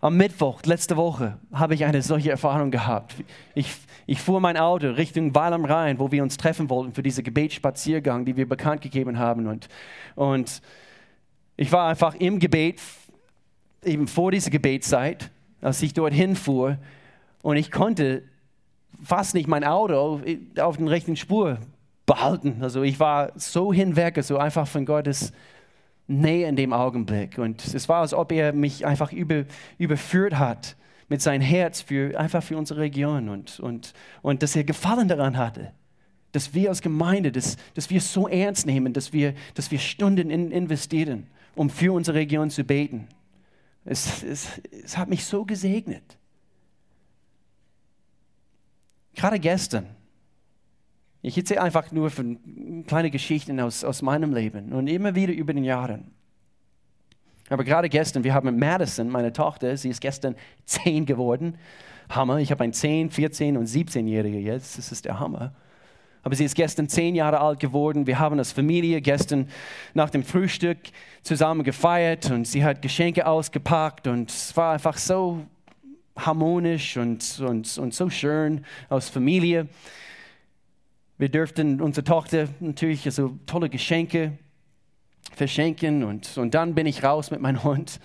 am 0.01 0.17
Mittwoch, 0.17 0.61
letzte 0.65 0.97
Woche, 0.97 1.38
habe 1.53 1.75
ich 1.75 1.87
eine 1.87 2.03
solche 2.03 2.31
Erfahrung 2.31 2.71
gehabt. 2.71 3.15
Ich, 3.55 3.73
ich 4.05 4.21
fuhr 4.21 4.41
mein 4.41 4.59
Auto 4.59 4.91
Richtung 4.91 5.35
Weil 5.35 5.53
am 5.55 5.65
Rhein, 5.65 5.99
wo 5.99 6.11
wir 6.11 6.23
uns 6.23 6.37
treffen 6.37 6.69
wollten 6.69 6.93
für 6.93 7.03
diesen 7.03 7.25
Gebetsspaziergang, 7.25 8.27
die 8.27 8.37
wir 8.37 8.47
bekannt 8.47 8.83
gegeben 8.83 9.19
haben. 9.19 9.47
Und, 9.47 9.69
und 10.17 10.61
ich 11.57 11.73
war 11.73 11.88
einfach 11.88 12.15
im 12.17 12.41
Gebet, 12.41 12.81
eben 13.85 14.07
vor 14.07 14.33
dieser 14.33 14.51
Gebetszeit, 14.51 15.31
als 15.62 15.81
ich 15.81 15.95
dorthin 15.95 16.37
fuhr. 16.37 16.77
Und 17.41 17.57
ich 17.57 17.71
konnte 17.71 18.25
fast 19.03 19.35
nicht 19.35 19.49
mein 19.49 19.65
Auto 19.65 20.21
auf 20.59 20.77
den 20.77 20.88
rechten 20.88 21.17
Spur 21.17 21.59
behalten. 22.05 22.59
Also 22.61 22.83
ich 22.83 23.01
war 23.01 23.33
so 23.37 23.73
hinweg, 23.73 24.23
so 24.23 24.37
einfach 24.37 24.67
von 24.67 24.85
Gottes 24.85 25.33
Nähe 26.07 26.49
in 26.49 26.57
dem 26.57 26.73
Augenblick. 26.73 27.38
Und 27.38 27.65
es 27.65 27.88
war, 27.88 28.01
als 28.01 28.15
ob 28.15 28.33
er 28.33 28.53
mich 28.53 28.87
einfach 28.87 29.12
über, 29.12 29.45
überführt 29.79 30.38
hat 30.38 30.77
mit 31.09 31.23
seinem 31.23 31.43
Herz 31.43 31.81
für, 31.81 32.19
einfach 32.19 32.43
für 32.43 32.57
unsere 32.57 32.81
Region 32.81 33.29
und, 33.29 33.61
und, 33.61 33.93
und 34.23 34.43
dass 34.43 34.57
er 34.57 34.65
Gefallen 34.65 35.09
daran 35.09 35.37
hatte. 35.37 35.73
Dass 36.33 36.55
wir 36.55 36.71
als 36.71 36.81
Gemeinde, 36.81 37.31
dass, 37.31 37.57
dass 37.75 37.91
wir 37.91 37.99
es 37.99 38.12
so 38.12 38.29
ernst 38.29 38.67
nehmen, 38.67 38.93
dass 38.93 39.12
wir, 39.12 39.35
dass 39.55 39.71
wir 39.71 39.79
Stunden 39.79 40.31
in, 40.31 40.51
investieren, 40.51 41.27
um 41.55 41.69
für 41.69 41.93
unsere 41.93 42.17
Region 42.17 42.51
zu 42.51 42.65
beten. 42.65 43.09
Es, 43.85 44.23
es, 44.23 44.61
es 44.85 44.97
hat 44.97 45.09
mich 45.09 45.25
so 45.25 45.45
gesegnet. 45.45 46.17
Gerade 49.15 49.38
gestern 49.38 49.87
ich 51.23 51.39
erzähle 51.39 51.63
einfach 51.63 51.93
nur 51.93 52.11
von 52.11 52.85
kleine 52.87 53.11
Geschichten 53.11 53.61
aus, 53.61 53.85
aus 53.85 54.03
meinem 54.03 54.35
Leben 54.35 54.73
und 54.73 54.89
immer 54.89 55.15
wieder 55.15 55.33
über 55.33 55.55
den 55.55 55.65
Jahren. 55.65 56.11
Aber 57.49 57.65
gerade 57.65 57.89
gestern, 57.89 58.25
wir 58.25 58.35
haben 58.35 58.59
Madison, 58.59 59.09
meine 59.09 59.33
Tochter, 59.33 59.77
sie 59.77 59.91
ist 59.91 60.01
gestern 60.01 60.35
zehn 60.65 61.07
geworden. 61.07 61.57
Hammer. 62.09 62.39
Ich 62.39 62.51
habe 62.51 62.65
ein 62.65 62.73
10, 62.73 63.11
14 63.11 63.57
und 63.57 63.67
17-Jährige 63.67 64.39
jetzt. 64.39 64.79
Das 64.79 64.91
ist 64.91 65.05
der 65.05 65.21
Hammer. 65.21 65.55
Aber 66.25 66.35
sie 66.35 66.45
ist 66.45 66.55
gestern 66.55 66.89
zehn 66.89 67.15
Jahre 67.15 67.41
alt 67.41 67.59
geworden. 67.59 68.07
Wir 68.07 68.19
haben 68.19 68.39
als 68.39 68.53
Familie 68.53 69.01
gestern 69.01 69.49
nach 69.93 70.11
dem 70.11 70.23
Frühstück 70.23 70.79
zusammen 71.23 71.65
gefeiert 71.65 72.31
und 72.31 72.47
sie 72.47 72.65
hat 72.65 72.81
Geschenke 72.81 73.27
ausgepackt 73.27 74.07
und 74.07 74.31
es 74.31 74.57
war 74.57 74.75
einfach 74.75 74.97
so 74.97 75.45
harmonisch 76.17 76.97
und, 76.97 77.41
und, 77.41 77.79
und 77.79 77.95
so 77.95 78.09
schön 78.09 78.65
als 78.89 79.09
Familie. 79.09 79.69
Wir 81.18 81.29
dürften 81.29 81.81
unsere 81.81 82.05
Tochter 82.05 82.48
natürlich 82.61 83.03
so 83.12 83.38
tolle 83.46 83.68
Geschenke 83.68 84.38
verschenken 85.35 86.05
und, 86.05 86.37
und 86.37 86.55
dann 86.55 86.75
bin 86.75 86.87
ich 86.87 87.05
raus 87.05 87.31
mit 87.31 87.40
meinem 87.40 87.62
Hund 87.62 88.01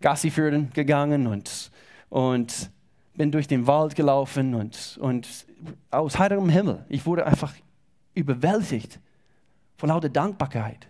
Gassi 0.00 0.30
führen 0.30 0.70
gegangen 0.72 1.26
und, 1.26 1.70
und 2.08 2.70
bin 3.14 3.30
durch 3.32 3.48
den 3.48 3.66
Wald 3.66 3.94
gelaufen 3.94 4.54
und, 4.54 4.98
und 5.00 5.46
aus 5.90 6.18
heiterem 6.18 6.48
Himmel, 6.48 6.84
ich 6.88 7.06
wurde 7.06 7.26
einfach 7.26 7.54
überwältigt 8.14 9.00
von 9.76 9.88
lauter 9.88 10.08
Dankbarkeit. 10.08 10.86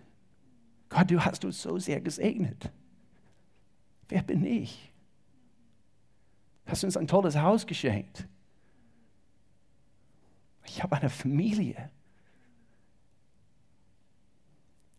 Gott, 0.89 1.09
du 1.11 1.23
hast 1.23 1.43
uns 1.45 1.61
so 1.61 1.77
sehr 1.77 2.01
gesegnet. 2.01 2.69
Wer 4.09 4.21
bin 4.23 4.45
ich? 4.45 4.91
Hast 6.65 6.83
uns 6.83 6.97
ein 6.97 7.07
tolles 7.07 7.37
Haus 7.37 7.65
geschenkt. 7.65 8.27
Ich 10.67 10.83
habe 10.83 10.95
eine 10.95 11.09
Familie. 11.09 11.89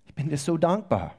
Ich 0.06 0.14
bin 0.14 0.28
dir 0.28 0.36
so 0.36 0.56
dankbar. 0.56 1.14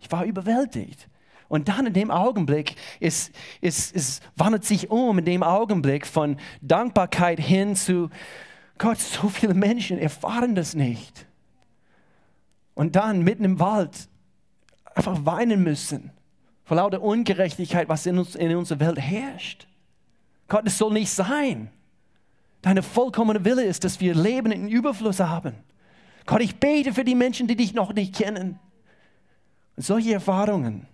Ich 0.00 0.10
war 0.10 0.24
überwältigt. 0.24 1.08
Und 1.48 1.68
dann 1.68 1.86
in 1.86 1.94
dem 1.94 2.10
Augenblick, 2.10 2.76
es, 3.00 3.30
es, 3.60 3.90
es 3.92 4.20
wandelt 4.36 4.64
sich 4.64 4.90
um, 4.90 5.18
in 5.18 5.24
dem 5.24 5.42
Augenblick 5.42 6.06
von 6.06 6.36
Dankbarkeit 6.60 7.40
hin 7.40 7.74
zu, 7.74 8.10
Gott, 8.76 8.98
so 8.98 9.28
viele 9.28 9.54
Menschen 9.54 9.98
erfahren 9.98 10.54
das 10.54 10.74
nicht. 10.74 11.26
Und 12.74 12.96
dann 12.96 13.22
mitten 13.22 13.44
im 13.44 13.58
Wald 13.58 14.08
einfach 14.94 15.24
weinen 15.24 15.62
müssen 15.62 16.12
vor 16.64 16.76
lauter 16.76 17.00
Ungerechtigkeit, 17.00 17.88
was 17.88 18.04
in, 18.04 18.18
uns, 18.18 18.34
in 18.34 18.54
unserer 18.54 18.80
Welt 18.80 19.00
herrscht. 19.00 19.66
Gott, 20.48 20.66
es 20.66 20.76
soll 20.76 20.92
nicht 20.92 21.10
sein. 21.10 21.70
Deine 22.62 22.82
vollkommene 22.82 23.44
Wille 23.44 23.64
ist, 23.64 23.84
dass 23.84 24.00
wir 24.00 24.14
Leben 24.14 24.50
in 24.52 24.68
Überfluss 24.68 25.20
haben. 25.20 25.54
Gott, 26.26 26.42
ich 26.42 26.56
bete 26.56 26.92
für 26.92 27.04
die 27.04 27.14
Menschen, 27.14 27.46
die 27.46 27.56
dich 27.56 27.72
noch 27.72 27.94
nicht 27.94 28.14
kennen. 28.14 28.58
Und 29.76 29.82
solche 29.82 30.12
Erfahrungen. 30.12 30.86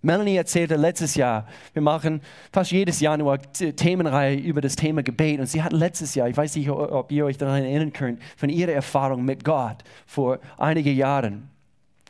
Melanie 0.00 0.36
erzählte 0.36 0.76
letztes 0.76 1.16
Jahr, 1.16 1.48
wir 1.72 1.82
machen 1.82 2.20
fast 2.52 2.70
jedes 2.70 3.00
Januar 3.00 3.40
Themenreihe 3.52 4.36
über 4.36 4.60
das 4.60 4.76
Thema 4.76 5.02
Gebet. 5.02 5.40
Und 5.40 5.46
sie 5.46 5.62
hat 5.62 5.72
letztes 5.72 6.14
Jahr, 6.14 6.28
ich 6.28 6.36
weiß 6.36 6.54
nicht, 6.54 6.70
ob 6.70 7.10
ihr 7.10 7.24
euch 7.24 7.36
daran 7.36 7.64
erinnern 7.64 7.92
könnt, 7.92 8.22
von 8.36 8.48
ihrer 8.48 8.72
Erfahrung 8.72 9.24
mit 9.24 9.44
Gott 9.44 9.82
vor 10.06 10.38
einigen 10.56 10.94
Jahren, 10.96 11.50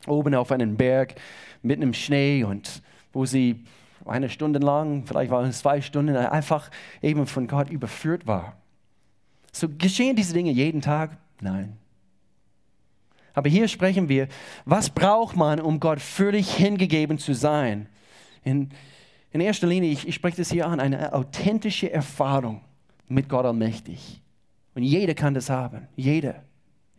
oben 0.06 0.34
auf 0.34 0.52
einem 0.52 0.76
Berg, 0.76 1.14
mitten 1.62 1.82
im 1.82 1.94
Schnee 1.94 2.44
und 2.44 2.82
wo 3.14 3.24
sie 3.24 3.64
eine 4.04 4.28
Stunde 4.28 4.58
lang, 4.58 5.04
vielleicht 5.06 5.30
waren 5.30 5.48
es 5.48 5.60
zwei 5.60 5.80
Stunden, 5.80 6.14
einfach 6.14 6.70
eben 7.00 7.26
von 7.26 7.46
Gott 7.46 7.70
überführt 7.70 8.26
war. 8.26 8.57
So 9.58 9.68
geschehen 9.68 10.14
diese 10.14 10.34
Dinge 10.34 10.52
jeden 10.52 10.80
Tag? 10.80 11.18
Nein. 11.40 11.76
Aber 13.34 13.48
hier 13.48 13.66
sprechen 13.66 14.08
wir, 14.08 14.28
was 14.64 14.90
braucht 14.90 15.36
man, 15.36 15.60
um 15.60 15.80
Gott 15.80 16.00
völlig 16.00 16.54
hingegeben 16.54 17.18
zu 17.18 17.34
sein? 17.34 17.88
In, 18.44 18.70
in 19.32 19.40
erster 19.40 19.66
Linie, 19.66 19.90
ich, 19.90 20.06
ich 20.06 20.14
spreche 20.14 20.36
das 20.36 20.50
hier 20.50 20.66
an, 20.66 20.78
eine 20.78 21.12
authentische 21.12 21.90
Erfahrung 21.90 22.60
mit 23.08 23.28
Gott 23.28 23.46
allmächtig. 23.46 24.20
Und 24.74 24.84
jeder 24.84 25.14
kann 25.14 25.34
das 25.34 25.50
haben. 25.50 25.88
Jeder. 25.96 26.42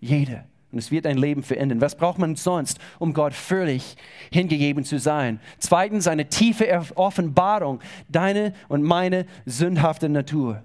Jeder. 0.02 0.44
und 0.72 0.80
es 0.80 0.92
wird 0.92 1.06
dein 1.06 1.18
Leben 1.18 1.44
verändern. 1.44 1.80
Was 1.80 1.96
braucht 1.96 2.20
man 2.20 2.36
sonst, 2.36 2.78
um 3.00 3.14
Gott 3.14 3.34
völlig 3.34 3.96
hingegeben 4.32 4.84
zu 4.84 5.00
sein? 5.00 5.40
Zweitens, 5.60 6.08
eine 6.08 6.28
tiefe 6.28 6.68
Offenbarung 6.96 7.80
deine 8.10 8.54
und 8.68 8.84
meine 8.84 9.26
sündhafte 9.46 10.10
Natur. 10.10 10.62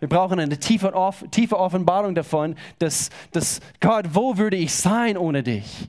Wir 0.00 0.08
brauchen 0.08 0.40
eine 0.40 0.58
tiefe, 0.58 0.92
tiefe 1.30 1.58
Offenbarung 1.58 2.14
davon, 2.14 2.56
dass, 2.78 3.10
dass 3.32 3.60
Gott, 3.80 4.06
wo 4.12 4.38
würde 4.38 4.56
ich 4.56 4.74
sein 4.74 5.16
ohne 5.16 5.42
dich? 5.42 5.88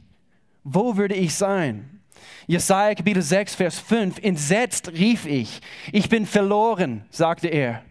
Wo 0.64 0.98
würde 0.98 1.16
ich 1.16 1.34
sein? 1.34 2.02
Jesaja 2.46 2.94
Kapitel 2.94 3.22
6, 3.22 3.56
Vers 3.56 3.80
5. 3.80 4.20
Entsetzt 4.22 4.92
rief 4.92 5.26
ich, 5.26 5.62
ich 5.94 6.10
bin 6.10 6.26
verloren, 6.26 7.06
sagte 7.10 7.48
er. 7.48 7.82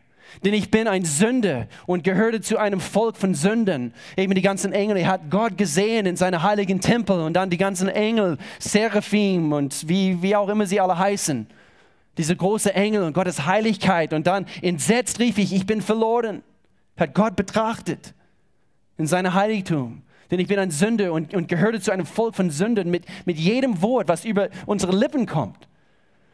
Denn 0.44 0.54
ich 0.54 0.70
bin 0.70 0.86
ein 0.86 1.04
Sünder 1.04 1.66
und 1.86 2.04
gehörte 2.04 2.40
zu 2.40 2.58
einem 2.58 2.80
Volk 2.80 3.16
von 3.16 3.34
Sündern. 3.34 3.92
Eben 4.16 4.34
die 4.34 4.42
ganzen 4.42 4.72
Engel. 4.72 4.98
Er 4.98 5.08
hat 5.08 5.30
Gott 5.30 5.58
gesehen 5.58 6.06
in 6.06 6.16
seinem 6.16 6.42
heiligen 6.42 6.80
Tempel 6.80 7.20
und 7.20 7.32
dann 7.34 7.50
die 7.50 7.56
ganzen 7.56 7.88
Engel, 7.88 8.38
Seraphim 8.58 9.52
und 9.52 9.88
wie, 9.88 10.22
wie 10.22 10.36
auch 10.36 10.48
immer 10.48 10.66
sie 10.66 10.80
alle 10.80 10.96
heißen. 10.96 11.46
Diese 12.20 12.36
große 12.36 12.74
Engel 12.74 13.02
und 13.02 13.14
Gottes 13.14 13.46
Heiligkeit. 13.46 14.12
Und 14.12 14.26
dann 14.26 14.44
entsetzt 14.60 15.18
rief 15.20 15.38
ich, 15.38 15.54
ich 15.54 15.64
bin 15.64 15.80
verloren. 15.80 16.42
Hat 16.98 17.14
Gott 17.14 17.34
betrachtet 17.34 18.12
in 18.98 19.06
seinem 19.06 19.32
Heiligtum 19.32 20.02
denn 20.30 20.38
ich 20.38 20.46
bin 20.46 20.58
ein 20.58 20.70
Sünder 20.70 21.12
und, 21.12 21.34
und 21.34 21.48
gehörte 21.48 21.80
zu 21.80 21.90
einem 21.90 22.06
Volk 22.06 22.36
von 22.36 22.50
Sündern. 22.50 22.90
Mit, 22.90 23.04
mit 23.24 23.38
jedem 23.38 23.82
Wort, 23.82 24.08
was 24.08 24.24
über 24.24 24.48
unsere 24.66 24.96
Lippen 24.96 25.26
kommt, 25.26 25.68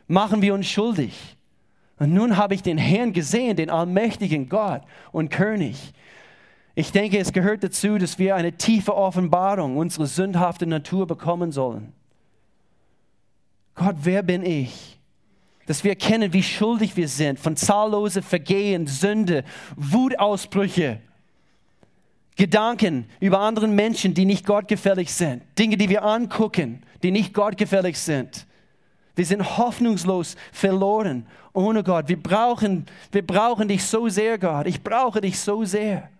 machen 0.06 0.42
wir 0.42 0.54
uns 0.54 0.66
schuldig. 0.66 1.36
Und 1.98 2.12
nun 2.12 2.36
habe 2.36 2.54
ich 2.54 2.62
den 2.62 2.76
Herrn 2.76 3.14
gesehen, 3.14 3.56
den 3.56 3.70
allmächtigen 3.70 4.48
Gott 4.48 4.82
und 5.12 5.30
König. 5.30 5.94
Ich 6.74 6.92
denke, 6.92 7.18
es 7.18 7.32
gehört 7.32 7.64
dazu, 7.64 7.96
dass 7.96 8.18
wir 8.18 8.36
eine 8.36 8.52
tiefe 8.52 8.94
Offenbarung 8.94 9.78
unserer 9.78 10.06
sündhaften 10.06 10.68
Natur 10.68 11.06
bekommen 11.06 11.52
sollen. 11.52 11.94
Gott, 13.74 13.96
wer 14.02 14.22
bin 14.22 14.44
ich? 14.44 14.95
Dass 15.66 15.84
wir 15.84 15.90
erkennen, 15.90 16.32
wie 16.32 16.42
schuldig 16.42 16.96
wir 16.96 17.08
sind 17.08 17.38
von 17.38 17.56
zahllosen 17.56 18.22
Vergehen, 18.22 18.86
Sünde, 18.86 19.44
Wutausbrüche, 19.76 21.00
Gedanken 22.36 23.06
über 23.18 23.40
anderen 23.40 23.74
Menschen, 23.74 24.14
die 24.14 24.24
nicht 24.24 24.46
gottgefällig 24.46 25.12
sind. 25.12 25.42
Dinge, 25.58 25.76
die 25.76 25.88
wir 25.88 26.04
angucken, 26.04 26.82
die 27.02 27.10
nicht 27.10 27.34
gottgefällig 27.34 27.98
sind. 27.98 28.46
Wir 29.16 29.24
sind 29.24 29.56
hoffnungslos 29.56 30.36
verloren 30.52 31.26
ohne 31.54 31.82
Gott. 31.82 32.08
Wir 32.08 32.22
brauchen, 32.22 32.84
wir 33.10 33.26
brauchen 33.26 33.66
dich 33.66 33.82
so 33.82 34.08
sehr, 34.10 34.38
Gott. 34.38 34.66
Ich 34.66 34.82
brauche 34.82 35.22
dich 35.22 35.38
so 35.38 35.64
sehr. 35.64 36.10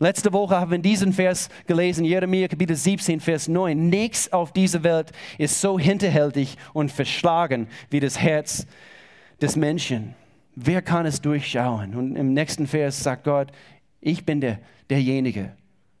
Letzte 0.00 0.32
Woche 0.32 0.56
haben 0.56 0.70
wir 0.70 0.78
diesen 0.78 1.12
Vers 1.12 1.48
gelesen, 1.66 2.04
Jeremia 2.04 2.46
Kapitel 2.46 2.76
17, 2.76 3.18
Vers 3.18 3.48
9. 3.48 3.88
Nichts 3.88 4.32
auf 4.32 4.52
dieser 4.52 4.84
Welt 4.84 5.10
ist 5.38 5.60
so 5.60 5.76
hinterhältig 5.76 6.56
und 6.72 6.92
verschlagen 6.92 7.66
wie 7.90 7.98
das 7.98 8.20
Herz 8.20 8.64
des 9.40 9.56
Menschen. 9.56 10.14
Wer 10.54 10.82
kann 10.82 11.04
es 11.04 11.20
durchschauen? 11.20 11.96
Und 11.96 12.14
im 12.14 12.32
nächsten 12.32 12.68
Vers 12.68 13.02
sagt 13.02 13.24
Gott, 13.24 13.50
ich 14.00 14.24
bin 14.24 14.40
der, 14.40 14.60
derjenige, 14.88 15.52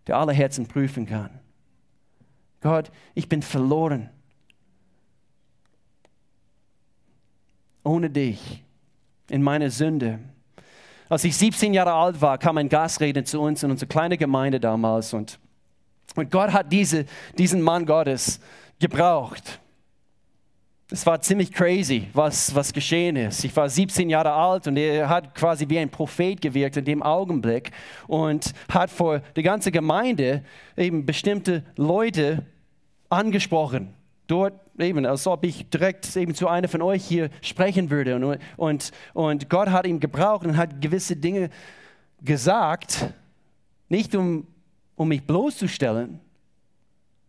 der 0.06 0.16
alle 0.16 0.32
Herzen 0.32 0.66
prüfen 0.66 1.04
kann. 1.04 1.30
Gott, 2.60 2.92
ich 3.14 3.28
bin 3.28 3.42
verloren. 3.42 4.10
Ohne 7.82 8.10
dich, 8.10 8.62
in 9.28 9.42
meiner 9.42 9.70
Sünde. 9.70 10.20
Als 11.08 11.24
ich 11.24 11.36
17 11.36 11.74
Jahre 11.74 11.92
alt 11.92 12.20
war, 12.20 12.38
kam 12.38 12.58
ein 12.58 12.68
Gastredner 12.68 13.24
zu 13.24 13.40
uns 13.40 13.62
in 13.62 13.70
unsere 13.70 13.88
kleine 13.88 14.18
Gemeinde 14.18 14.60
damals 14.60 15.14
und, 15.14 15.38
und 16.16 16.30
Gott 16.30 16.52
hat 16.52 16.72
diese, 16.72 17.06
diesen 17.36 17.62
Mann 17.62 17.86
Gottes 17.86 18.40
gebraucht 18.78 19.60
es 20.90 21.04
war 21.04 21.20
ziemlich 21.20 21.52
crazy, 21.52 22.08
was, 22.14 22.54
was 22.54 22.72
geschehen 22.72 23.16
ist. 23.16 23.44
Ich 23.44 23.54
war 23.54 23.68
17 23.68 24.08
Jahre 24.08 24.32
alt 24.32 24.66
und 24.66 24.76
er 24.78 25.08
hat 25.08 25.34
quasi 25.34 25.68
wie 25.68 25.78
ein 25.78 25.90
Prophet 25.90 26.40
gewirkt 26.40 26.78
in 26.78 26.84
dem 26.84 27.02
Augenblick 27.02 27.72
und 28.06 28.54
hat 28.70 28.90
vor 28.90 29.20
der 29.36 29.42
ganzen 29.42 29.70
Gemeinde 29.70 30.42
eben 30.76 31.04
bestimmte 31.04 31.62
Leute 31.76 32.46
angesprochen. 33.10 33.94
Dort 34.28 34.54
eben, 34.80 35.04
als 35.06 35.26
ob 35.26 35.44
ich 35.44 35.68
direkt 35.68 36.14
eben 36.16 36.34
zu 36.34 36.48
einer 36.48 36.68
von 36.68 36.82
euch 36.82 37.04
hier 37.04 37.30
sprechen 37.42 37.90
würde. 37.90 38.16
Und, 38.16 38.38
und, 38.56 38.90
und 39.14 39.50
Gott 39.50 39.70
hat 39.70 39.86
ihn 39.86 40.00
gebraucht 40.00 40.46
und 40.46 40.56
hat 40.56 40.80
gewisse 40.80 41.16
Dinge 41.16 41.50
gesagt, 42.22 43.12
nicht 43.88 44.14
um, 44.14 44.46
um 44.96 45.08
mich 45.08 45.24
bloßzustellen, 45.24 46.20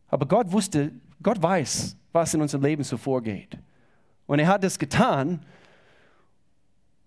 aber 0.07 0.25
Gott 0.25 0.51
wusste, 0.51 0.91
Gott 1.21 1.41
weiß, 1.41 1.95
was 2.11 2.33
in 2.33 2.41
unserem 2.41 2.63
Leben 2.63 2.83
so 2.83 2.97
vorgeht. 2.97 3.57
Und 4.25 4.39
er 4.39 4.47
hat 4.47 4.63
das 4.63 4.77
getan. 4.79 5.39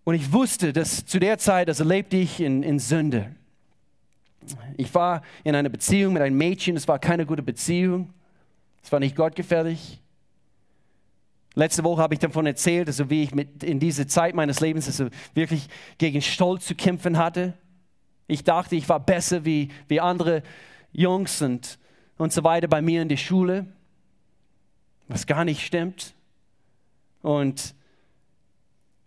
Und 0.05 0.14
ich 0.14 0.33
wusste, 0.33 0.72
dass 0.72 1.05
zu 1.05 1.18
der 1.18 1.38
Zeit, 1.38 1.68
also 1.68 1.85
lebte 1.85 2.16
ich 2.16 2.40
in, 2.40 2.62
in 2.62 2.78
Sünde. 2.78 3.35
Ich 4.76 4.92
war 4.94 5.22
in 5.44 5.55
einer 5.55 5.68
Beziehung 5.68 6.14
mit 6.14 6.22
einem 6.22 6.37
Mädchen, 6.37 6.76
es 6.76 6.88
war 6.88 6.98
keine 6.98 7.26
gute 7.26 7.42
Beziehung. 7.42 8.12
Es 8.83 8.90
war 8.90 8.98
nicht 8.98 9.14
gottgefällig. 9.14 10.01
Letzte 11.54 11.84
Woche 11.84 12.00
habe 12.00 12.14
ich 12.14 12.20
davon 12.20 12.46
erzählt, 12.46 12.88
also 12.88 13.10
wie 13.10 13.22
ich 13.24 13.34
mit, 13.34 13.62
in 13.62 13.78
dieser 13.78 14.08
Zeit 14.08 14.34
meines 14.34 14.60
Lebens 14.60 14.86
also 14.86 15.08
wirklich 15.34 15.68
gegen 15.98 16.22
Stolz 16.22 16.66
zu 16.66 16.74
kämpfen 16.74 17.18
hatte. 17.18 17.54
Ich 18.26 18.44
dachte, 18.44 18.76
ich 18.76 18.88
war 18.88 19.00
besser 19.00 19.44
wie, 19.44 19.68
wie 19.88 20.00
andere 20.00 20.42
Jungs 20.92 21.42
und, 21.42 21.78
und 22.16 22.32
so 22.32 22.42
weiter 22.44 22.68
bei 22.68 22.80
mir 22.80 23.02
in 23.02 23.08
der 23.08 23.16
Schule 23.18 23.66
was 25.12 25.26
gar 25.26 25.44
nicht 25.44 25.64
stimmt. 25.64 26.14
Und, 27.20 27.74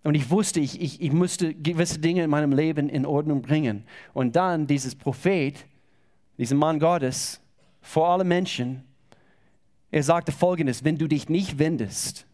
und 0.04 0.16
ich 0.16 0.30
wusste, 0.30 0.60
ich, 0.60 0.80
ich, 0.80 1.02
ich 1.02 1.12
musste 1.12 1.54
gewisse 1.54 2.00
Dinge 2.00 2.24
in 2.24 2.30
meinem 2.30 2.52
Leben 2.52 2.90
in 2.90 3.06
Ordnung 3.06 3.42
bringen. 3.42 3.86
Und 4.14 4.36
dann 4.36 4.68
dieses 4.68 4.96
Prophet, 4.96 5.66
dieser 6.38 6.56
Mann 6.56 6.80
Gottes, 6.80 7.42
vor 7.82 8.10
allen 8.10 8.28
Menschen, 8.28 8.84
er 9.92 10.04
sagte 10.04 10.32
folgendes, 10.32 10.84
wenn 10.84 10.98
du 10.98 11.08
dich 11.08 11.30
nicht 11.30 11.60
wendest, 11.60 12.26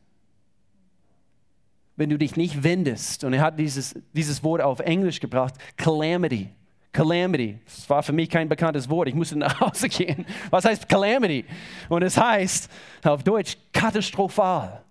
wenn 2.01 2.09
du 2.09 2.17
dich 2.17 2.35
nicht 2.35 2.63
wendest, 2.63 3.23
und 3.23 3.33
er 3.33 3.41
hat 3.41 3.59
dieses, 3.59 3.93
dieses 4.11 4.43
Wort 4.43 4.59
auf 4.59 4.79
Englisch 4.79 5.19
gebracht, 5.19 5.53
Calamity, 5.77 6.49
Calamity. 6.91 7.59
Das 7.63 7.87
war 7.91 8.01
für 8.01 8.11
mich 8.11 8.27
kein 8.27 8.49
bekanntes 8.49 8.89
Wort. 8.89 9.07
Ich 9.07 9.13
musste 9.13 9.37
nach 9.37 9.59
Hause 9.59 9.87
gehen. 9.89 10.25
Was 10.49 10.65
heißt 10.65 10.89
Calamity? 10.89 11.45
Und 11.89 12.01
es 12.01 12.17
heißt 12.17 12.71
auf 13.03 13.21
Deutsch 13.21 13.55
katastrophal. 13.71 14.83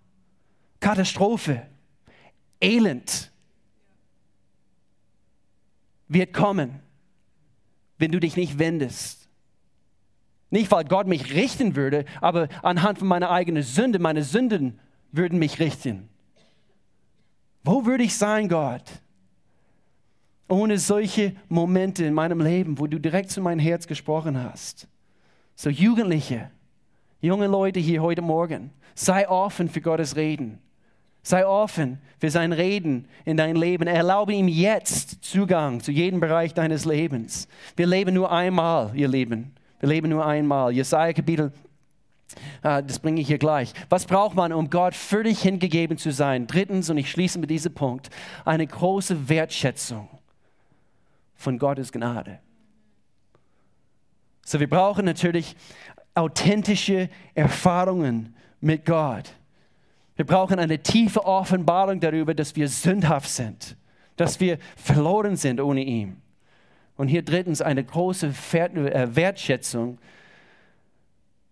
Katastrophe. 0.79 1.67
Elend 2.61 3.33
wird 6.07 6.33
kommen, 6.33 6.79
wenn 7.99 8.13
du 8.13 8.21
dich 8.21 8.37
nicht 8.37 8.61
wendest. 8.61 9.29
Nicht, 10.51 10.71
weil 10.71 10.85
Gott 10.85 11.09
mich 11.09 11.35
richten 11.35 11.75
würde, 11.75 12.05
aber 12.21 12.49
anhand 12.63 13.01
von 13.01 13.09
meiner 13.09 13.31
eigenen 13.31 13.65
Sünde, 13.65 13.99
meine 13.99 14.23
Sünden 14.23 14.79
würden 15.11 15.41
mich 15.41 15.59
richten. 15.59 16.09
Wo 17.63 17.85
würde 17.85 18.05
ich 18.05 18.17
sein, 18.17 18.49
Gott? 18.49 18.85
ohne 20.51 20.79
solche 20.79 21.35
Momente 21.49 22.05
in 22.05 22.15
meinem 22.15 22.41
Leben, 22.41 22.79
wo 22.79 22.87
du 22.87 22.99
direkt 22.99 23.31
zu 23.31 23.41
meinem 23.41 23.61
Herz 23.61 23.87
gesprochen 23.87 24.43
hast. 24.43 24.89
So 25.55 25.71
Jugendliche, 25.71 26.51
junge 27.21 27.47
Leute 27.47 27.81
hier 27.81 28.03
heute 28.03 28.23
Morgen, 28.23 28.71
sei 28.95 29.29
offen 29.29 29.69
für 29.69 29.81
Gottes 29.81 30.17
Reden. 30.17 30.59
Sei 31.23 31.47
offen 31.47 31.99
für 32.19 32.31
sein 32.31 32.51
Reden 32.53 33.07
in 33.27 33.37
dein 33.37 33.55
Leben. 33.55 33.87
Erlaube 33.87 34.33
ihm 34.33 34.49
jetzt 34.49 35.23
Zugang 35.23 35.81
zu 35.81 35.93
jedem 35.93 36.19
Bereich 36.19 36.55
deines 36.55 36.87
Lebens. 36.87 37.47
Wir 37.77 37.87
leben 37.87 38.15
nur 38.15 38.33
einmal, 38.33 38.91
ihr 38.95 39.09
Lieben. 39.09 39.53
Wir 39.81 39.91
leben 39.91 40.09
nur 40.09 40.25
einmal. 40.25 40.73
Jesaja 40.73 41.13
Kapitel 41.13 41.53
das 42.63 42.99
bringe 42.99 43.21
ich 43.21 43.27
hier 43.27 43.39
gleich. 43.39 43.73
Was 43.89 44.07
braucht 44.07 44.35
man, 44.35 44.53
um 44.53 44.71
Gott 44.71 44.95
völlig 44.95 45.43
hingegeben 45.43 45.99
zu 45.99 46.13
sein? 46.13 46.47
Drittens, 46.47 46.91
und 46.91 46.99
ich 46.99 47.11
schließe 47.11 47.39
mit 47.39 47.51
diesem 47.51 47.75
Punkt, 47.75 48.11
eine 48.45 48.67
große 48.67 49.29
Wertschätzung 49.29 50.09
von 51.35 51.59
Gottes 51.59 51.91
Gnade. 51.93 52.41
So, 54.45 54.61
wir 54.61 54.69
brauchen 54.69 55.05
natürlich 55.05 55.57
authentische 56.15 57.09
Erfahrungen 57.35 58.35
mit 58.61 58.85
Gott. 58.85 59.33
Wir 60.17 60.27
brauchen 60.27 60.59
eine 60.59 60.83
tiefe 60.83 61.25
Offenbarung 61.25 62.01
darüber, 62.01 62.35
dass 62.35 62.57
wir 62.57 62.69
sündhaft 62.69 63.31
sind, 63.31 63.77
dass 64.17 64.39
wir 64.41 64.59
verloren 64.77 65.37
sind 65.37 65.61
ohne 65.61 65.83
ihn. 65.83 66.21
Und 66.97 67.09
hier 67.09 67.23
drittens 67.23 67.63
eine 67.63 67.83
große 67.83 68.35
äh, 68.53 69.17
Wertschätzung 69.17 69.99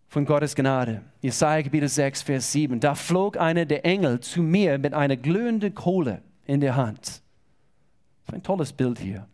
von 0.09 0.24
Gottes 0.24 0.54
Gnade. 0.54 1.02
Jesaja 1.20 1.62
Kapitel 1.62 1.88
6, 1.88 2.22
Vers 2.22 2.52
7. 2.52 2.80
Da 2.80 2.94
flog 2.94 3.36
einer 3.36 3.66
der 3.66 3.84
Engel 3.84 4.20
zu 4.20 4.42
mir 4.42 4.78
mit 4.78 4.94
einer 4.94 5.16
glühenden 5.16 5.74
Kohle 5.74 6.22
in 6.46 6.61
der 6.61 6.76
Hand. 6.76 7.00
Das 7.00 7.20
ist 8.28 8.34
ein 8.34 8.42
tolles 8.42 8.72
Bild 8.72 8.98
hier. 8.98 9.26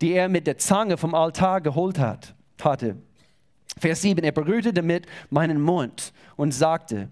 die 0.00 0.12
er 0.12 0.28
mit 0.28 0.46
der 0.46 0.58
Zange 0.58 0.96
vom 0.96 1.14
Altar 1.14 1.60
geholt 1.60 1.98
hat, 1.98 2.34
hatte. 2.62 2.96
Vers 3.78 4.02
7, 4.02 4.24
er 4.24 4.32
berührte 4.32 4.72
damit 4.72 5.06
meinen 5.28 5.60
Mund 5.60 6.12
und 6.36 6.52
sagte, 6.52 7.08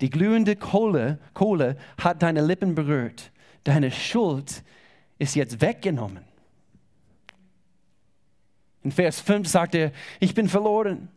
die 0.00 0.10
glühende 0.10 0.56
Kohle, 0.56 1.18
Kohle 1.32 1.76
hat 1.98 2.22
deine 2.22 2.44
Lippen 2.44 2.74
berührt. 2.74 3.30
Deine 3.64 3.90
Schuld 3.90 4.62
ist 5.18 5.34
jetzt 5.34 5.60
weggenommen. 5.60 6.24
In 8.82 8.92
Vers 8.92 9.20
5 9.20 9.48
sagt 9.48 9.74
er, 9.74 9.90
ich 10.20 10.34
bin 10.34 10.48
verloren. 10.48 11.08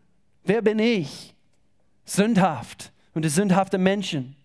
Wer 0.49 0.63
bin 0.63 0.79
ich? 0.79 1.35
Sündhaft 2.05 2.91
und 3.13 3.21
der 3.21 3.29
sündhafte 3.29 3.77
Menschen. 3.77 4.35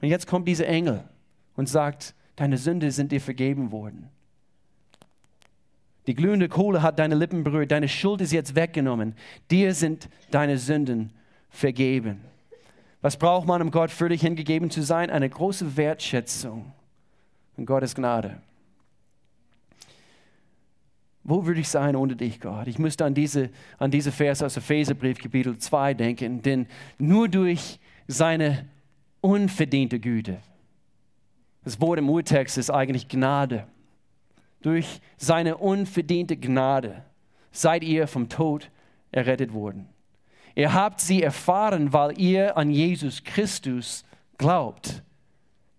Und 0.00 0.08
jetzt 0.08 0.26
kommt 0.26 0.48
dieser 0.48 0.66
Engel 0.68 1.04
und 1.54 1.68
sagt, 1.68 2.14
deine 2.36 2.56
Sünde 2.56 2.90
sind 2.90 3.12
dir 3.12 3.20
vergeben 3.20 3.72
worden. 3.72 4.08
Die 6.06 6.14
glühende 6.14 6.48
Kohle 6.48 6.80
hat 6.80 6.98
deine 6.98 7.14
Lippen 7.14 7.44
berührt, 7.44 7.70
deine 7.72 7.90
Schuld 7.90 8.22
ist 8.22 8.32
jetzt 8.32 8.54
weggenommen. 8.54 9.14
Dir 9.50 9.74
sind 9.74 10.08
deine 10.30 10.56
Sünden 10.56 11.12
vergeben. 11.50 12.22
Was 13.02 13.18
braucht 13.18 13.46
man, 13.46 13.60
um 13.60 13.70
Gott 13.70 13.90
völlig 13.90 14.22
hingegeben 14.22 14.70
zu 14.70 14.80
sein? 14.80 15.10
Eine 15.10 15.28
große 15.28 15.76
Wertschätzung 15.76 16.72
von 17.54 17.66
Gottes 17.66 17.94
Gnade. 17.94 18.40
Wo 21.30 21.46
würde 21.46 21.60
ich 21.60 21.68
sein 21.68 21.94
ohne 21.94 22.16
dich, 22.16 22.40
Gott? 22.40 22.66
Ich 22.66 22.80
müsste 22.80 23.04
an 23.04 23.14
diese, 23.14 23.50
an 23.78 23.92
diese 23.92 24.10
Vers 24.10 24.42
aus 24.42 24.56
Epheserbrief, 24.56 25.18
Kapitel 25.18 25.56
2 25.56 25.94
denken, 25.94 26.42
denn 26.42 26.66
nur 26.98 27.28
durch 27.28 27.78
seine 28.08 28.66
unverdiente 29.20 30.00
Güte, 30.00 30.38
das 31.62 31.80
Wort 31.80 32.00
im 32.00 32.10
Urtext 32.10 32.58
ist 32.58 32.68
eigentlich 32.68 33.06
Gnade, 33.06 33.68
durch 34.60 35.00
seine 35.18 35.58
unverdiente 35.58 36.36
Gnade 36.36 37.04
seid 37.52 37.84
ihr 37.84 38.08
vom 38.08 38.28
Tod 38.28 38.68
errettet 39.12 39.52
worden. 39.52 39.88
Ihr 40.56 40.74
habt 40.74 41.00
sie 41.00 41.22
erfahren, 41.22 41.92
weil 41.92 42.18
ihr 42.18 42.56
an 42.56 42.70
Jesus 42.72 43.22
Christus 43.22 44.04
glaubt. 44.36 45.04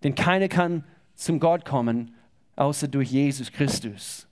Denn 0.02 0.14
keiner 0.14 0.48
kann 0.48 0.84
zum 1.14 1.40
Gott 1.40 1.66
kommen, 1.66 2.14
außer 2.56 2.88
durch 2.88 3.10
Jesus 3.10 3.52
Christus. 3.52 4.26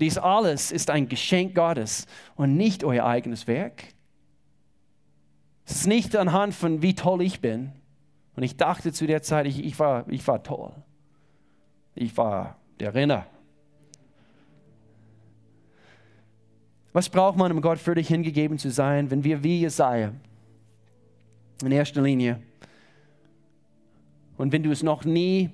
Dies 0.00 0.18
alles 0.18 0.72
ist 0.72 0.90
ein 0.90 1.08
Geschenk 1.08 1.54
Gottes 1.54 2.06
und 2.34 2.56
nicht 2.56 2.84
euer 2.84 3.04
eigenes 3.04 3.46
Werk. 3.46 3.84
Es 5.66 5.76
ist 5.76 5.86
nicht 5.86 6.16
anhand 6.16 6.54
von, 6.54 6.82
wie 6.82 6.94
toll 6.94 7.22
ich 7.22 7.40
bin. 7.40 7.72
Und 8.36 8.42
ich 8.42 8.56
dachte 8.56 8.92
zu 8.92 9.06
der 9.06 9.22
Zeit, 9.22 9.46
ich, 9.46 9.64
ich, 9.64 9.78
war, 9.78 10.04
ich 10.08 10.26
war 10.26 10.42
toll. 10.42 10.72
Ich 11.94 12.16
war 12.16 12.56
der 12.80 12.94
Renner. 12.94 13.26
Was 16.92 17.08
braucht 17.08 17.36
man, 17.36 17.50
um 17.52 17.60
Gott 17.60 17.78
für 17.78 17.94
dich 17.94 18.08
hingegeben 18.08 18.58
zu 18.58 18.70
sein, 18.70 19.10
wenn 19.10 19.24
wir 19.24 19.42
wie 19.42 19.60
Jesaja 19.60 20.12
in 21.64 21.72
erster 21.72 22.02
Linie 22.02 22.40
und 24.36 24.52
wenn 24.52 24.62
du 24.62 24.70
es 24.70 24.82
noch 24.82 25.04
nie 25.04 25.50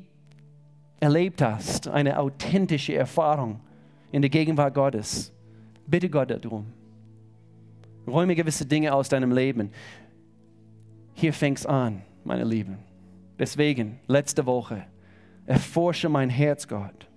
erlebt 0.98 1.40
hast, 1.40 1.88
eine 1.88 2.18
authentische 2.18 2.94
Erfahrung 2.94 3.60
in 4.12 4.22
der 4.22 4.30
Gegenwart 4.30 4.74
Gottes, 4.74 5.32
bitte 5.86 6.08
Gott 6.08 6.30
darum. 6.30 6.66
Räume 8.06 8.34
gewisse 8.34 8.66
Dinge 8.66 8.92
aus 8.94 9.08
deinem 9.08 9.32
Leben. 9.32 9.70
Hier 11.14 11.32
fängt's 11.32 11.66
an, 11.66 12.02
meine 12.24 12.44
Lieben. 12.44 12.78
Deswegen, 13.38 14.00
letzte 14.06 14.46
Woche, 14.46 14.84
erforsche 15.46 16.08
mein 16.08 16.30
Herz, 16.30 16.66
Gott. 16.66 17.08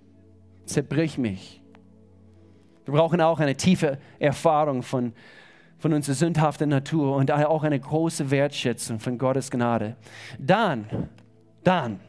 Zerbrich 0.66 1.18
mich 1.18 1.60
wir 2.84 2.94
brauchen 2.94 3.20
auch 3.20 3.40
eine 3.40 3.56
tiefe 3.56 3.98
Erfahrung 4.18 4.82
von, 4.82 5.12
von 5.78 5.92
unserer 5.92 6.14
sündhaften 6.14 6.68
Natur 6.68 7.16
und 7.16 7.30
auch 7.30 7.62
eine 7.62 7.80
große 7.80 8.30
Wertschätzung 8.30 9.00
von 9.00 9.16
Gottes 9.16 9.50
Gnade. 9.50 9.96
Dann, 10.38 11.08
dann 11.62 12.00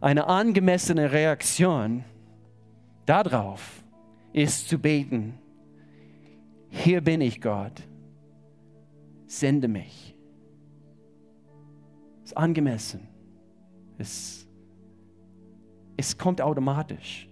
eine 0.00 0.26
angemessene 0.26 1.12
Reaktion 1.12 2.04
darauf 3.06 3.83
ist 4.34 4.68
zu 4.68 4.78
beten, 4.78 5.38
hier 6.68 7.00
bin 7.00 7.20
ich 7.20 7.40
Gott, 7.40 7.82
sende 9.26 9.68
mich. 9.68 10.14
Ist 12.24 12.36
angemessen. 12.36 13.06
Es, 13.96 14.46
es 15.96 16.18
kommt 16.18 16.40
automatisch. 16.40 17.28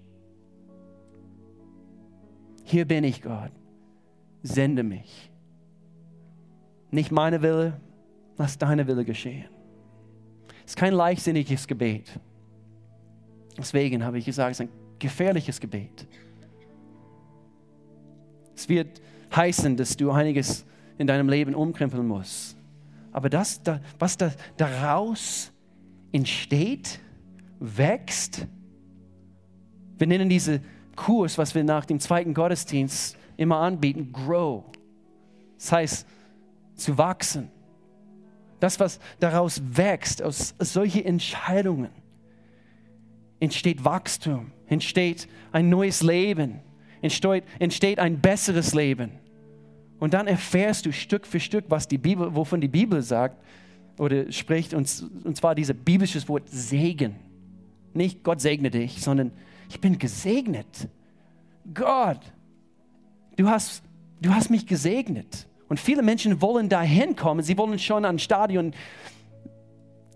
Hier 2.63 2.87
bin 2.87 3.03
ich, 3.03 3.21
Gott. 3.21 3.51
Sende 4.45 4.85
mich. 4.85 5.33
Nicht 6.93 7.11
meine 7.11 7.43
Wille, 7.43 7.81
lass 8.37 8.57
deine 8.59 8.87
Wille 8.87 9.05
geschehen. 9.05 9.49
Es 10.65 10.73
ist 10.73 10.77
kein 10.77 10.93
leichtsinniges 10.93 11.67
Gebet. 11.67 12.21
Deswegen 13.59 14.05
habe 14.05 14.19
ich 14.19 14.25
gesagt, 14.25 14.53
es 14.53 14.61
ist 14.61 14.69
ein 14.69 14.99
gefährliches 15.01 15.59
Gebet. 15.59 16.07
Es 18.63 18.69
wird 18.69 19.03
heißen, 19.35 19.77
dass 19.77 19.97
du 19.97 20.13
einiges 20.13 20.65
in 20.97 21.09
deinem 21.09 21.29
Leben 21.29 21.53
umkrempeln 21.53 22.07
musst. 22.07 22.57
Aber 23.11 23.29
das, 23.29 23.61
was 23.99 24.17
daraus 24.57 25.51
entsteht, 26.13 27.01
wächst, 27.59 28.47
wir 29.99 30.07
nennen 30.07 30.29
diese 30.29 30.61
Kurs, 30.95 31.39
was 31.39 31.57
wir 31.57 31.65
nach 31.65 31.87
dem 31.87 31.99
zweiten 31.99 32.35
Gottesdienst 32.35 33.19
immer 33.37 33.57
anbieten, 33.57 34.13
grow. 34.13 34.63
Das 35.59 35.73
heißt, 35.73 36.07
zu 36.77 36.97
wachsen. 36.97 37.51
Das, 38.61 38.79
was 38.79 39.01
daraus 39.19 39.61
wächst, 39.73 40.23
aus 40.23 40.55
solchen 40.61 41.05
Entscheidungen, 41.05 41.91
entsteht 43.41 43.85
Wachstum, 43.85 44.53
entsteht 44.69 45.27
ein 45.51 45.69
neues 45.69 46.05
Leben, 46.05 46.61
entsteht, 47.03 47.45
entsteht 47.59 47.99
ein 47.99 48.21
besseres 48.21 48.75
Leben. 48.75 49.11
Und 49.99 50.15
dann 50.15 50.27
erfährst 50.27 50.87
du 50.87 50.93
Stück 50.93 51.27
für 51.27 51.39
Stück, 51.39 51.67
was 51.69 51.87
die 51.87 51.99
Bibel, 51.99 52.35
wovon 52.35 52.61
die 52.61 52.69
Bibel 52.69 53.03
sagt 53.03 53.37
oder 53.99 54.33
spricht, 54.33 54.75
und, 54.75 55.11
und 55.25 55.37
zwar 55.37 55.55
dieses 55.55 55.77
biblische 55.77 56.27
Wort 56.29 56.49
Segen. 56.49 57.17
Nicht 57.95 58.25
Gott 58.25 58.41
segne 58.41 58.71
dich, 58.71 59.03
sondern 59.03 59.33
ich 59.69 59.81
bin 59.81 59.99
gesegnet. 59.99 60.89
Gott, 61.73 62.21
du 63.37 63.49
hast, 63.49 63.85
du 64.21 64.35
hast 64.35 64.51
mich 64.51 64.67
gesegnet. 64.67 65.47
Und 65.69 65.79
viele 65.79 66.03
Menschen 66.03 66.41
wollen 66.43 66.69
dahin 66.69 67.17
kommen, 67.17 67.43
sie 67.43 67.57
wollen 67.57 67.79
schon 67.79 68.05
an 68.05 68.19
Stadion 68.19 68.73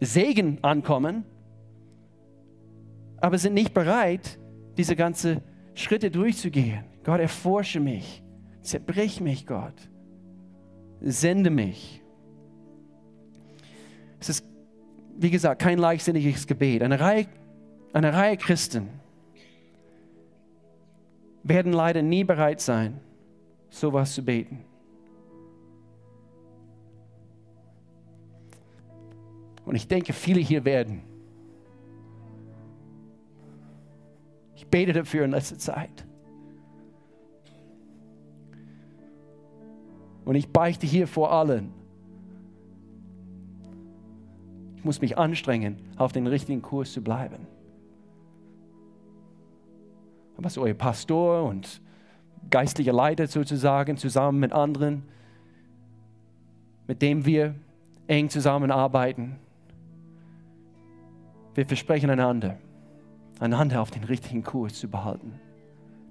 Segen 0.01 0.59
ankommen, 0.63 1.25
aber 3.19 3.39
sind 3.39 3.55
nicht 3.55 3.73
bereit, 3.73 4.39
diese 4.77 4.97
ganzen 4.97 5.41
Schritte 5.77 6.11
durchzugehen. 6.11 6.85
Gott, 7.05 7.21
erforsche 7.21 7.79
mich, 7.79 8.23
zerbrich 8.63 9.21
mich, 9.21 9.47
Gott, 9.47 9.75
sende 11.01 11.51
mich. 11.51 12.03
Es 14.19 14.31
ist, 14.31 14.47
wie 15.19 15.31
gesagt, 15.31 15.61
kein 15.61 15.79
leichtsinniges 15.79 16.47
Gebet. 16.47 16.83
Eine 16.83 16.99
Reihe, 16.99 17.27
eine 17.93 18.13
Reihe 18.13 18.39
Christen 18.39 18.89
werden 21.43 21.73
leider 21.73 22.03
nie 22.03 22.25
bereit 22.25 22.61
sein, 22.61 22.99
sowas 23.69 24.15
zu 24.15 24.25
beten. 24.25 24.65
Und 29.67 29.75
ich 29.75 29.87
denke, 29.87 30.15
viele 30.15 30.41
hier 30.41 30.65
werden. 30.65 31.03
Ich 34.67 34.71
bete 34.71 34.93
dafür 34.93 35.25
in 35.25 35.31
letzter 35.31 35.59
Zeit. 35.59 36.05
Und 40.25 40.35
ich 40.35 40.49
beichte 40.49 40.87
hier 40.87 41.07
vor 41.07 41.33
allen. 41.33 41.73
Ich 44.77 44.85
muss 44.85 45.01
mich 45.01 45.17
anstrengen, 45.17 45.79
auf 45.97 46.13
den 46.13 46.27
richtigen 46.27 46.63
Kurs 46.63 46.93
zu 46.93 47.01
bleiben 47.01 47.47
was 50.39 50.59
euer 50.59 50.75
Pastor 50.75 51.45
und 51.45 51.81
geistlicher 52.51 52.93
Leiter 52.93 53.27
sozusagen 53.27 53.97
zusammen 53.97 54.39
mit 54.39 54.53
anderen, 54.53 55.03
mit 56.87 57.03
dem 57.03 57.25
wir 57.25 57.55
eng 58.07 58.29
zusammenarbeiten. 58.29 59.37
Wir 61.55 61.67
versprechen 61.67 62.11
einander, 62.11 62.59
einander 63.41 63.83
auf 63.83 63.91
den 63.91 64.05
richtigen 64.05 64.43
Kurs 64.43 64.75
zu 64.75 64.89
behalten. 64.89 65.39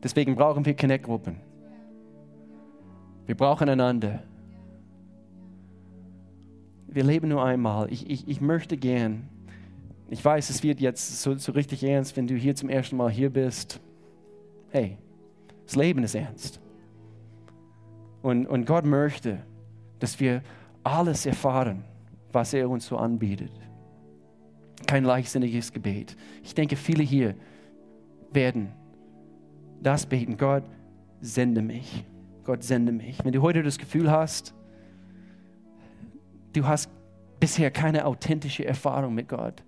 Deswegen 0.03 0.35
brauchen 0.35 0.65
wir 0.65 0.75
Connect-Gruppen. 0.75 1.37
Wir 3.25 3.35
brauchen 3.35 3.67
einander. 3.69 4.21
Wir 6.87 7.03
leben 7.03 7.29
nur 7.29 7.43
einmal. 7.43 7.91
Ich, 7.91 8.09
ich, 8.09 8.27
ich 8.27 8.39
möchte 8.39 8.77
gern, 8.77 9.27
ich 10.09 10.23
weiß, 10.23 10.49
es 10.49 10.61
wird 10.61 10.79
jetzt 10.79 11.21
so, 11.21 11.35
so 11.35 11.51
richtig 11.51 11.83
ernst, 11.83 12.15
wenn 12.15 12.27
du 12.27 12.35
hier 12.35 12.55
zum 12.55 12.69
ersten 12.69 12.97
Mal 12.97 13.09
hier 13.09 13.31
bist 13.31 13.81
hey, 14.75 14.97
Das 15.65 15.75
Leben 15.77 16.03
ist 16.03 16.15
ernst. 16.15 16.59
Und, 18.21 18.45
und 18.45 18.65
Gott 18.65 18.85
möchte, 18.85 19.39
dass 19.99 20.19
wir 20.19 20.41
alles 20.83 21.25
erfahren, 21.25 21.85
was 22.33 22.53
er 22.53 22.69
uns 22.69 22.85
so 22.85 22.97
anbietet. 22.97 23.51
Kein 24.87 25.03
leichtsinniges 25.03 25.71
Gebet. 25.71 26.15
Ich 26.43 26.53
denke, 26.53 26.75
viele 26.75 27.03
hier 27.03 27.35
werden 28.31 28.71
das 29.81 30.05
beten. 30.05 30.37
Gott, 30.37 30.63
sende 31.21 31.61
mich. 31.61 32.05
Gott, 32.43 32.63
sende 32.63 32.91
mich. 32.91 33.23
Wenn 33.23 33.33
du 33.33 33.41
heute 33.41 33.63
das 33.63 33.77
Gefühl 33.77 34.11
hast, 34.11 34.53
du 36.53 36.67
hast 36.67 36.89
bisher 37.39 37.71
keine 37.71 38.05
authentische 38.05 38.65
Erfahrung 38.65 39.15
mit 39.15 39.29
Gott 39.29 39.63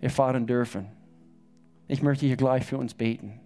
erfahren 0.00 0.46
dürfen, 0.46 0.86
ich 1.86 2.02
möchte 2.02 2.26
hier 2.26 2.36
gleich 2.36 2.64
für 2.64 2.78
uns 2.78 2.94
beten. 2.94 3.40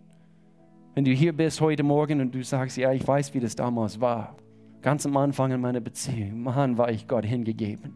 Wenn 0.94 1.04
du 1.04 1.10
hier 1.10 1.32
bist 1.32 1.60
heute 1.60 1.82
Morgen 1.82 2.20
und 2.20 2.34
du 2.34 2.44
sagst, 2.44 2.76
ja, 2.76 2.92
ich 2.92 3.06
weiß, 3.06 3.34
wie 3.34 3.40
das 3.40 3.56
damals 3.56 4.00
war, 4.00 4.36
ganz 4.80 5.04
am 5.06 5.16
Anfang 5.16 5.50
in 5.50 5.60
meiner 5.60 5.80
Beziehung, 5.80 6.42
Mann, 6.42 6.78
war 6.78 6.90
ich 6.90 7.08
Gott 7.08 7.24
hingegeben. 7.24 7.94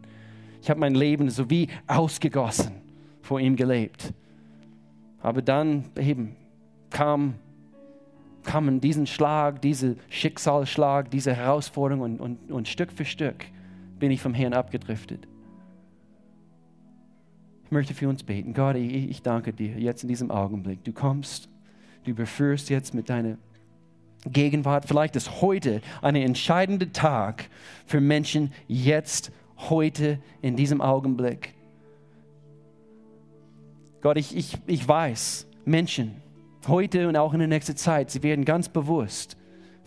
Ich 0.61 0.69
habe 0.69 0.81
mein 0.81 0.95
Leben 0.95 1.31
so 1.31 1.49
wie 1.49 1.69
ausgegossen 1.87 2.88
vor 3.29 3.41
ihm 3.41 3.57
gelebt. 3.57 4.15
Aber 5.21 5.43
dann 5.43 5.85
eben 5.99 6.35
kam, 6.89 7.35
kamen 8.43 8.81
diesen 8.81 9.07
Schlag, 9.07 9.61
diese 9.61 9.97
Schicksalsschlag, 10.09 11.11
diese 11.11 11.35
Herausforderung 11.35 12.03
und, 12.03 12.21
und, 12.21 12.51
und 12.51 12.69
Stück 12.69 12.91
für 12.91 13.05
Stück 13.05 13.45
bin 13.99 14.11
ich 14.11 14.23
vom 14.23 14.33
Herrn 14.33 14.55
abgedriftet. 14.55 15.29
Ich 17.67 17.71
möchte 17.71 17.93
für 17.93 18.09
uns 18.09 18.23
beten. 18.23 18.55
Gott, 18.55 18.77
ich, 18.77 19.11
ich 19.11 19.21
danke 19.21 19.53
dir 19.53 19.79
jetzt 19.79 20.05
in 20.05 20.09
diesem 20.09 20.31
Augenblick. 20.31 20.83
Du 20.85 20.93
kommst, 20.93 21.51
du 22.05 22.13
überführst 22.13 22.71
jetzt 22.71 22.95
mit 22.95 23.11
deiner 23.11 23.37
Gegenwart. 24.25 24.87
Vielleicht 24.87 25.17
ist 25.17 25.43
heute 25.43 25.83
ein 26.01 26.17
entscheidender 26.17 26.91
Tag 26.93 27.51
für 27.85 28.01
Menschen, 28.01 28.55
jetzt, 28.69 29.33
heute, 29.69 30.19
in 30.41 30.57
diesem 30.57 30.81
Augenblick. 30.81 31.58
Gott, 34.01 34.17
ich, 34.17 34.37
ich, 34.37 34.57
ich 34.67 34.87
weiß, 34.87 35.47
Menschen, 35.65 36.23
heute 36.69 37.09
und 37.09 37.17
auch 37.17 37.33
in 37.33 37.41
der 37.41 37.49
nächsten 37.49 37.77
Zeit, 37.77 38.11
sie 38.11 38.23
werden 38.23 38.45
ganz 38.45 38.69
bewusst 38.69 39.37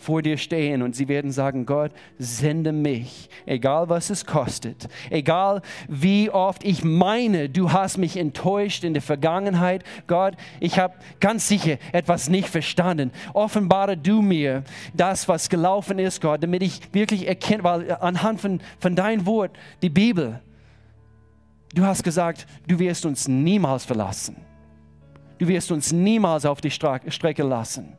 vor 0.01 0.23
dir 0.23 0.37
stehen 0.37 0.81
und 0.81 0.95
sie 0.95 1.07
werden 1.07 1.31
sagen, 1.31 1.65
Gott, 1.65 1.91
sende 2.17 2.71
mich, 2.71 3.29
egal 3.45 3.87
was 3.87 4.09
es 4.09 4.25
kostet, 4.25 4.89
egal 5.11 5.61
wie 5.87 6.29
oft 6.31 6.63
ich 6.63 6.83
meine, 6.83 7.49
du 7.49 7.71
hast 7.71 7.99
mich 7.99 8.17
enttäuscht 8.17 8.83
in 8.83 8.93
der 8.93 9.03
Vergangenheit. 9.03 9.83
Gott, 10.07 10.33
ich 10.59 10.79
habe 10.79 10.95
ganz 11.19 11.47
sicher 11.47 11.77
etwas 11.91 12.29
nicht 12.29 12.49
verstanden. 12.49 13.11
Offenbare 13.33 13.95
du 13.95 14.21
mir 14.21 14.63
das, 14.93 15.27
was 15.27 15.49
gelaufen 15.49 15.99
ist, 15.99 16.19
Gott, 16.19 16.43
damit 16.43 16.63
ich 16.63 16.81
wirklich 16.93 17.27
erkenne, 17.27 17.63
weil 17.63 17.91
anhand 17.91 18.41
von, 18.41 18.59
von 18.79 18.95
deinem 18.95 19.25
Wort, 19.27 19.51
die 19.83 19.89
Bibel, 19.89 20.41
du 21.73 21.85
hast 21.85 22.03
gesagt, 22.03 22.45
du 22.67 22.79
wirst 22.79 23.05
uns 23.05 23.27
niemals 23.27 23.85
verlassen. 23.85 24.35
Du 25.37 25.47
wirst 25.47 25.71
uns 25.71 25.91
niemals 25.91 26.45
auf 26.45 26.61
die 26.61 26.71
Strecke 26.71 27.43
lassen. 27.43 27.97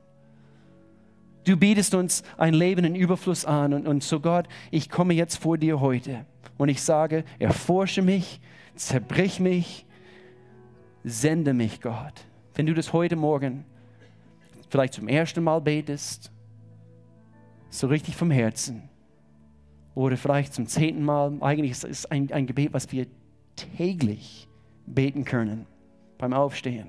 Du 1.45 1.57
bietest 1.57 1.95
uns 1.95 2.23
ein 2.37 2.55
Leben 2.55 2.85
in 2.85 2.95
Überfluss 2.95 3.45
an. 3.45 3.75
Und, 3.75 3.87
und 3.87 4.05
so 4.05 4.21
Gott, 4.21 4.47
ich 4.71 4.89
komme 4.89 5.15
jetzt 5.15 5.37
vor 5.37 5.59
dir 5.59 5.81
heute 5.81 6.25
und 6.57 6.69
ich 6.69 6.83
sage, 6.83 7.25
erforsche 7.39 8.03
mich, 8.03 8.41
zerbrich 8.77 9.41
mich, 9.41 9.87
sende 11.03 11.53
mich, 11.53 11.81
Gott. 11.81 12.27
Wenn 12.55 12.67
du 12.67 12.75
das 12.75 12.93
heute 12.93 13.17
Morgen 13.17 13.65
vielleicht 14.71 14.95
zum 14.95 15.09
ersten 15.09 15.43
Mal 15.43 15.61
betest, 15.61 16.31
so 17.71 17.89
richtig 17.89 18.15
vom 18.15 18.31
Herzen, 18.31 18.89
oder 19.95 20.17
vielleicht 20.17 20.55
zum 20.55 20.67
zehnten 20.67 21.05
Mal, 21.05 21.37
eigentlich 21.41 21.73
ist 21.73 21.85
es 21.85 22.07
ein, 22.07 22.31
ein 22.33 22.47
Gebet, 22.47 22.73
was 22.73 22.91
wir 22.93 23.07
täglich 23.77 24.49
beten 24.87 25.25
können 25.25 25.67
beim 26.19 26.33
Aufstehen. 26.33 26.89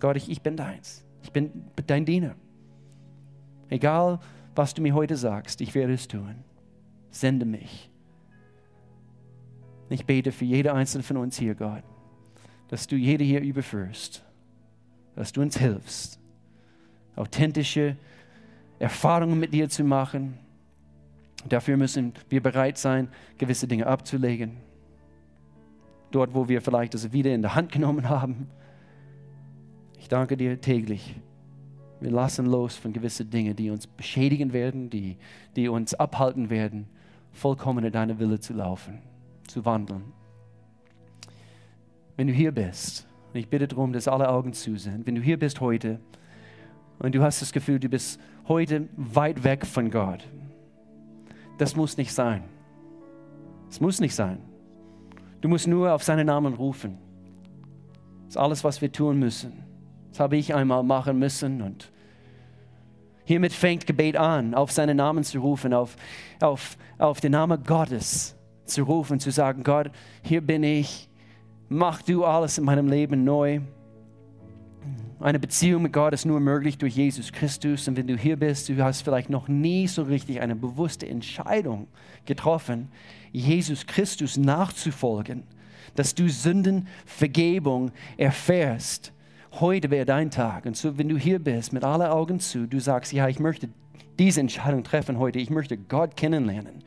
Gott, 0.00 0.16
ich, 0.16 0.30
ich 0.30 0.42
bin 0.42 0.56
deins. 0.56 1.04
Ich 1.22 1.32
bin 1.32 1.64
dein 1.86 2.04
Diener. 2.04 2.34
Egal, 3.68 4.20
was 4.54 4.74
du 4.74 4.82
mir 4.82 4.94
heute 4.94 5.16
sagst, 5.16 5.60
ich 5.60 5.74
werde 5.74 5.94
es 5.94 6.06
tun. 6.08 6.36
Sende 7.10 7.44
mich. 7.46 7.90
Ich 9.88 10.04
bete 10.04 10.32
für 10.32 10.44
jede 10.44 10.72
einzelne 10.72 11.04
von 11.04 11.16
uns 11.16 11.38
hier, 11.38 11.54
Gott, 11.54 11.82
dass 12.68 12.86
du 12.86 12.96
jede 12.96 13.24
hier 13.24 13.40
überführst, 13.40 14.24
dass 15.14 15.32
du 15.32 15.42
uns 15.42 15.58
hilfst, 15.58 16.18
authentische 17.14 17.96
Erfahrungen 18.78 19.38
mit 19.38 19.54
dir 19.54 19.68
zu 19.68 19.84
machen. 19.84 20.38
Dafür 21.48 21.76
müssen 21.76 22.12
wir 22.28 22.42
bereit 22.42 22.78
sein, 22.78 23.08
gewisse 23.38 23.68
Dinge 23.68 23.86
abzulegen. 23.86 24.56
Dort, 26.16 26.34
wo 26.34 26.48
wir 26.48 26.62
vielleicht 26.62 26.94
das 26.94 27.12
wieder 27.12 27.34
in 27.34 27.42
der 27.42 27.54
Hand 27.54 27.70
genommen 27.72 28.08
haben. 28.08 28.48
Ich 29.98 30.08
danke 30.08 30.36
dir 30.36 30.60
täglich 30.60 31.14
wir 32.00 32.10
lassen 32.10 32.46
los 32.46 32.76
von 32.76 32.92
gewissen 32.92 33.30
Dingen, 33.30 33.56
die 33.56 33.70
uns 33.70 33.86
beschädigen 33.86 34.52
werden, 34.52 34.90
die, 34.90 35.16
die 35.54 35.68
uns 35.68 35.94
abhalten 35.94 36.50
werden, 36.50 36.86
vollkommen 37.32 37.84
in 37.84 37.92
deine 37.92 38.18
Wille 38.18 38.38
zu 38.38 38.52
laufen, 38.52 38.98
zu 39.46 39.64
wandeln. 39.64 40.12
Wenn 42.16 42.26
du 42.26 42.32
hier 42.32 42.52
bist, 42.52 43.06
und 43.32 43.40
ich 43.40 43.48
bitte 43.48 43.68
darum, 43.68 43.92
dass 43.92 44.08
alle 44.08 44.28
Augen 44.28 44.52
zu 44.52 44.76
sind, 44.76 45.06
wenn 45.06 45.14
du 45.14 45.22
hier 45.22 45.38
bist 45.38 45.60
heute 45.60 46.00
und 46.98 47.14
du 47.14 47.22
hast 47.22 47.42
das 47.42 47.52
Gefühl, 47.52 47.78
du 47.78 47.88
bist 47.88 48.20
heute 48.48 48.88
weit 48.96 49.44
weg 49.44 49.66
von 49.66 49.90
Gott, 49.90 50.24
das 51.58 51.76
muss 51.76 51.96
nicht 51.96 52.12
sein. 52.12 52.44
Es 53.70 53.80
muss 53.80 54.00
nicht 54.00 54.14
sein. 54.14 54.38
Du 55.40 55.48
musst 55.48 55.66
nur 55.66 55.92
auf 55.92 56.02
seinen 56.02 56.26
Namen 56.26 56.54
rufen. 56.54 56.98
Das 58.24 58.30
ist 58.30 58.36
alles, 58.36 58.64
was 58.64 58.80
wir 58.80 58.90
tun 58.90 59.18
müssen. 59.18 59.64
Das 60.10 60.20
habe 60.20 60.36
ich 60.36 60.54
einmal 60.54 60.82
machen 60.82 61.18
müssen 61.18 61.62
und 61.62 61.92
hiermit 63.24 63.52
fängt 63.52 63.86
Gebet 63.86 64.16
an, 64.16 64.54
auf 64.54 64.72
seinen 64.72 64.96
Namen 64.96 65.24
zu 65.24 65.40
rufen, 65.40 65.74
auf, 65.74 65.96
auf, 66.40 66.76
auf 66.98 67.20
den 67.20 67.32
Namen 67.32 67.62
Gottes 67.62 68.34
zu 68.64 68.82
rufen, 68.84 69.20
zu 69.20 69.30
sagen, 69.30 69.62
Gott, 69.62 69.90
hier 70.22 70.40
bin 70.40 70.62
ich, 70.62 71.08
mach 71.68 72.02
du 72.02 72.24
alles 72.24 72.58
in 72.58 72.64
meinem 72.64 72.88
Leben 72.88 73.24
neu. 73.24 73.60
Eine 75.18 75.38
Beziehung 75.38 75.82
mit 75.82 75.92
Gott 75.92 76.12
ist 76.12 76.26
nur 76.26 76.40
möglich 76.40 76.78
durch 76.78 76.96
Jesus 76.96 77.32
Christus. 77.32 77.88
Und 77.88 77.96
wenn 77.96 78.06
du 78.06 78.16
hier 78.16 78.36
bist, 78.36 78.68
du 78.68 78.82
hast 78.82 79.02
vielleicht 79.02 79.30
noch 79.30 79.48
nie 79.48 79.86
so 79.86 80.02
richtig 80.02 80.40
eine 80.40 80.54
bewusste 80.54 81.08
Entscheidung 81.08 81.88
getroffen, 82.26 82.88
Jesus 83.32 83.86
Christus 83.86 84.36
nachzufolgen, 84.36 85.44
dass 85.94 86.14
du 86.14 86.28
Sündenvergebung 86.28 87.92
erfährst 88.16 89.12
heute 89.60 89.90
wäre 89.90 90.06
dein 90.06 90.30
Tag. 90.30 90.66
Und 90.66 90.76
so, 90.76 90.98
wenn 90.98 91.08
du 91.08 91.16
hier 91.16 91.38
bist, 91.38 91.72
mit 91.72 91.84
aller 91.84 92.14
Augen 92.14 92.40
zu, 92.40 92.66
du 92.66 92.80
sagst, 92.80 93.12
ja, 93.12 93.28
ich 93.28 93.38
möchte 93.38 93.68
diese 94.18 94.40
Entscheidung 94.40 94.84
treffen 94.84 95.18
heute, 95.18 95.38
ich 95.38 95.50
möchte 95.50 95.76
Gott 95.76 96.16
kennenlernen. 96.16 96.82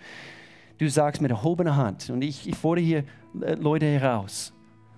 Du 0.78 0.90
sagst 0.90 1.22
mit 1.22 1.32
erhobener 1.32 1.76
Hand, 1.76 2.10
und 2.10 2.22
ich, 2.22 2.48
ich 2.48 2.56
fordere 2.56 2.86
hier 2.86 3.04
äh, 3.42 3.56
Leute 3.56 3.86
heraus, 3.86 4.54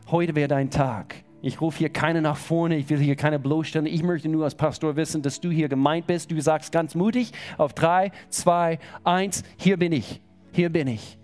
heute 0.09 0.35
wäre 0.35 0.47
dein 0.47 0.69
Tag. 0.69 1.23
Ich 1.41 1.59
rufe 1.59 1.79
hier 1.79 1.89
keinen 1.89 2.23
nach 2.23 2.37
vorne, 2.37 2.77
ich 2.77 2.89
will 2.89 2.99
hier 2.99 3.15
keine 3.15 3.39
bloßstellen. 3.39 3.87
Ich 3.87 4.03
möchte 4.03 4.29
nur 4.29 4.43
als 4.43 4.55
Pastor 4.55 4.95
wissen, 4.95 5.21
dass 5.21 5.39
du 5.39 5.49
hier 5.49 5.69
gemeint 5.69 6.07
bist. 6.07 6.31
Du 6.31 6.39
sagst 6.39 6.71
ganz 6.71 6.93
mutig 6.95 7.31
auf 7.57 7.73
drei, 7.73 8.11
zwei, 8.29 8.79
eins, 9.03 9.43
hier 9.57 9.77
bin 9.77 9.91
ich, 9.91 10.21
hier 10.51 10.69
bin 10.69 10.87
ich. 10.87 11.17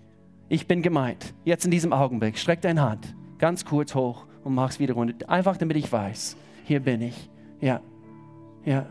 Ich 0.48 0.66
bin 0.66 0.82
gemeint. 0.82 1.34
Jetzt 1.44 1.64
in 1.64 1.70
diesem 1.70 1.92
Augenblick, 1.92 2.38
streck 2.38 2.62
deine 2.62 2.82
Hand 2.82 3.14
ganz 3.38 3.64
kurz 3.64 3.94
hoch 3.94 4.26
und 4.44 4.54
mach's 4.54 4.78
wieder 4.78 4.94
runter. 4.94 5.28
Einfach 5.28 5.56
damit 5.56 5.76
ich 5.76 5.90
weiß, 5.90 6.36
hier 6.64 6.80
bin 6.80 7.00
ich. 7.00 7.30
Ja, 7.60 7.80
ja. 8.64 8.86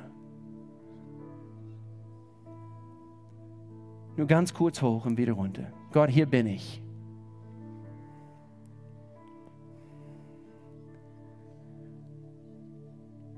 Nur 4.15 4.27
ganz 4.27 4.53
kurz 4.53 4.81
hoch 4.81 5.05
und 5.05 5.17
wieder 5.17 5.33
runter. 5.33 5.71
Gott, 5.91 6.09
hier 6.09 6.25
bin 6.25 6.47
ich. 6.47 6.81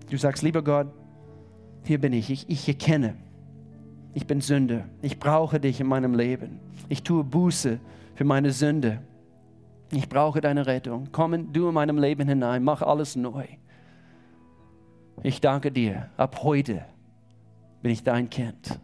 Du 0.09 0.17
sagst, 0.17 0.41
lieber 0.43 0.63
Gott, 0.63 0.87
hier 1.83 1.99
bin 1.99 2.13
ich. 2.13 2.29
Ich, 2.29 2.49
ich 2.49 2.67
erkenne, 2.67 3.15
ich 4.13 4.25
bin 4.25 4.41
Sünde. 4.41 4.85
Ich 5.01 5.19
brauche 5.19 5.59
dich 5.59 5.79
in 5.79 5.87
meinem 5.87 6.15
Leben. 6.15 6.59
Ich 6.87 7.03
tue 7.03 7.23
Buße 7.23 7.79
für 8.15 8.23
meine 8.23 8.51
Sünde. 8.51 9.01
Ich 9.91 10.09
brauche 10.09 10.41
deine 10.41 10.65
Rettung. 10.65 11.09
Komm 11.11 11.53
du 11.53 11.67
in 11.69 11.73
meinem 11.73 11.97
Leben 11.97 12.27
hinein, 12.27 12.63
mach 12.63 12.81
alles 12.81 13.15
neu. 13.15 13.45
Ich 15.23 15.41
danke 15.41 15.71
dir. 15.71 16.09
Ab 16.17 16.43
heute 16.43 16.85
bin 17.81 17.91
ich 17.91 18.03
dein 18.03 18.29
Kind. 18.29 18.79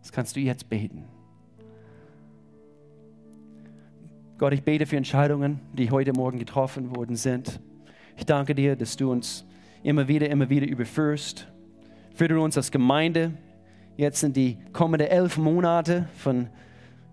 Das 0.00 0.12
kannst 0.12 0.36
du 0.36 0.40
jetzt 0.40 0.68
beten. 0.68 1.04
Gott, 4.38 4.54
ich 4.54 4.62
bete 4.62 4.86
für 4.86 4.96
Entscheidungen, 4.96 5.60
die 5.74 5.90
heute 5.90 6.14
Morgen 6.14 6.38
getroffen 6.38 6.96
worden 6.96 7.16
sind. 7.16 7.60
Ich 8.16 8.24
danke 8.24 8.54
dir, 8.54 8.74
dass 8.74 8.96
du 8.96 9.10
uns 9.10 9.44
immer 9.82 10.08
wieder, 10.08 10.28
immer 10.28 10.48
wieder 10.50 10.66
überführst 10.66 11.46
du 12.18 12.42
uns 12.42 12.56
als 12.56 12.70
Gemeinde 12.70 13.32
jetzt 13.96 14.22
in 14.22 14.32
die 14.32 14.58
kommenden 14.72 15.08
elf 15.08 15.38
Monate 15.38 16.08
von 16.16 16.48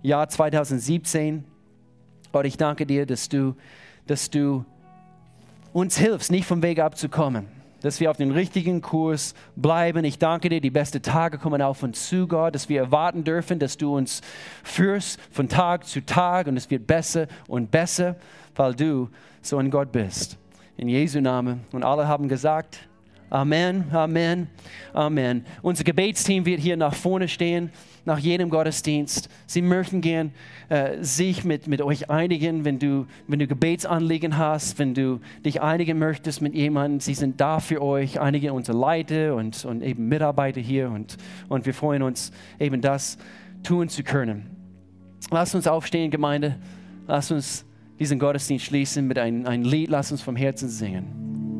Jahr 0.01 0.28
2017, 0.28 1.43
Gott, 2.32 2.45
ich 2.45 2.57
danke 2.57 2.86
dir, 2.86 3.05
dass 3.05 3.30
du, 3.30 3.55
dass 4.05 4.30
du 4.30 4.65
uns 5.74 5.97
hilfst, 5.97 6.30
nicht 6.30 6.45
vom 6.45 6.61
Weg 6.61 6.80
abzukommen 6.80 7.47
dass 7.82 7.99
wir 7.99 8.09
auf 8.09 8.18
dem 8.18 8.32
richtigen 8.32 8.82
Kurs 8.82 9.34
bleiben. 9.55 10.03
Ich 10.03 10.18
danke 10.18 10.49
dir, 10.49 10.61
die 10.61 10.72
besten 10.72 11.01
Tage 11.01 11.38
kommen 11.38 11.61
auf 11.61 11.84
uns 11.84 12.09
zu, 12.09 12.28
Gott, 12.28 12.55
dass 12.55 12.70
wir 12.70 12.82
erwarten 12.82 13.24
dürfen, 13.24 13.59
dass 13.59 13.78
du 13.78 13.95
uns 13.95 14.22
führst 14.63 15.20
von 15.32 15.47
Tag 15.47 15.86
zu 15.86 16.03
Tag 16.05 16.47
und 16.47 16.57
es 16.57 16.70
wird 16.70 16.88
besser 16.88 17.28
und 17.47 17.72
besser, 17.72 18.15
weil 18.55 18.74
du 18.74 19.09
so 19.41 19.57
ein 19.57 19.70
Gott 19.70 19.91
bist. 19.91 20.38
In 20.78 20.90
Jesu 20.90 21.20
Namen. 21.22 21.62
Und 21.72 21.84
alle 21.84 22.08
haben 22.08 22.28
gesagt, 22.28 22.88
Amen, 23.30 23.86
Amen, 23.92 24.48
Amen. 24.94 25.46
Unser 25.62 25.84
Gebetsteam 25.84 26.46
wird 26.46 26.62
hier 26.62 26.78
nach 26.78 26.94
vorne 26.94 27.28
stehen, 27.28 27.72
nach 28.06 28.20
jedem 28.20 28.50
Gottesdienst. 28.50 29.28
Sie 29.48 29.62
möchten 29.62 30.00
gern 30.00 30.32
äh, 30.70 31.04
sich 31.04 31.44
mit, 31.44 31.68
mit 31.68 31.82
euch 31.82 32.10
einigen, 32.10 32.64
wenn 32.64 32.80
du, 32.80 33.06
wenn 33.28 33.40
du 33.40 33.48
Gebetsanliegen 33.48 34.38
hast, 34.38 34.80
wenn 34.80 34.94
du 34.94 35.20
dich 35.44 35.62
einigen 35.62 36.00
möchtest 36.00 36.42
mit 36.42 36.54
jemandem. 36.54 37.02
Sie 37.02 37.16
sind 37.16 37.42
da 37.42 37.60
für 37.60 37.82
euch, 37.82 38.22
einige 38.22 38.54
unserer 38.54 38.78
Leiter 38.78 39.36
und, 39.36 39.66
und 39.66 39.82
eben 39.82 40.08
Mitarbeiter 40.08 40.62
hier. 40.62 40.90
Und, 40.90 41.18
und 41.50 41.66
wir 41.66 41.74
freuen 41.74 42.04
uns, 42.04 42.32
eben 42.60 42.80
das 42.80 43.18
tun 43.62 43.90
zu 43.90 44.04
können. 44.04 44.50
Lasst 45.32 45.54
uns 45.54 45.68
aufstehen, 45.68 46.12
Gemeinde. 46.12 46.56
Lasst 47.08 47.34
uns 47.34 47.66
diesen 48.00 48.20
Gottesdienst 48.20 48.66
schließen 48.66 49.08
mit 49.08 49.18
einem, 49.18 49.45
einem 49.45 49.64
Lied. 49.64 49.89
Lasst 49.89 50.12
uns 50.12 50.22
vom 50.22 50.36
Herzen 50.36 50.70
singen. 50.70 51.57